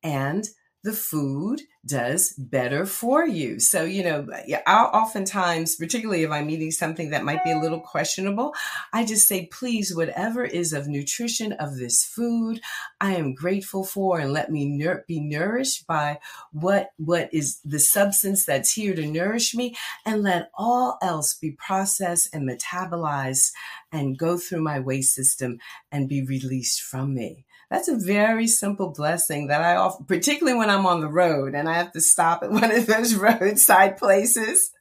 and 0.03 0.47
the 0.83 0.93
food 0.93 1.61
does 1.85 2.33
better 2.37 2.85
for 2.85 3.25
you. 3.25 3.59
So, 3.59 3.83
you 3.83 4.03
know, 4.03 4.27
I'll 4.65 4.87
oftentimes, 4.87 5.75
particularly 5.75 6.23
if 6.23 6.31
I'm 6.31 6.49
eating 6.49 6.71
something 6.71 7.09
that 7.09 7.23
might 7.23 7.43
be 7.43 7.51
a 7.51 7.59
little 7.59 7.79
questionable, 7.79 8.53
I 8.93 9.05
just 9.05 9.27
say, 9.27 9.47
please, 9.47 9.95
whatever 9.95 10.45
is 10.45 10.71
of 10.71 10.87
nutrition 10.87 11.53
of 11.53 11.77
this 11.77 12.03
food, 12.03 12.61
I 13.01 13.15
am 13.15 13.33
grateful 13.33 13.83
for 13.83 14.19
and 14.19 14.31
let 14.31 14.51
me 14.51 14.65
nur- 14.65 15.03
be 15.07 15.19
nourished 15.19 15.85
by 15.87 16.19
what, 16.51 16.89
what 16.97 17.29
is 17.33 17.59
the 17.65 17.79
substance 17.79 18.45
that's 18.45 18.73
here 18.73 18.95
to 18.95 19.05
nourish 19.05 19.53
me 19.53 19.75
and 20.05 20.23
let 20.23 20.51
all 20.57 20.97
else 21.01 21.33
be 21.33 21.51
processed 21.51 22.33
and 22.33 22.49
metabolized 22.49 23.51
and 23.91 24.17
go 24.17 24.37
through 24.37 24.61
my 24.61 24.79
waste 24.79 25.13
system 25.13 25.59
and 25.91 26.07
be 26.07 26.23
released 26.23 26.81
from 26.81 27.13
me. 27.13 27.45
That's 27.69 27.87
a 27.87 27.97
very 27.97 28.47
simple 28.47 28.89
blessing 28.89 29.47
that 29.47 29.61
I 29.61 29.75
offer, 29.75 30.03
particularly 30.03 30.57
when 30.57 30.69
I'm 30.69 30.85
on 30.85 31.01
the 31.01 31.07
road 31.07 31.53
and 31.53 31.69
I 31.69 31.73
have 31.73 31.91
to 31.93 32.01
stop 32.01 32.43
at 32.43 32.51
one 32.51 32.71
of 32.71 32.87
those 32.87 33.15
roadside 33.15 33.97
places. 33.97 34.71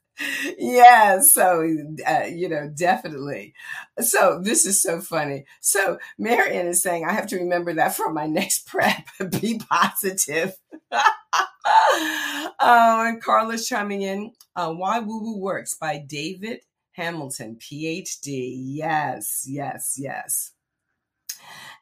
Yeah, 0.59 1.20
so 1.20 1.64
uh, 2.07 2.24
you 2.24 2.49
know, 2.49 2.68
definitely. 2.74 3.55
So 4.01 4.41
this 4.43 4.66
is 4.66 4.82
so 4.82 5.01
funny. 5.01 5.45
So 5.61 5.99
Marion 6.18 6.66
is 6.66 6.82
saying 6.82 7.05
I 7.05 7.12
have 7.12 7.28
to 7.28 7.36
remember 7.36 7.74
that 7.74 7.95
for 7.95 8.12
my 8.12 8.26
next 8.26 8.61
prep. 8.66 9.07
Be 9.41 9.61
positive. 9.70 10.55
oh, 10.93 12.55
and 12.61 13.22
Carla's 13.22 13.68
chiming 13.68 14.03
in. 14.03 14.32
Uh, 14.57 14.72
Why 14.72 14.99
Woo 14.99 15.22
Woo 15.22 15.39
Works 15.39 15.74
by 15.74 15.99
David 15.99 16.62
Hamilton, 16.93 17.57
PhD. 17.61 18.55
Yes, 18.57 19.45
yes, 19.47 19.95
yes. 19.97 20.51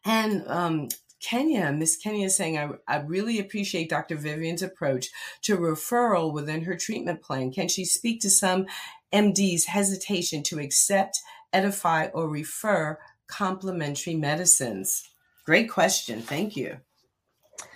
And 0.07 0.47
um, 0.47 0.89
Kenya, 1.21 1.73
Miss 1.73 1.97
Kenya 1.97 2.27
is 2.27 2.37
saying, 2.37 2.57
I, 2.57 2.71
I 2.87 2.99
really 2.99 3.41
appreciate 3.41 3.91
Dr. 3.91 4.15
Vivian's 4.17 4.63
approach 4.63 5.09
to 5.43 5.59
referral 5.59 6.33
within 6.33 6.63
her 6.63 6.77
treatment 6.77 7.23
plan. 7.23 7.51
Can 7.53 7.67
she 7.67 7.85
speak 7.85 8.21
to 8.21 8.31
some 8.31 8.67
MD's 9.13 9.67
hesitation 9.67 10.45
to 10.45 10.61
accept, 10.61 11.21
edify, 11.53 12.07
or 12.15 12.29
refer 12.29 12.99
complementary 13.27 14.15
medicines? 14.15 15.11
Great 15.45 15.69
question. 15.69 16.23
Thank 16.23 16.57
you. 16.57 16.77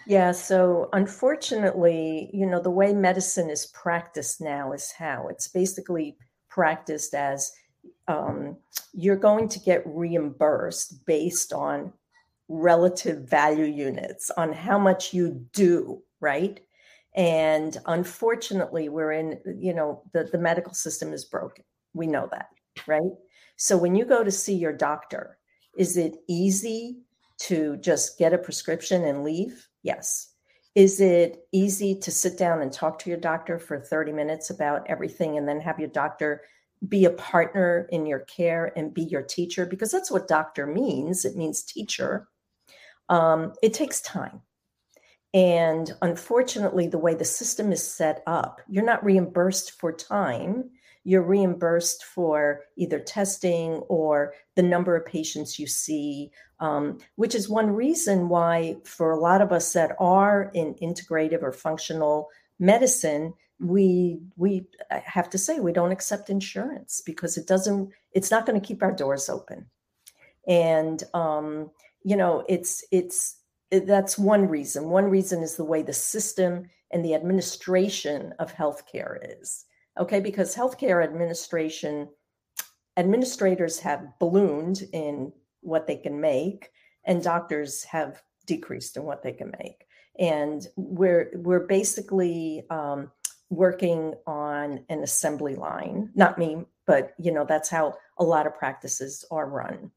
Yeah, 0.06 0.30
so 0.32 0.88
unfortunately, 0.92 2.30
you 2.32 2.46
know, 2.46 2.60
the 2.60 2.70
way 2.70 2.92
medicine 2.92 3.50
is 3.50 3.66
practiced 3.66 4.40
now 4.40 4.72
is 4.72 4.92
how 4.96 5.26
it's 5.28 5.48
basically 5.48 6.16
practiced 6.48 7.14
as 7.14 7.50
um, 8.06 8.56
you're 8.92 9.16
going 9.16 9.48
to 9.48 9.58
get 9.60 9.82
reimbursed 9.86 11.06
based 11.06 11.52
on 11.52 11.92
relative 12.50 13.28
value 13.28 13.64
units 13.64 14.28
on 14.36 14.52
how 14.52 14.76
much 14.76 15.14
you 15.14 15.46
do, 15.52 16.02
right? 16.20 16.58
And 17.14 17.76
unfortunately, 17.86 18.88
we're 18.88 19.12
in, 19.12 19.38
you 19.56 19.72
know, 19.72 20.02
the, 20.12 20.24
the 20.24 20.38
medical 20.38 20.74
system 20.74 21.12
is 21.12 21.24
broken. 21.24 21.64
We 21.94 22.08
know 22.08 22.28
that, 22.32 22.48
right? 22.88 23.12
So 23.56 23.76
when 23.76 23.94
you 23.94 24.04
go 24.04 24.24
to 24.24 24.32
see 24.32 24.54
your 24.54 24.72
doctor, 24.72 25.38
is 25.76 25.96
it 25.96 26.16
easy 26.28 26.98
to 27.42 27.76
just 27.76 28.18
get 28.18 28.34
a 28.34 28.38
prescription 28.38 29.04
and 29.04 29.22
leave? 29.22 29.68
Yes. 29.84 30.32
Is 30.74 31.00
it 31.00 31.44
easy 31.52 31.94
to 32.00 32.10
sit 32.10 32.36
down 32.36 32.62
and 32.62 32.72
talk 32.72 32.98
to 33.00 33.10
your 33.10 33.18
doctor 33.18 33.60
for 33.60 33.78
30 33.78 34.12
minutes 34.12 34.50
about 34.50 34.88
everything 34.88 35.38
and 35.38 35.48
then 35.48 35.60
have 35.60 35.78
your 35.78 35.88
doctor 35.88 36.42
be 36.88 37.04
a 37.04 37.10
partner 37.10 37.86
in 37.92 38.06
your 38.06 38.20
care 38.20 38.72
and 38.76 38.92
be 38.92 39.02
your 39.02 39.22
teacher? 39.22 39.66
Because 39.66 39.92
that's 39.92 40.10
what 40.10 40.26
doctor 40.26 40.66
means. 40.66 41.24
It 41.24 41.36
means 41.36 41.62
teacher 41.62 42.26
um, 43.10 43.52
it 43.62 43.74
takes 43.74 44.00
time. 44.00 44.40
And 45.34 45.92
unfortunately, 46.00 46.86
the 46.86 46.98
way 46.98 47.14
the 47.14 47.24
system 47.24 47.72
is 47.72 47.86
set 47.86 48.22
up, 48.26 48.60
you're 48.68 48.84
not 48.84 49.04
reimbursed 49.04 49.72
for 49.72 49.92
time. 49.92 50.70
You're 51.04 51.22
reimbursed 51.22 52.04
for 52.04 52.62
either 52.76 52.98
testing 52.98 53.74
or 53.88 54.34
the 54.56 54.62
number 54.62 54.96
of 54.96 55.06
patients 55.06 55.58
you 55.58 55.66
see, 55.66 56.30
um, 56.58 56.98
which 57.16 57.34
is 57.34 57.48
one 57.48 57.70
reason 57.70 58.28
why, 58.28 58.76
for 58.84 59.10
a 59.10 59.20
lot 59.20 59.40
of 59.40 59.52
us 59.52 59.72
that 59.72 59.94
are 59.98 60.50
in 60.54 60.74
integrative 60.74 61.42
or 61.42 61.52
functional 61.52 62.28
medicine, 62.58 63.34
we 63.60 64.20
we 64.36 64.66
have 64.90 65.28
to 65.30 65.38
say 65.38 65.60
we 65.60 65.72
don't 65.72 65.92
accept 65.92 66.30
insurance 66.30 67.02
because 67.04 67.36
it 67.36 67.46
doesn't 67.46 67.90
it's 68.12 68.30
not 68.30 68.46
going 68.46 68.58
to 68.58 68.66
keep 68.66 68.82
our 68.82 68.92
doors 68.92 69.28
open 69.28 69.66
and 70.48 71.04
um 71.12 71.70
you 72.02 72.16
know 72.16 72.44
it's 72.48 72.84
it's 72.90 73.36
it, 73.70 73.86
that's 73.86 74.18
one 74.18 74.48
reason. 74.48 74.90
One 74.90 75.06
reason 75.06 75.42
is 75.42 75.56
the 75.56 75.64
way 75.64 75.82
the 75.82 75.92
system 75.92 76.68
and 76.90 77.04
the 77.04 77.14
administration 77.14 78.34
of 78.38 78.52
healthcare 78.52 79.16
is 79.40 79.64
okay? 79.98 80.20
Because 80.20 80.54
healthcare 80.54 81.04
administration 81.04 82.08
administrators 82.96 83.78
have 83.78 84.18
ballooned 84.18 84.88
in 84.92 85.32
what 85.60 85.86
they 85.86 85.96
can 85.96 86.20
make 86.20 86.70
and 87.04 87.22
doctors 87.22 87.84
have 87.84 88.22
decreased 88.46 88.96
in 88.96 89.04
what 89.04 89.22
they 89.22 89.32
can 89.32 89.52
make. 89.58 89.86
And 90.18 90.66
we're 90.76 91.30
we're 91.34 91.66
basically 91.66 92.64
um, 92.70 93.10
working 93.50 94.14
on 94.26 94.84
an 94.88 95.02
assembly 95.02 95.56
line 95.56 96.08
not 96.14 96.38
me 96.38 96.64
but 96.86 97.14
you 97.18 97.32
know 97.32 97.44
that's 97.44 97.68
how 97.68 97.92
a 98.18 98.24
lot 98.24 98.46
of 98.46 98.54
practices 98.54 99.24
are 99.32 99.48
run 99.48 99.90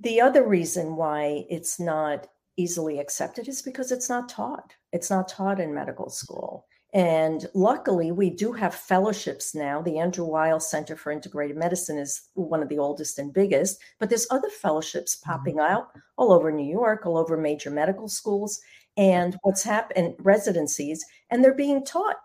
the 0.00 0.20
other 0.20 0.46
reason 0.46 0.96
why 0.96 1.44
it's 1.48 1.78
not 1.78 2.26
easily 2.56 2.98
accepted 2.98 3.48
is 3.48 3.62
because 3.62 3.92
it's 3.92 4.08
not 4.08 4.28
taught 4.28 4.74
it's 4.92 5.10
not 5.10 5.28
taught 5.28 5.60
in 5.60 5.72
medical 5.72 6.10
school 6.10 6.66
and 6.92 7.46
luckily, 7.54 8.10
we 8.10 8.30
do 8.30 8.52
have 8.52 8.74
fellowships 8.74 9.54
now. 9.54 9.80
The 9.80 9.98
Andrew 9.98 10.24
Weil 10.24 10.58
Center 10.58 10.96
for 10.96 11.12
Integrated 11.12 11.56
Medicine 11.56 11.98
is 11.98 12.22
one 12.34 12.62
of 12.62 12.68
the 12.68 12.78
oldest 12.78 13.18
and 13.18 13.32
biggest, 13.32 13.80
but 14.00 14.08
there's 14.08 14.26
other 14.30 14.48
fellowships 14.48 15.16
mm-hmm. 15.16 15.30
popping 15.30 15.56
mm-hmm. 15.56 15.72
out 15.72 15.88
all 16.16 16.32
over 16.32 16.50
New 16.50 16.68
York, 16.68 17.06
all 17.06 17.16
over 17.16 17.36
major 17.36 17.70
medical 17.70 18.08
schools, 18.08 18.60
and 18.96 19.36
what's 19.42 19.62
happened 19.62 20.16
residencies, 20.18 21.04
and 21.30 21.44
they're 21.44 21.54
being 21.54 21.84
taught 21.84 22.16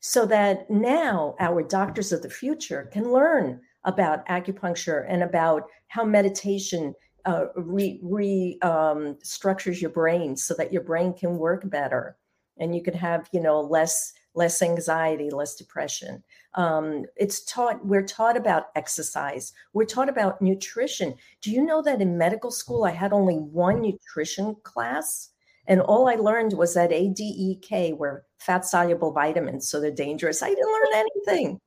so 0.00 0.26
that 0.26 0.68
now 0.68 1.34
our 1.40 1.62
doctors 1.62 2.12
of 2.12 2.22
the 2.22 2.30
future 2.30 2.90
can 2.92 3.12
learn 3.12 3.60
about 3.84 4.26
acupuncture 4.26 5.06
and 5.08 5.22
about 5.22 5.62
how 5.88 6.04
meditation 6.04 6.94
uh, 7.24 7.46
re, 7.56 7.98
re 8.02 8.58
um, 8.62 9.16
structures 9.22 9.80
your 9.80 9.90
brain 9.90 10.36
so 10.36 10.54
that 10.54 10.72
your 10.72 10.82
brain 10.82 11.14
can 11.14 11.38
work 11.38 11.68
better. 11.68 12.16
And 12.58 12.74
you 12.74 12.82
can 12.82 12.94
have 12.94 13.28
you 13.32 13.40
know 13.40 13.60
less 13.60 14.12
less 14.34 14.62
anxiety 14.62 15.30
less 15.30 15.54
depression. 15.54 16.22
Um, 16.54 17.04
it's 17.16 17.44
taught 17.44 17.84
we're 17.84 18.06
taught 18.06 18.36
about 18.36 18.66
exercise. 18.76 19.52
We're 19.72 19.84
taught 19.84 20.08
about 20.08 20.42
nutrition. 20.42 21.14
Do 21.40 21.50
you 21.50 21.64
know 21.64 21.82
that 21.82 22.00
in 22.00 22.18
medical 22.18 22.50
school 22.50 22.84
i 22.84 22.90
had 22.90 23.12
only 23.12 23.36
one 23.36 23.80
nutrition 23.80 24.56
class? 24.62 25.30
And 25.66 25.80
all 25.80 26.08
i 26.08 26.14
learned 26.14 26.52
was 26.54 26.74
that 26.74 26.90
adek 26.90 27.96
were 27.96 28.24
fat 28.38 28.64
soluble 28.64 29.12
vitamins 29.12 29.68
so 29.68 29.80
they're 29.80 29.90
dangerous. 29.90 30.42
I 30.42 30.50
didn't 30.50 30.72
learn 30.72 30.94
anything. 30.94 31.60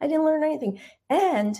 I 0.00 0.06
didn't 0.06 0.24
learn 0.24 0.44
anything. 0.44 0.80
And 1.10 1.58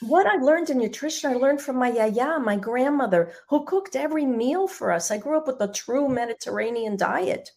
what 0.00 0.26
I 0.26 0.36
learned 0.36 0.70
in 0.70 0.78
nutrition, 0.78 1.30
I 1.30 1.34
learned 1.34 1.60
from 1.60 1.76
my 1.76 1.90
yaya, 1.90 2.38
my 2.38 2.56
grandmother, 2.56 3.32
who 3.48 3.64
cooked 3.64 3.96
every 3.96 4.26
meal 4.26 4.66
for 4.66 4.92
us. 4.92 5.10
I 5.10 5.18
grew 5.18 5.36
up 5.36 5.46
with 5.46 5.60
a 5.60 5.72
true 5.72 6.08
Mediterranean 6.08 6.96
diet. 6.96 7.50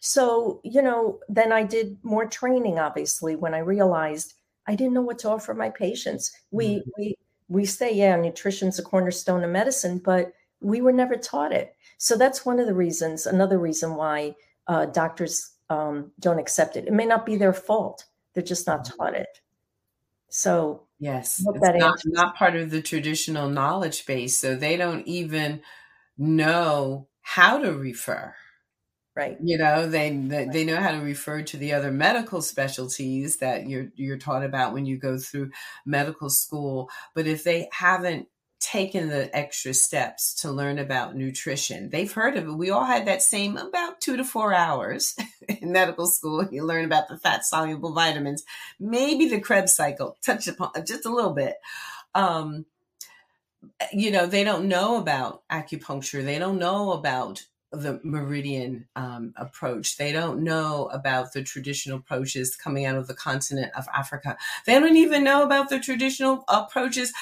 So, 0.00 0.60
you 0.64 0.82
know, 0.82 1.20
then 1.28 1.52
I 1.52 1.62
did 1.62 1.98
more 2.02 2.26
training, 2.26 2.78
obviously, 2.78 3.36
when 3.36 3.54
I 3.54 3.58
realized 3.58 4.34
I 4.66 4.74
didn't 4.74 4.94
know 4.94 5.02
what 5.02 5.18
to 5.20 5.30
offer 5.30 5.54
my 5.54 5.70
patients. 5.70 6.32
We 6.50 6.76
mm-hmm. 6.76 6.90
we 6.98 7.16
we 7.48 7.64
say, 7.64 7.94
yeah, 7.94 8.16
nutrition's 8.16 8.78
a 8.78 8.82
cornerstone 8.82 9.44
of 9.44 9.50
medicine, 9.50 9.98
but 9.98 10.32
we 10.60 10.80
were 10.80 10.92
never 10.92 11.16
taught 11.16 11.52
it. 11.52 11.76
So 11.98 12.16
that's 12.16 12.46
one 12.46 12.58
of 12.58 12.66
the 12.66 12.74
reasons, 12.74 13.26
another 13.26 13.58
reason 13.58 13.94
why 13.94 14.34
uh, 14.66 14.86
doctors 14.86 15.50
um, 15.68 16.12
don't 16.18 16.38
accept 16.38 16.76
it. 16.76 16.86
It 16.86 16.92
may 16.92 17.06
not 17.06 17.26
be 17.26 17.36
their 17.36 17.52
fault; 17.52 18.06
they're 18.34 18.42
just 18.42 18.66
not 18.66 18.84
mm-hmm. 18.84 18.96
taught 18.96 19.14
it. 19.14 19.40
So 20.28 20.84
yes, 21.02 21.44
it's 21.46 21.78
not, 21.78 21.98
not 22.06 22.36
part 22.36 22.56
of 22.56 22.70
the 22.70 22.80
traditional 22.80 23.48
knowledge 23.48 24.06
base, 24.06 24.38
so 24.38 24.54
they 24.54 24.76
don't 24.76 25.06
even 25.06 25.60
know 26.16 27.08
how 27.22 27.58
to 27.58 27.72
refer. 27.72 28.34
Right. 29.14 29.36
You 29.42 29.58
know 29.58 29.90
they, 29.90 30.16
they 30.16 30.46
they 30.46 30.64
know 30.64 30.80
how 30.80 30.92
to 30.92 31.00
refer 31.00 31.42
to 31.42 31.58
the 31.58 31.74
other 31.74 31.90
medical 31.90 32.40
specialties 32.40 33.36
that 33.38 33.68
you're 33.68 33.88
you're 33.94 34.16
taught 34.16 34.42
about 34.42 34.72
when 34.72 34.86
you 34.86 34.96
go 34.96 35.18
through 35.18 35.50
medical 35.84 36.30
school 36.30 36.88
but 37.14 37.26
if 37.26 37.44
they 37.44 37.68
haven't 37.72 38.26
taken 38.62 39.08
the 39.08 39.34
extra 39.36 39.74
steps 39.74 40.34
to 40.34 40.50
learn 40.50 40.78
about 40.78 41.16
nutrition. 41.16 41.90
They've 41.90 42.12
heard 42.12 42.36
of 42.36 42.46
it. 42.46 42.52
We 42.52 42.70
all 42.70 42.84
had 42.84 43.06
that 43.06 43.22
same 43.22 43.56
about 43.56 44.00
two 44.00 44.16
to 44.16 44.24
four 44.24 44.54
hours 44.54 45.16
in 45.48 45.72
medical 45.72 46.06
school. 46.06 46.48
You 46.50 46.64
learn 46.64 46.84
about 46.84 47.08
the 47.08 47.18
fat 47.18 47.44
soluble 47.44 47.92
vitamins. 47.92 48.44
Maybe 48.78 49.28
the 49.28 49.40
krebs 49.40 49.74
cycle 49.74 50.16
touch 50.24 50.46
upon 50.46 50.70
just 50.86 51.04
a 51.04 51.12
little 51.12 51.32
bit. 51.32 51.56
Um 52.14 52.66
you 53.92 54.10
know 54.10 54.26
they 54.26 54.44
don't 54.44 54.68
know 54.68 54.96
about 54.96 55.42
acupuncture. 55.50 56.24
They 56.24 56.38
don't 56.38 56.58
know 56.58 56.92
about 56.92 57.44
the 57.72 58.00
meridian 58.02 58.86
um, 58.96 59.32
approach. 59.36 59.96
They 59.96 60.12
don't 60.12 60.44
know 60.44 60.90
about 60.92 61.32
the 61.32 61.42
traditional 61.42 61.98
approaches 61.98 62.54
coming 62.54 62.84
out 62.84 62.96
of 62.96 63.06
the 63.06 63.14
continent 63.14 63.72
of 63.76 63.86
Africa. 63.94 64.36
They 64.66 64.78
don't 64.78 64.96
even 64.96 65.24
know 65.24 65.42
about 65.42 65.70
the 65.70 65.80
traditional 65.80 66.44
approaches 66.48 67.12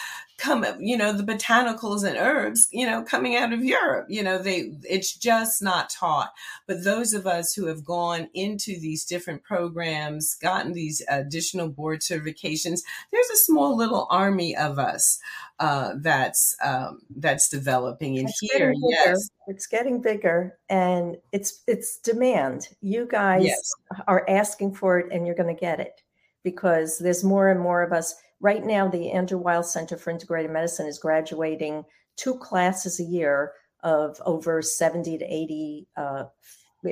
come 0.41 0.64
you 0.80 0.97
know 0.97 1.12
the 1.12 1.22
botanicals 1.22 2.03
and 2.03 2.16
herbs 2.16 2.66
you 2.72 2.86
know 2.86 3.03
coming 3.03 3.36
out 3.36 3.53
of 3.53 3.62
europe 3.62 4.07
you 4.09 4.22
know 4.22 4.38
they 4.38 4.72
it's 4.88 5.14
just 5.16 5.62
not 5.62 5.91
taught. 5.91 6.32
But 6.66 6.84
those 6.84 7.12
of 7.12 7.26
us 7.26 7.53
who 7.55 7.66
have 7.66 7.84
gone 7.84 8.28
into 8.34 8.78
these 8.78 9.05
different 9.05 9.43
programs 9.43 10.36
gotten 10.41 10.72
these 10.72 11.03
additional 11.09 11.68
board 11.68 12.01
certifications 12.01 12.80
there's 13.12 13.30
a 13.30 13.36
small 13.36 13.76
little 13.76 14.07
army 14.11 14.57
of 14.57 14.78
us 14.78 15.18
uh, 15.61 15.93
that's 15.99 16.57
um, 16.64 17.03
that's 17.16 17.49
developing 17.49 18.16
in 18.16 18.26
it's 18.26 18.38
here. 18.41 18.72
yes. 18.88 19.28
It's 19.47 19.66
getting 19.66 20.01
bigger 20.01 20.59
and 20.70 21.18
it's 21.32 21.62
it's 21.66 21.99
demand. 21.99 22.68
You 22.80 23.07
guys 23.07 23.45
yes. 23.45 23.70
are 24.09 24.24
asking 24.28 24.74
for 24.74 24.99
it 24.99 25.12
and 25.12 25.26
you're 25.26 25.36
going 25.36 25.55
to 25.55 25.61
get 25.61 25.78
it 25.78 26.01
because 26.43 26.99
there's 26.99 27.22
more 27.22 27.51
and 27.51 27.61
more 27.61 27.82
of 27.82 27.93
us 27.93 28.14
right 28.41 28.64
now, 28.64 28.88
the 28.88 29.11
Andrew 29.11 29.38
Weil 29.38 29.62
Center 29.62 29.97
for 29.97 30.11
Integrated 30.11 30.51
Medicine 30.51 30.86
is 30.86 30.99
graduating 30.99 31.84
two 32.16 32.34
classes 32.34 33.01
a 33.01 33.05
year 33.05 33.53
of 33.82 34.20
over 34.26 34.61
70 34.62 35.18
to 35.18 35.24
80 35.24 35.88
uh, 35.97 36.24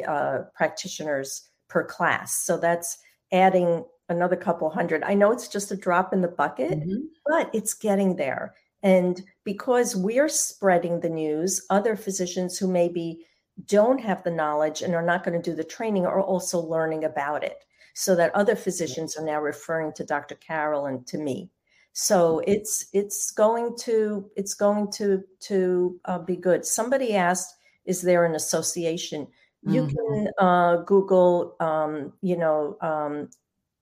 uh, 0.06 0.38
practitioners 0.54 1.48
per 1.68 1.84
class. 1.84 2.44
So 2.44 2.56
that's 2.56 2.98
adding 3.32 3.84
another 4.08 4.36
couple 4.36 4.70
hundred. 4.70 5.02
I 5.02 5.14
know 5.14 5.32
it's 5.32 5.48
just 5.48 5.70
a 5.70 5.76
drop 5.76 6.12
in 6.12 6.22
the 6.22 6.28
bucket, 6.28 6.80
mm-hmm. 6.80 7.04
but 7.26 7.50
it's 7.52 7.74
getting 7.74 8.16
there. 8.16 8.54
And 8.82 9.22
because 9.44 9.96
we're 9.96 10.28
spreading 10.28 11.00
the 11.00 11.10
news, 11.10 11.66
other 11.68 11.96
physicians 11.96 12.58
who 12.58 12.68
maybe 12.68 13.26
don't 13.66 13.98
have 13.98 14.22
the 14.22 14.30
knowledge 14.30 14.82
and 14.82 14.94
are 14.94 15.02
not 15.02 15.24
going 15.24 15.40
to 15.40 15.50
do 15.50 15.56
the 15.56 15.64
training 15.64 16.06
are 16.06 16.22
also 16.22 16.60
learning 16.60 17.04
about 17.04 17.42
it 17.42 17.64
so 17.98 18.14
that 18.14 18.32
other 18.32 18.54
physicians 18.54 19.16
are 19.16 19.24
now 19.24 19.40
referring 19.40 19.92
to 19.92 20.04
Dr. 20.04 20.36
Carol 20.36 20.86
and 20.86 21.04
to 21.08 21.18
me. 21.18 21.50
So 21.94 22.40
it's 22.46 22.86
it's 22.92 23.32
going 23.32 23.76
to 23.78 24.30
it's 24.36 24.54
going 24.54 24.92
to 24.92 25.24
to 25.40 25.98
uh, 26.04 26.20
be 26.20 26.36
good. 26.36 26.64
Somebody 26.64 27.16
asked, 27.16 27.56
"Is 27.86 28.02
there 28.02 28.24
an 28.24 28.36
association?" 28.36 29.26
You 29.64 29.82
mm-hmm. 29.82 29.96
can 29.96 30.28
uh, 30.38 30.76
Google, 30.82 31.56
um, 31.58 32.12
you 32.22 32.36
know, 32.36 32.76
um, 32.80 33.30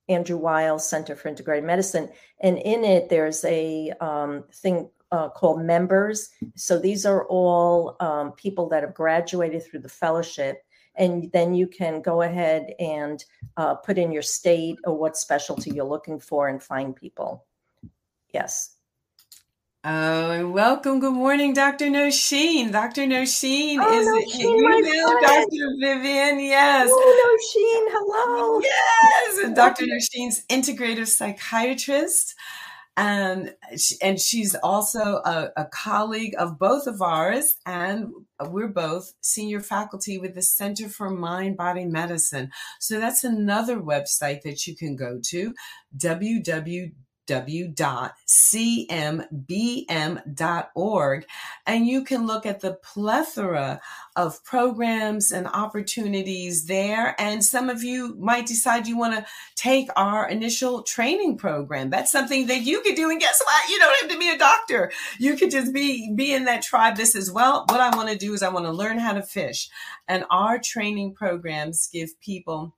Andrew 0.09 0.39
Weil 0.39 0.79
Center 0.79 1.14
for 1.14 1.29
Integrated 1.29 1.67
Medicine, 1.67 2.09
and 2.41 2.57
in 2.57 2.85
it 2.85 3.11
there's 3.11 3.45
a 3.45 3.93
um, 4.01 4.45
thing 4.51 4.89
uh, 5.12 5.29
called 5.29 5.61
members. 5.62 6.31
So 6.55 6.79
these 6.79 7.05
are 7.05 7.27
all 7.27 7.97
um, 8.01 8.33
people 8.33 8.71
that 8.71 8.83
have 8.83 8.95
graduated 8.95 9.62
through 9.62 9.81
the 9.81 9.91
fellowship 9.91 10.62
and 10.97 11.30
then 11.32 11.55
you 11.55 11.66
can 11.66 12.01
go 12.01 12.22
ahead 12.22 12.74
and 12.78 13.24
uh, 13.57 13.74
put 13.74 13.99
in 13.99 14.12
your 14.12 14.22
state 14.22 14.78
or 14.84 14.97
what 14.97 15.16
specialty 15.16 15.70
you're 15.70 15.84
looking 15.84 16.18
for 16.18 16.49
and 16.49 16.62
find 16.62 16.94
people. 16.94 17.47
Yes. 18.32 18.76
Oh, 19.88 20.30
and 20.32 20.53
welcome. 20.53 20.99
Good 20.99 21.12
morning, 21.12 21.55
Dr. 21.55 21.86
Nosheen. 21.86 22.72
Dr. 22.72 23.03
Nosheen 23.03 23.76
oh, 23.80 23.99
is 23.99 24.09
Nosheen, 24.09 24.40
you 24.40 24.82
know 24.82 25.20
Dr. 25.20 25.76
Vivian. 25.80 26.40
Yes. 26.40 26.88
Oh, 26.90 27.38
Nosheen. 27.38 27.92
Hello. 27.92 28.61
Yes. 28.61 29.44
And 29.44 29.55
Dr. 29.55 29.84
Nosheen's 29.84 30.44
integrative 30.47 31.07
psychiatrist 31.07 32.34
Um, 32.99 33.05
and 33.07 33.55
and 34.03 34.18
she's 34.18 34.55
also 34.55 35.20
a, 35.24 35.51
a, 35.57 35.66
colleague 35.66 36.34
of 36.38 36.59
both 36.59 36.86
of 36.86 37.03
ours 37.03 37.55
and 37.66 38.11
we're 38.49 38.68
both 38.68 39.12
senior 39.20 39.61
faculty 39.61 40.16
with 40.16 40.34
the 40.34 40.42
center 40.42 40.88
for 40.88 41.11
mind 41.11 41.59
body 41.59 41.84
medicine. 41.84 42.51
So 42.80 42.99
that's 42.99 43.22
another 43.22 43.78
website 43.80 44.42
that 44.42 44.66
you 44.66 44.74
can 44.74 44.97
go 44.97 45.20
to 45.28 45.55
www 45.99 46.92
www.cmbm.org 47.27 47.77
and 51.66 51.87
you 51.87 52.05
can 52.05 52.27
look 52.27 52.47
at 52.47 52.61
the 52.61 52.74
plethora 52.74 53.81
of 54.14 54.43
programs 54.45 55.33
and 55.33 55.47
opportunities 55.47 56.66
there. 56.66 57.14
And 57.18 57.45
some 57.45 57.68
of 57.68 57.83
you 57.83 58.16
might 58.16 58.47
decide 58.47 58.87
you 58.87 58.97
want 58.97 59.14
to 59.14 59.27
take 59.55 59.89
our 59.97 60.29
initial 60.29 60.83
training 60.83 61.37
program. 61.37 61.91
That's 61.91 62.11
something 62.11 62.47
that 62.47 62.62
you 62.62 62.81
could 62.81 62.95
do. 62.97 63.11
And 63.11 63.20
guess 63.20 63.43
what? 63.45 63.68
You 63.68 63.79
don't 63.79 64.01
have 64.01 64.11
to 64.11 64.18
be 64.18 64.31
a 64.31 64.39
doctor. 64.39 64.91
You 65.18 65.37
could 65.37 65.51
just 65.51 65.72
be, 65.74 66.12
be 66.14 66.33
in 66.33 66.45
that 66.45 66.62
tribe. 66.62 66.97
This 66.97 67.14
as 67.14 67.31
well. 67.31 67.66
What 67.68 67.81
I 67.81 67.95
want 67.95 68.09
to 68.09 68.16
do 68.16 68.33
is 68.33 68.43
I 68.43 68.49
want 68.49 68.64
to 68.66 68.72
learn 68.72 68.99
how 68.99 69.12
to 69.12 69.22
fish 69.22 69.68
and 70.09 70.24
our 70.31 70.59
training 70.59 71.14
programs 71.14 71.89
give 71.93 72.18
people 72.20 72.74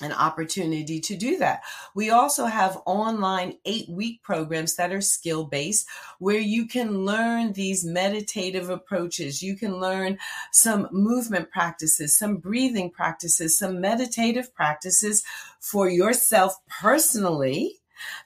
an 0.00 0.12
opportunity 0.12 1.00
to 1.00 1.16
do 1.16 1.38
that. 1.38 1.62
We 1.94 2.10
also 2.10 2.46
have 2.46 2.82
online 2.86 3.58
eight 3.64 3.88
week 3.88 4.22
programs 4.22 4.76
that 4.76 4.92
are 4.92 5.00
skill 5.00 5.44
based 5.44 5.88
where 6.18 6.38
you 6.38 6.66
can 6.66 7.04
learn 7.04 7.52
these 7.52 7.84
meditative 7.84 8.70
approaches. 8.70 9.42
You 9.42 9.56
can 9.56 9.80
learn 9.80 10.18
some 10.52 10.88
movement 10.92 11.50
practices, 11.50 12.16
some 12.16 12.36
breathing 12.36 12.90
practices, 12.90 13.58
some 13.58 13.80
meditative 13.80 14.54
practices 14.54 15.24
for 15.60 15.88
yourself 15.88 16.56
personally 16.68 17.74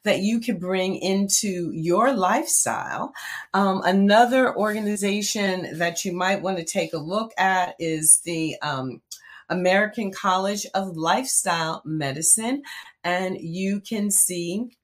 that 0.03 0.21
you 0.21 0.41
can 0.41 0.59
bring 0.59 0.97
into 0.97 1.71
your 1.73 2.13
lifestyle. 2.13 3.15
Um, 3.55 3.83
another 3.85 4.55
organization 4.57 5.79
that 5.79 6.05
you 6.05 6.13
might 6.13 6.43
want 6.43 6.59
to 6.59 6.65
take 6.65 6.93
a 6.93 6.99
look 6.99 7.33
at 7.39 7.75
is 7.79 8.21
the 8.25 8.57
um, 8.63 9.01
American 9.49 10.13
College 10.13 10.67
of 10.75 10.97
Lifestyle 10.97 11.83
Medicine, 11.85 12.63
and 13.05 13.39
you 13.41 13.81
can 13.81 14.11
see 14.11 14.77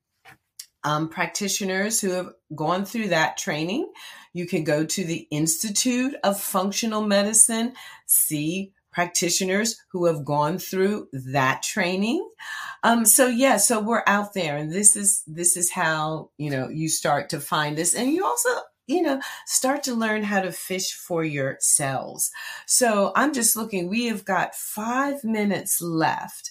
um, 0.84 1.09
practitioners 1.09 2.00
who 2.00 2.11
have 2.11 2.30
gone 2.54 2.84
through 2.84 3.09
that 3.09 3.36
training. 3.36 3.90
You 4.32 4.46
can 4.46 4.64
go 4.64 4.84
to 4.84 5.04
the 5.04 5.26
Institute 5.30 6.14
of 6.22 6.40
Functional 6.40 7.02
Medicine, 7.02 7.74
see 8.06 8.72
practitioners 8.92 9.80
who 9.92 10.06
have 10.06 10.24
gone 10.24 10.59
through 10.59 11.09
that 11.12 11.62
training. 11.62 12.28
Um, 12.82 13.04
so 13.04 13.26
yeah, 13.26 13.56
so 13.56 13.80
we're 13.80 14.02
out 14.06 14.34
there, 14.34 14.56
and 14.56 14.72
this 14.72 14.96
is 14.96 15.22
this 15.26 15.56
is 15.56 15.70
how 15.70 16.30
you 16.38 16.50
know 16.50 16.68
you 16.68 16.88
start 16.88 17.30
to 17.30 17.40
find 17.40 17.76
this, 17.76 17.94
and 17.94 18.11
you 18.11 18.24
also 18.24 18.48
you 18.89 19.03
know, 19.03 19.20
start 19.47 19.84
to 19.84 19.95
learn 19.95 20.24
how 20.24 20.41
to 20.41 20.51
fish 20.51 20.95
for 20.95 21.22
yourselves. 21.22 22.32
So 22.66 23.12
I'm 23.14 23.32
just 23.32 23.55
looking, 23.55 23.89
we 23.89 24.07
have 24.07 24.24
got 24.24 24.55
five 24.57 25.22
minutes 25.22 25.80
left. 25.80 26.51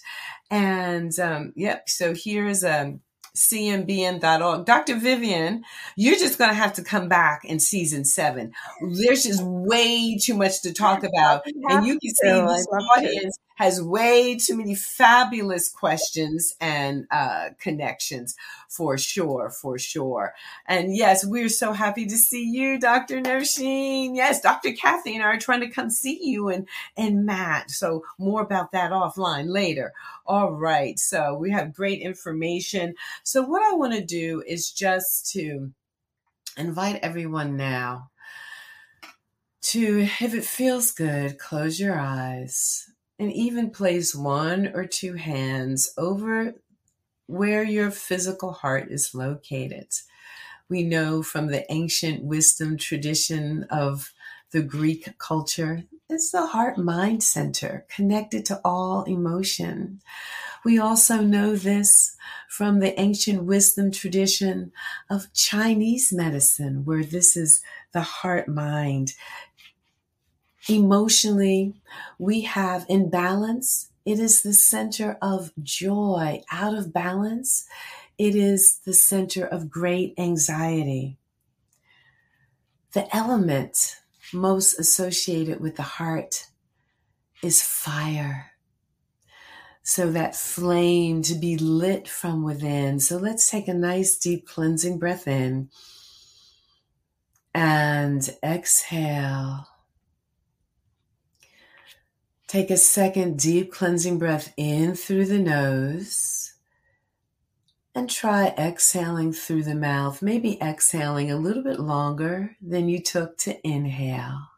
And 0.50 1.18
um, 1.18 1.52
yep, 1.56 1.88
so 1.88 2.14
here's 2.14 2.64
um, 2.64 3.00
cmbm.org. 3.36 4.64
Dr. 4.64 4.96
Vivian, 4.96 5.64
you're 5.96 6.16
just 6.16 6.38
going 6.38 6.50
to 6.50 6.56
have 6.56 6.72
to 6.74 6.84
come 6.84 7.08
back 7.08 7.44
in 7.44 7.58
season 7.58 8.04
seven. 8.04 8.52
There's 8.80 9.24
just 9.24 9.42
way 9.42 10.16
too 10.16 10.34
much 10.34 10.62
to 10.62 10.72
talk 10.72 11.02
about. 11.04 11.42
And 11.44 11.86
you 11.86 11.98
can 11.98 12.14
see 12.14 12.30
this 12.30 12.66
audience 12.96 13.38
has 13.58 13.82
way 13.82 14.36
too 14.36 14.56
many 14.56 14.76
fabulous 14.76 15.68
questions 15.68 16.54
and 16.60 17.08
uh, 17.10 17.48
connections 17.58 18.36
for 18.68 18.96
sure, 18.96 19.50
for 19.50 19.76
sure. 19.80 20.32
And 20.66 20.94
yes, 20.94 21.26
we're 21.26 21.48
so 21.48 21.72
happy 21.72 22.06
to 22.06 22.16
see 22.16 22.44
you, 22.44 22.78
Dr. 22.78 23.20
Nosheen. 23.20 24.14
Yes, 24.14 24.40
Dr. 24.40 24.70
Kathy 24.72 25.16
and 25.16 25.24
I 25.24 25.26
are 25.26 25.38
trying 25.40 25.62
to 25.62 25.70
come 25.70 25.90
see 25.90 26.20
you 26.22 26.48
and, 26.48 26.68
and 26.96 27.26
Matt. 27.26 27.72
So 27.72 28.04
more 28.16 28.42
about 28.42 28.70
that 28.72 28.92
offline 28.92 29.48
later. 29.48 29.92
All 30.24 30.52
right. 30.52 30.96
So 30.96 31.34
we 31.34 31.50
have 31.50 31.74
great 31.74 32.00
information. 32.00 32.94
So 33.24 33.42
what 33.42 33.62
I 33.62 33.74
want 33.74 33.94
to 33.94 34.04
do 34.04 34.40
is 34.46 34.70
just 34.70 35.32
to 35.32 35.72
invite 36.56 37.00
everyone 37.02 37.56
now 37.56 38.10
to, 39.62 40.08
if 40.20 40.32
it 40.32 40.44
feels 40.44 40.92
good, 40.92 41.38
close 41.40 41.80
your 41.80 41.98
eyes 41.98 42.88
and 43.18 43.32
even 43.32 43.70
place 43.70 44.14
one 44.14 44.70
or 44.74 44.84
two 44.84 45.14
hands 45.14 45.92
over 45.98 46.54
where 47.26 47.62
your 47.62 47.90
physical 47.90 48.52
heart 48.52 48.90
is 48.90 49.14
located. 49.14 49.88
We 50.68 50.82
know 50.82 51.22
from 51.22 51.48
the 51.48 51.70
ancient 51.72 52.22
wisdom 52.22 52.76
tradition 52.76 53.64
of 53.70 54.12
the 54.50 54.62
Greek 54.62 55.18
culture, 55.18 55.84
it's 56.08 56.30
the 56.30 56.46
heart 56.46 56.78
mind 56.78 57.22
center 57.22 57.84
connected 57.90 58.46
to 58.46 58.60
all 58.64 59.04
emotion. 59.04 60.00
We 60.64 60.78
also 60.78 61.20
know 61.20 61.54
this 61.54 62.16
from 62.48 62.80
the 62.80 62.98
ancient 62.98 63.44
wisdom 63.44 63.90
tradition 63.92 64.72
of 65.10 65.32
Chinese 65.34 66.12
medicine, 66.12 66.84
where 66.86 67.04
this 67.04 67.36
is 67.36 67.60
the 67.92 68.00
heart 68.00 68.48
mind 68.48 69.12
Emotionally, 70.68 71.74
we 72.18 72.42
have 72.42 72.84
imbalance. 72.90 73.88
It 74.04 74.18
is 74.18 74.42
the 74.42 74.52
center 74.52 75.16
of 75.22 75.50
joy. 75.62 76.42
Out 76.52 76.74
of 76.74 76.92
balance, 76.92 77.66
it 78.18 78.34
is 78.34 78.78
the 78.84 78.92
center 78.92 79.46
of 79.46 79.70
great 79.70 80.12
anxiety. 80.18 81.16
The 82.92 83.14
element 83.16 83.96
most 84.32 84.78
associated 84.78 85.60
with 85.60 85.76
the 85.76 85.82
heart 85.82 86.48
is 87.42 87.62
fire. 87.62 88.52
So 89.82 90.10
that 90.12 90.36
flame 90.36 91.22
to 91.22 91.34
be 91.34 91.56
lit 91.56 92.06
from 92.08 92.42
within. 92.42 93.00
So 93.00 93.16
let's 93.16 93.50
take 93.50 93.68
a 93.68 93.74
nice 93.74 94.18
deep 94.18 94.46
cleansing 94.46 94.98
breath 94.98 95.26
in 95.26 95.70
and 97.54 98.28
exhale. 98.42 99.66
Take 102.48 102.70
a 102.70 102.78
second 102.78 103.38
deep 103.38 103.70
cleansing 103.70 104.18
breath 104.18 104.54
in 104.56 104.94
through 104.94 105.26
the 105.26 105.38
nose 105.38 106.54
and 107.94 108.08
try 108.08 108.54
exhaling 108.56 109.34
through 109.34 109.64
the 109.64 109.74
mouth, 109.74 110.22
maybe 110.22 110.58
exhaling 110.62 111.30
a 111.30 111.36
little 111.36 111.62
bit 111.62 111.78
longer 111.78 112.56
than 112.62 112.88
you 112.88 113.02
took 113.02 113.36
to 113.38 113.66
inhale. 113.66 114.48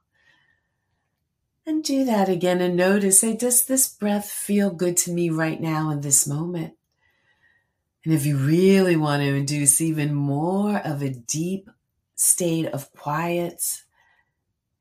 And 1.67 1.83
do 1.83 2.05
that 2.05 2.29
again 2.29 2.61
and 2.61 2.77
notice, 2.77 3.21
say, 3.21 3.37
does 3.37 3.65
this 3.65 3.89
breath 3.89 4.31
feel 4.31 4.71
good 4.71 4.97
to 4.99 5.11
me 5.11 5.29
right 5.29 5.61
now 5.61 5.91
in 5.91 6.01
this 6.01 6.29
moment? 6.29 6.75
And 8.05 8.15
if 8.15 8.25
you 8.25 8.37
really 8.37 8.95
want 8.95 9.23
to 9.23 9.35
induce 9.35 9.81
even 9.81 10.15
more 10.15 10.79
of 10.79 11.03
a 11.03 11.11
deep 11.11 11.69
state 12.15 12.67
of 12.67 12.93
quiet 12.93 13.83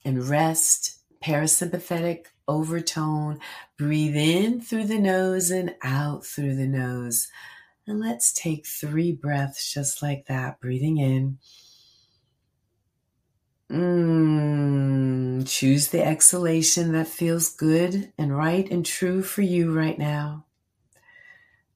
and 0.06 0.28
rest, 0.28 0.99
parasympathetic 1.24 2.26
overtone. 2.48 3.40
Breathe 3.78 4.16
in 4.16 4.62
through 4.62 4.86
the 4.86 5.00
nose 5.00 5.52
and 5.52 5.76
out 5.84 6.26
through 6.26 6.56
the 6.56 6.68
nose. 6.68 7.28
And 7.88 8.00
let's 8.00 8.32
take 8.32 8.68
three 8.68 9.12
breaths 9.12 9.74
just 9.74 10.02
like 10.02 10.28
that. 10.28 10.60
Breathing 10.60 10.98
in. 10.98 11.40
Mm, 13.72 15.48
choose 15.48 15.90
the 15.90 16.04
exhalation 16.04 16.92
that 16.94 17.08
feels 17.08 17.54
good 17.54 18.12
and 18.18 18.36
right 18.36 18.70
and 18.72 18.86
true 18.86 19.22
for 19.22 19.44
you 19.44 19.72
right 19.72 19.98
now. 19.98 20.46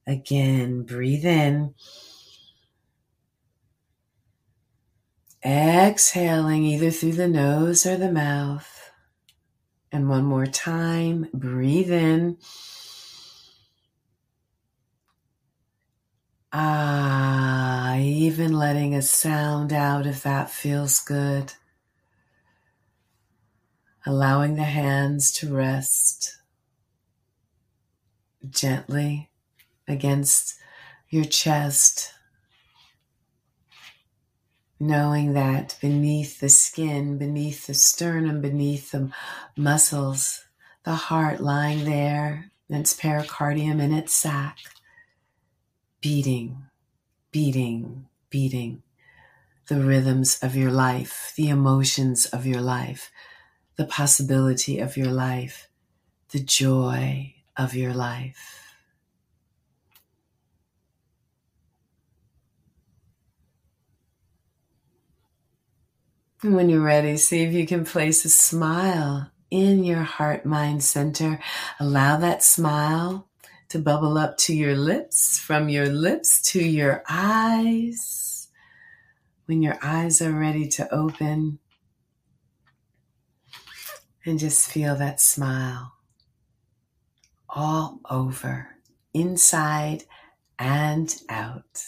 Again, 0.06 0.82
breathe 0.82 1.24
in. 1.24 1.74
Exhaling 5.44 6.64
either 6.64 6.90
through 6.90 7.12
the 7.12 7.28
nose 7.28 7.86
or 7.86 7.96
the 7.96 8.10
mouth. 8.10 8.83
And 9.94 10.08
one 10.08 10.24
more 10.24 10.44
time, 10.44 11.28
breathe 11.32 11.92
in. 11.92 12.36
Ah, 16.52 17.94
even 17.98 18.54
letting 18.54 18.92
a 18.92 19.02
sound 19.02 19.72
out 19.72 20.04
if 20.04 20.24
that 20.24 20.50
feels 20.50 20.98
good. 20.98 21.52
Allowing 24.04 24.56
the 24.56 24.64
hands 24.64 25.30
to 25.34 25.54
rest 25.54 26.38
gently 28.50 29.30
against 29.86 30.58
your 31.08 31.24
chest 31.24 32.13
knowing 34.80 35.34
that 35.34 35.76
beneath 35.80 36.40
the 36.40 36.48
skin, 36.48 37.18
beneath 37.18 37.66
the 37.66 37.74
sternum, 37.74 38.40
beneath 38.40 38.90
the 38.90 39.10
muscles, 39.56 40.44
the 40.84 40.94
heart 40.94 41.40
lying 41.40 41.84
there, 41.84 42.50
its 42.68 42.94
pericardium 42.94 43.80
in 43.80 43.92
its 43.92 44.14
sac, 44.14 44.58
beating, 46.00 46.64
beating, 47.30 48.06
beating 48.30 48.82
the 49.68 49.80
rhythms 49.80 50.38
of 50.42 50.54
your 50.54 50.70
life, 50.70 51.32
the 51.36 51.48
emotions 51.48 52.26
of 52.26 52.44
your 52.44 52.60
life, 52.60 53.10
the 53.76 53.86
possibility 53.86 54.78
of 54.78 54.96
your 54.96 55.10
life, 55.10 55.68
the 56.30 56.40
joy 56.40 57.34
of 57.56 57.74
your 57.74 57.94
life. 57.94 58.63
And 66.44 66.54
when 66.54 66.68
you're 66.68 66.82
ready, 66.82 67.16
see 67.16 67.42
if 67.42 67.54
you 67.54 67.66
can 67.66 67.86
place 67.86 68.26
a 68.26 68.28
smile 68.28 69.30
in 69.50 69.82
your 69.82 70.02
heart 70.02 70.44
mind 70.44 70.84
center. 70.84 71.40
Allow 71.80 72.18
that 72.18 72.44
smile 72.44 73.30
to 73.70 73.78
bubble 73.78 74.18
up 74.18 74.36
to 74.40 74.54
your 74.54 74.76
lips, 74.76 75.38
from 75.38 75.70
your 75.70 75.86
lips 75.86 76.42
to 76.52 76.62
your 76.62 77.02
eyes. 77.08 78.48
When 79.46 79.62
your 79.62 79.78
eyes 79.82 80.20
are 80.20 80.38
ready 80.38 80.68
to 80.68 80.94
open, 80.94 81.60
and 84.26 84.38
just 84.38 84.70
feel 84.70 84.96
that 84.96 85.22
smile 85.22 85.94
all 87.48 88.00
over, 88.10 88.68
inside 89.14 90.04
and 90.58 91.22
out. 91.30 91.84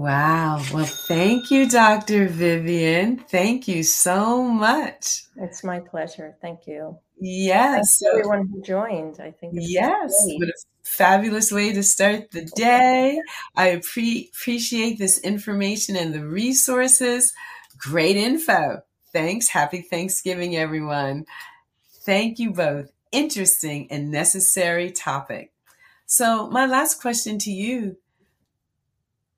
Wow. 0.00 0.64
Well, 0.72 0.86
thank 0.86 1.50
you, 1.50 1.68
Dr. 1.68 2.26
Vivian. 2.26 3.18
Thank 3.18 3.68
you 3.68 3.82
so 3.82 4.42
much. 4.42 5.24
It's 5.36 5.62
my 5.62 5.80
pleasure. 5.80 6.38
Thank 6.40 6.66
you. 6.66 6.96
Yes. 7.20 7.98
So, 7.98 8.08
everyone 8.08 8.48
who 8.48 8.62
joined, 8.62 9.20
I 9.20 9.32
think. 9.32 9.52
yes. 9.56 10.10
What 10.38 10.48
a 10.48 10.54
fabulous 10.82 11.52
way 11.52 11.74
to 11.74 11.82
start 11.82 12.30
the 12.30 12.46
day. 12.56 13.20
I 13.54 13.82
pre- 13.92 14.30
appreciate 14.32 14.98
this 14.98 15.18
information 15.20 15.96
and 15.96 16.14
the 16.14 16.24
resources. 16.24 17.34
Great 17.76 18.16
info. 18.16 18.80
Thanks. 19.12 19.50
Happy 19.50 19.82
Thanksgiving, 19.82 20.56
everyone. 20.56 21.26
Thank 22.06 22.38
you 22.38 22.52
both. 22.52 22.90
Interesting 23.12 23.86
and 23.90 24.10
necessary 24.10 24.92
topic. 24.92 25.52
So, 26.06 26.48
my 26.48 26.64
last 26.64 27.02
question 27.02 27.38
to 27.40 27.50
you 27.50 27.98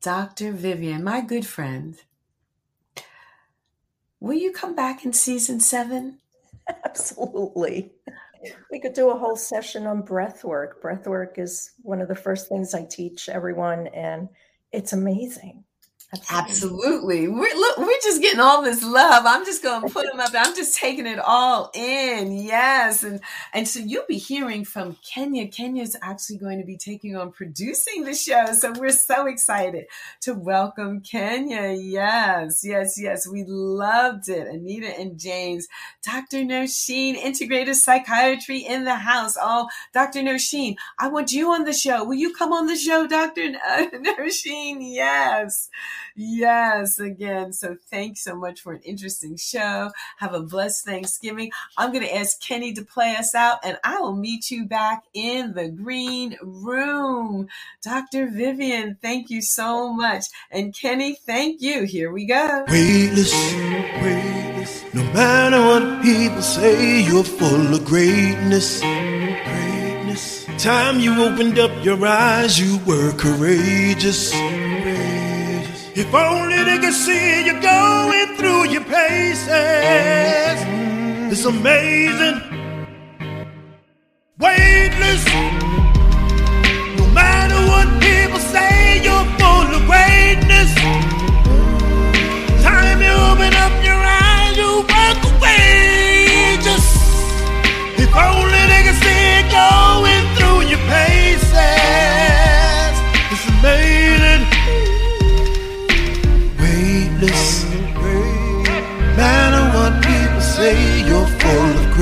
Dr. 0.03 0.51
Vivian, 0.51 1.05
my 1.05 1.21
good 1.21 1.47
friend, 1.47 1.97
will 4.19 4.37
you 4.37 4.51
come 4.51 4.75
back 4.75 5.05
in 5.05 5.13
season 5.13 5.61
seven? 5.61 6.19
Absolutely. 6.85 7.93
We 8.73 8.81
could 8.81 8.95
do 8.95 9.11
a 9.11 9.17
whole 9.17 9.37
session 9.37 9.87
on 9.87 10.03
breath 10.03 10.43
work. 10.43 10.83
Breath 10.83 11.07
work 11.07 11.39
is 11.39 11.71
one 11.83 12.01
of 12.01 12.09
the 12.09 12.17
first 12.17 12.49
things 12.49 12.75
I 12.75 12.85
teach 12.85 13.29
everyone, 13.29 13.87
and 13.89 14.29
it's 14.73 14.93
amazing. 14.93 15.63
Absolutely. 16.31 17.27
We're 17.27 17.55
look, 17.57 17.79
we're 17.79 18.01
just 18.03 18.21
getting 18.21 18.41
all 18.41 18.63
this 18.63 18.85
love. 18.85 19.25
I'm 19.27 19.47
just 19.47 19.63
going 19.63 19.81
to 19.83 19.89
put 19.89 20.07
them 20.11 20.21
up. 20.21 20.31
I'm 20.35 20.55
just 20.55 20.77
taking 20.79 21.07
it 21.07 21.19
all 21.19 21.71
in. 21.75 22.33
Yes. 22.33 23.03
And 23.03 23.21
and 23.55 23.67
so 23.67 23.81
you'll 23.81 24.05
be 24.07 24.19
hearing 24.19 24.67
from 24.67 24.97
Kenya. 25.03 25.49
Kenya's 25.49 25.97
actually 26.03 26.37
going 26.37 26.59
to 26.59 26.67
be 26.67 26.77
taking 26.77 27.17
on 27.17 27.33
producing 27.33 28.05
the 28.05 28.15
show. 28.15 28.53
So 28.53 28.73
we're 28.79 28.91
so 28.91 29.27
excited 29.27 29.87
to 30.21 30.35
welcome 30.35 31.01
Kenya. 31.01 31.73
Yes. 31.73 32.63
Yes, 32.63 33.01
yes. 33.01 33.27
We 33.27 33.45
loved 33.47 34.29
it. 34.29 34.47
Anita 34.49 34.89
and 34.99 35.19
James. 35.19 35.67
Dr. 36.05 36.39
Nosheen, 36.39 37.17
integrative 37.17 37.77
psychiatry 37.77 38.59
in 38.59 38.85
the 38.85 38.97
house. 38.97 39.37
Oh, 39.41 39.69
Dr. 39.95 40.21
Nosheen, 40.21 40.77
I 40.99 41.09
want 41.09 41.33
you 41.33 41.53
on 41.53 41.65
the 41.65 41.73
show. 41.73 42.05
Will 42.05 42.15
you 42.15 42.35
come 42.35 42.53
on 42.53 42.67
the 42.67 42.77
show, 42.77 43.07
Dr. 43.07 43.41
Nosheen? 43.73 44.79
Yes. 44.81 45.71
Yes, 46.15 46.99
again. 46.99 47.53
So 47.53 47.77
thanks 47.91 48.23
so 48.23 48.37
much 48.37 48.61
for 48.61 48.73
an 48.73 48.81
interesting 48.83 49.37
show. 49.37 49.91
Have 50.19 50.35
a 50.35 50.41
blessed 50.41 50.85
Thanksgiving. 50.85 51.51
I'm 51.77 51.93
going 51.93 52.05
to 52.05 52.17
ask 52.17 52.41
Kenny 52.41 52.73
to 52.75 52.83
play 52.83 53.17
us 53.17 53.35
out, 53.35 53.59
and 53.65 53.79
I 53.85 54.01
will 54.01 54.17
meet 54.17 54.51
you 54.51 54.67
back 54.67 55.05
in 55.15 55.55
the 55.55 55.69
green 55.69 56.37
room. 56.43 57.49
Dr. 57.83 58.29
Vivian, 58.29 58.97
thank 59.01 59.31
you 59.31 59.43
so 59.43 59.93
much. 59.93 60.27
And 60.51 60.75
Kenny, 60.75 61.15
thank 61.15 61.61
you. 61.61 61.85
Here 61.85 62.13
we 62.13 62.27
go. 62.27 62.65
Weightless, 62.69 63.33
weightless. 64.03 64.95
No 64.95 65.03
matter 65.13 65.61
what 65.61 66.03
people 66.03 66.43
say, 66.43 67.03
you're 67.03 67.25
full 67.25 67.75
of 67.75 67.85
greatness. 67.85 68.81
Greatness. 68.81 70.45
Time 70.59 71.01
you 71.01 71.25
opened 71.25 71.59
up 71.59 71.73
your 71.85 72.07
eyes, 72.07 72.61
you 72.61 72.79
were 72.87 73.13
courageous. 73.13 74.33
If 75.95 76.15
only 76.15 76.57
they 76.65 76.79
could 76.79 76.95
see 76.95 77.45
you 77.45 77.61
going 77.61 78.37
through 78.37 78.71
your 78.71 78.83
paces. 78.85 79.49
It's 81.31 81.45
amazing. 81.45 82.41
Weightless. 84.39 85.25
No 86.97 87.07
matter 87.13 87.59
what 87.71 87.89
people 88.01 88.39
say, 88.39 88.82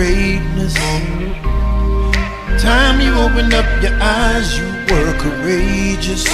greatness. 0.00 0.74
Time 2.62 3.00
you 3.04 3.12
opened 3.24 3.52
up 3.52 3.68
your 3.82 3.96
eyes, 4.00 4.48
you 4.58 4.68
were 4.88 5.12
courageous. 5.24 6.24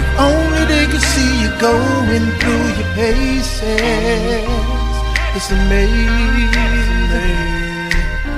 If 0.00 0.06
only 0.18 0.64
they 0.72 0.86
could 0.90 1.06
see 1.14 1.32
you 1.42 1.50
going 1.60 2.26
through 2.40 2.66
your 2.78 2.90
paces. 2.98 3.62
It's 5.36 5.50
amazing. 5.52 6.81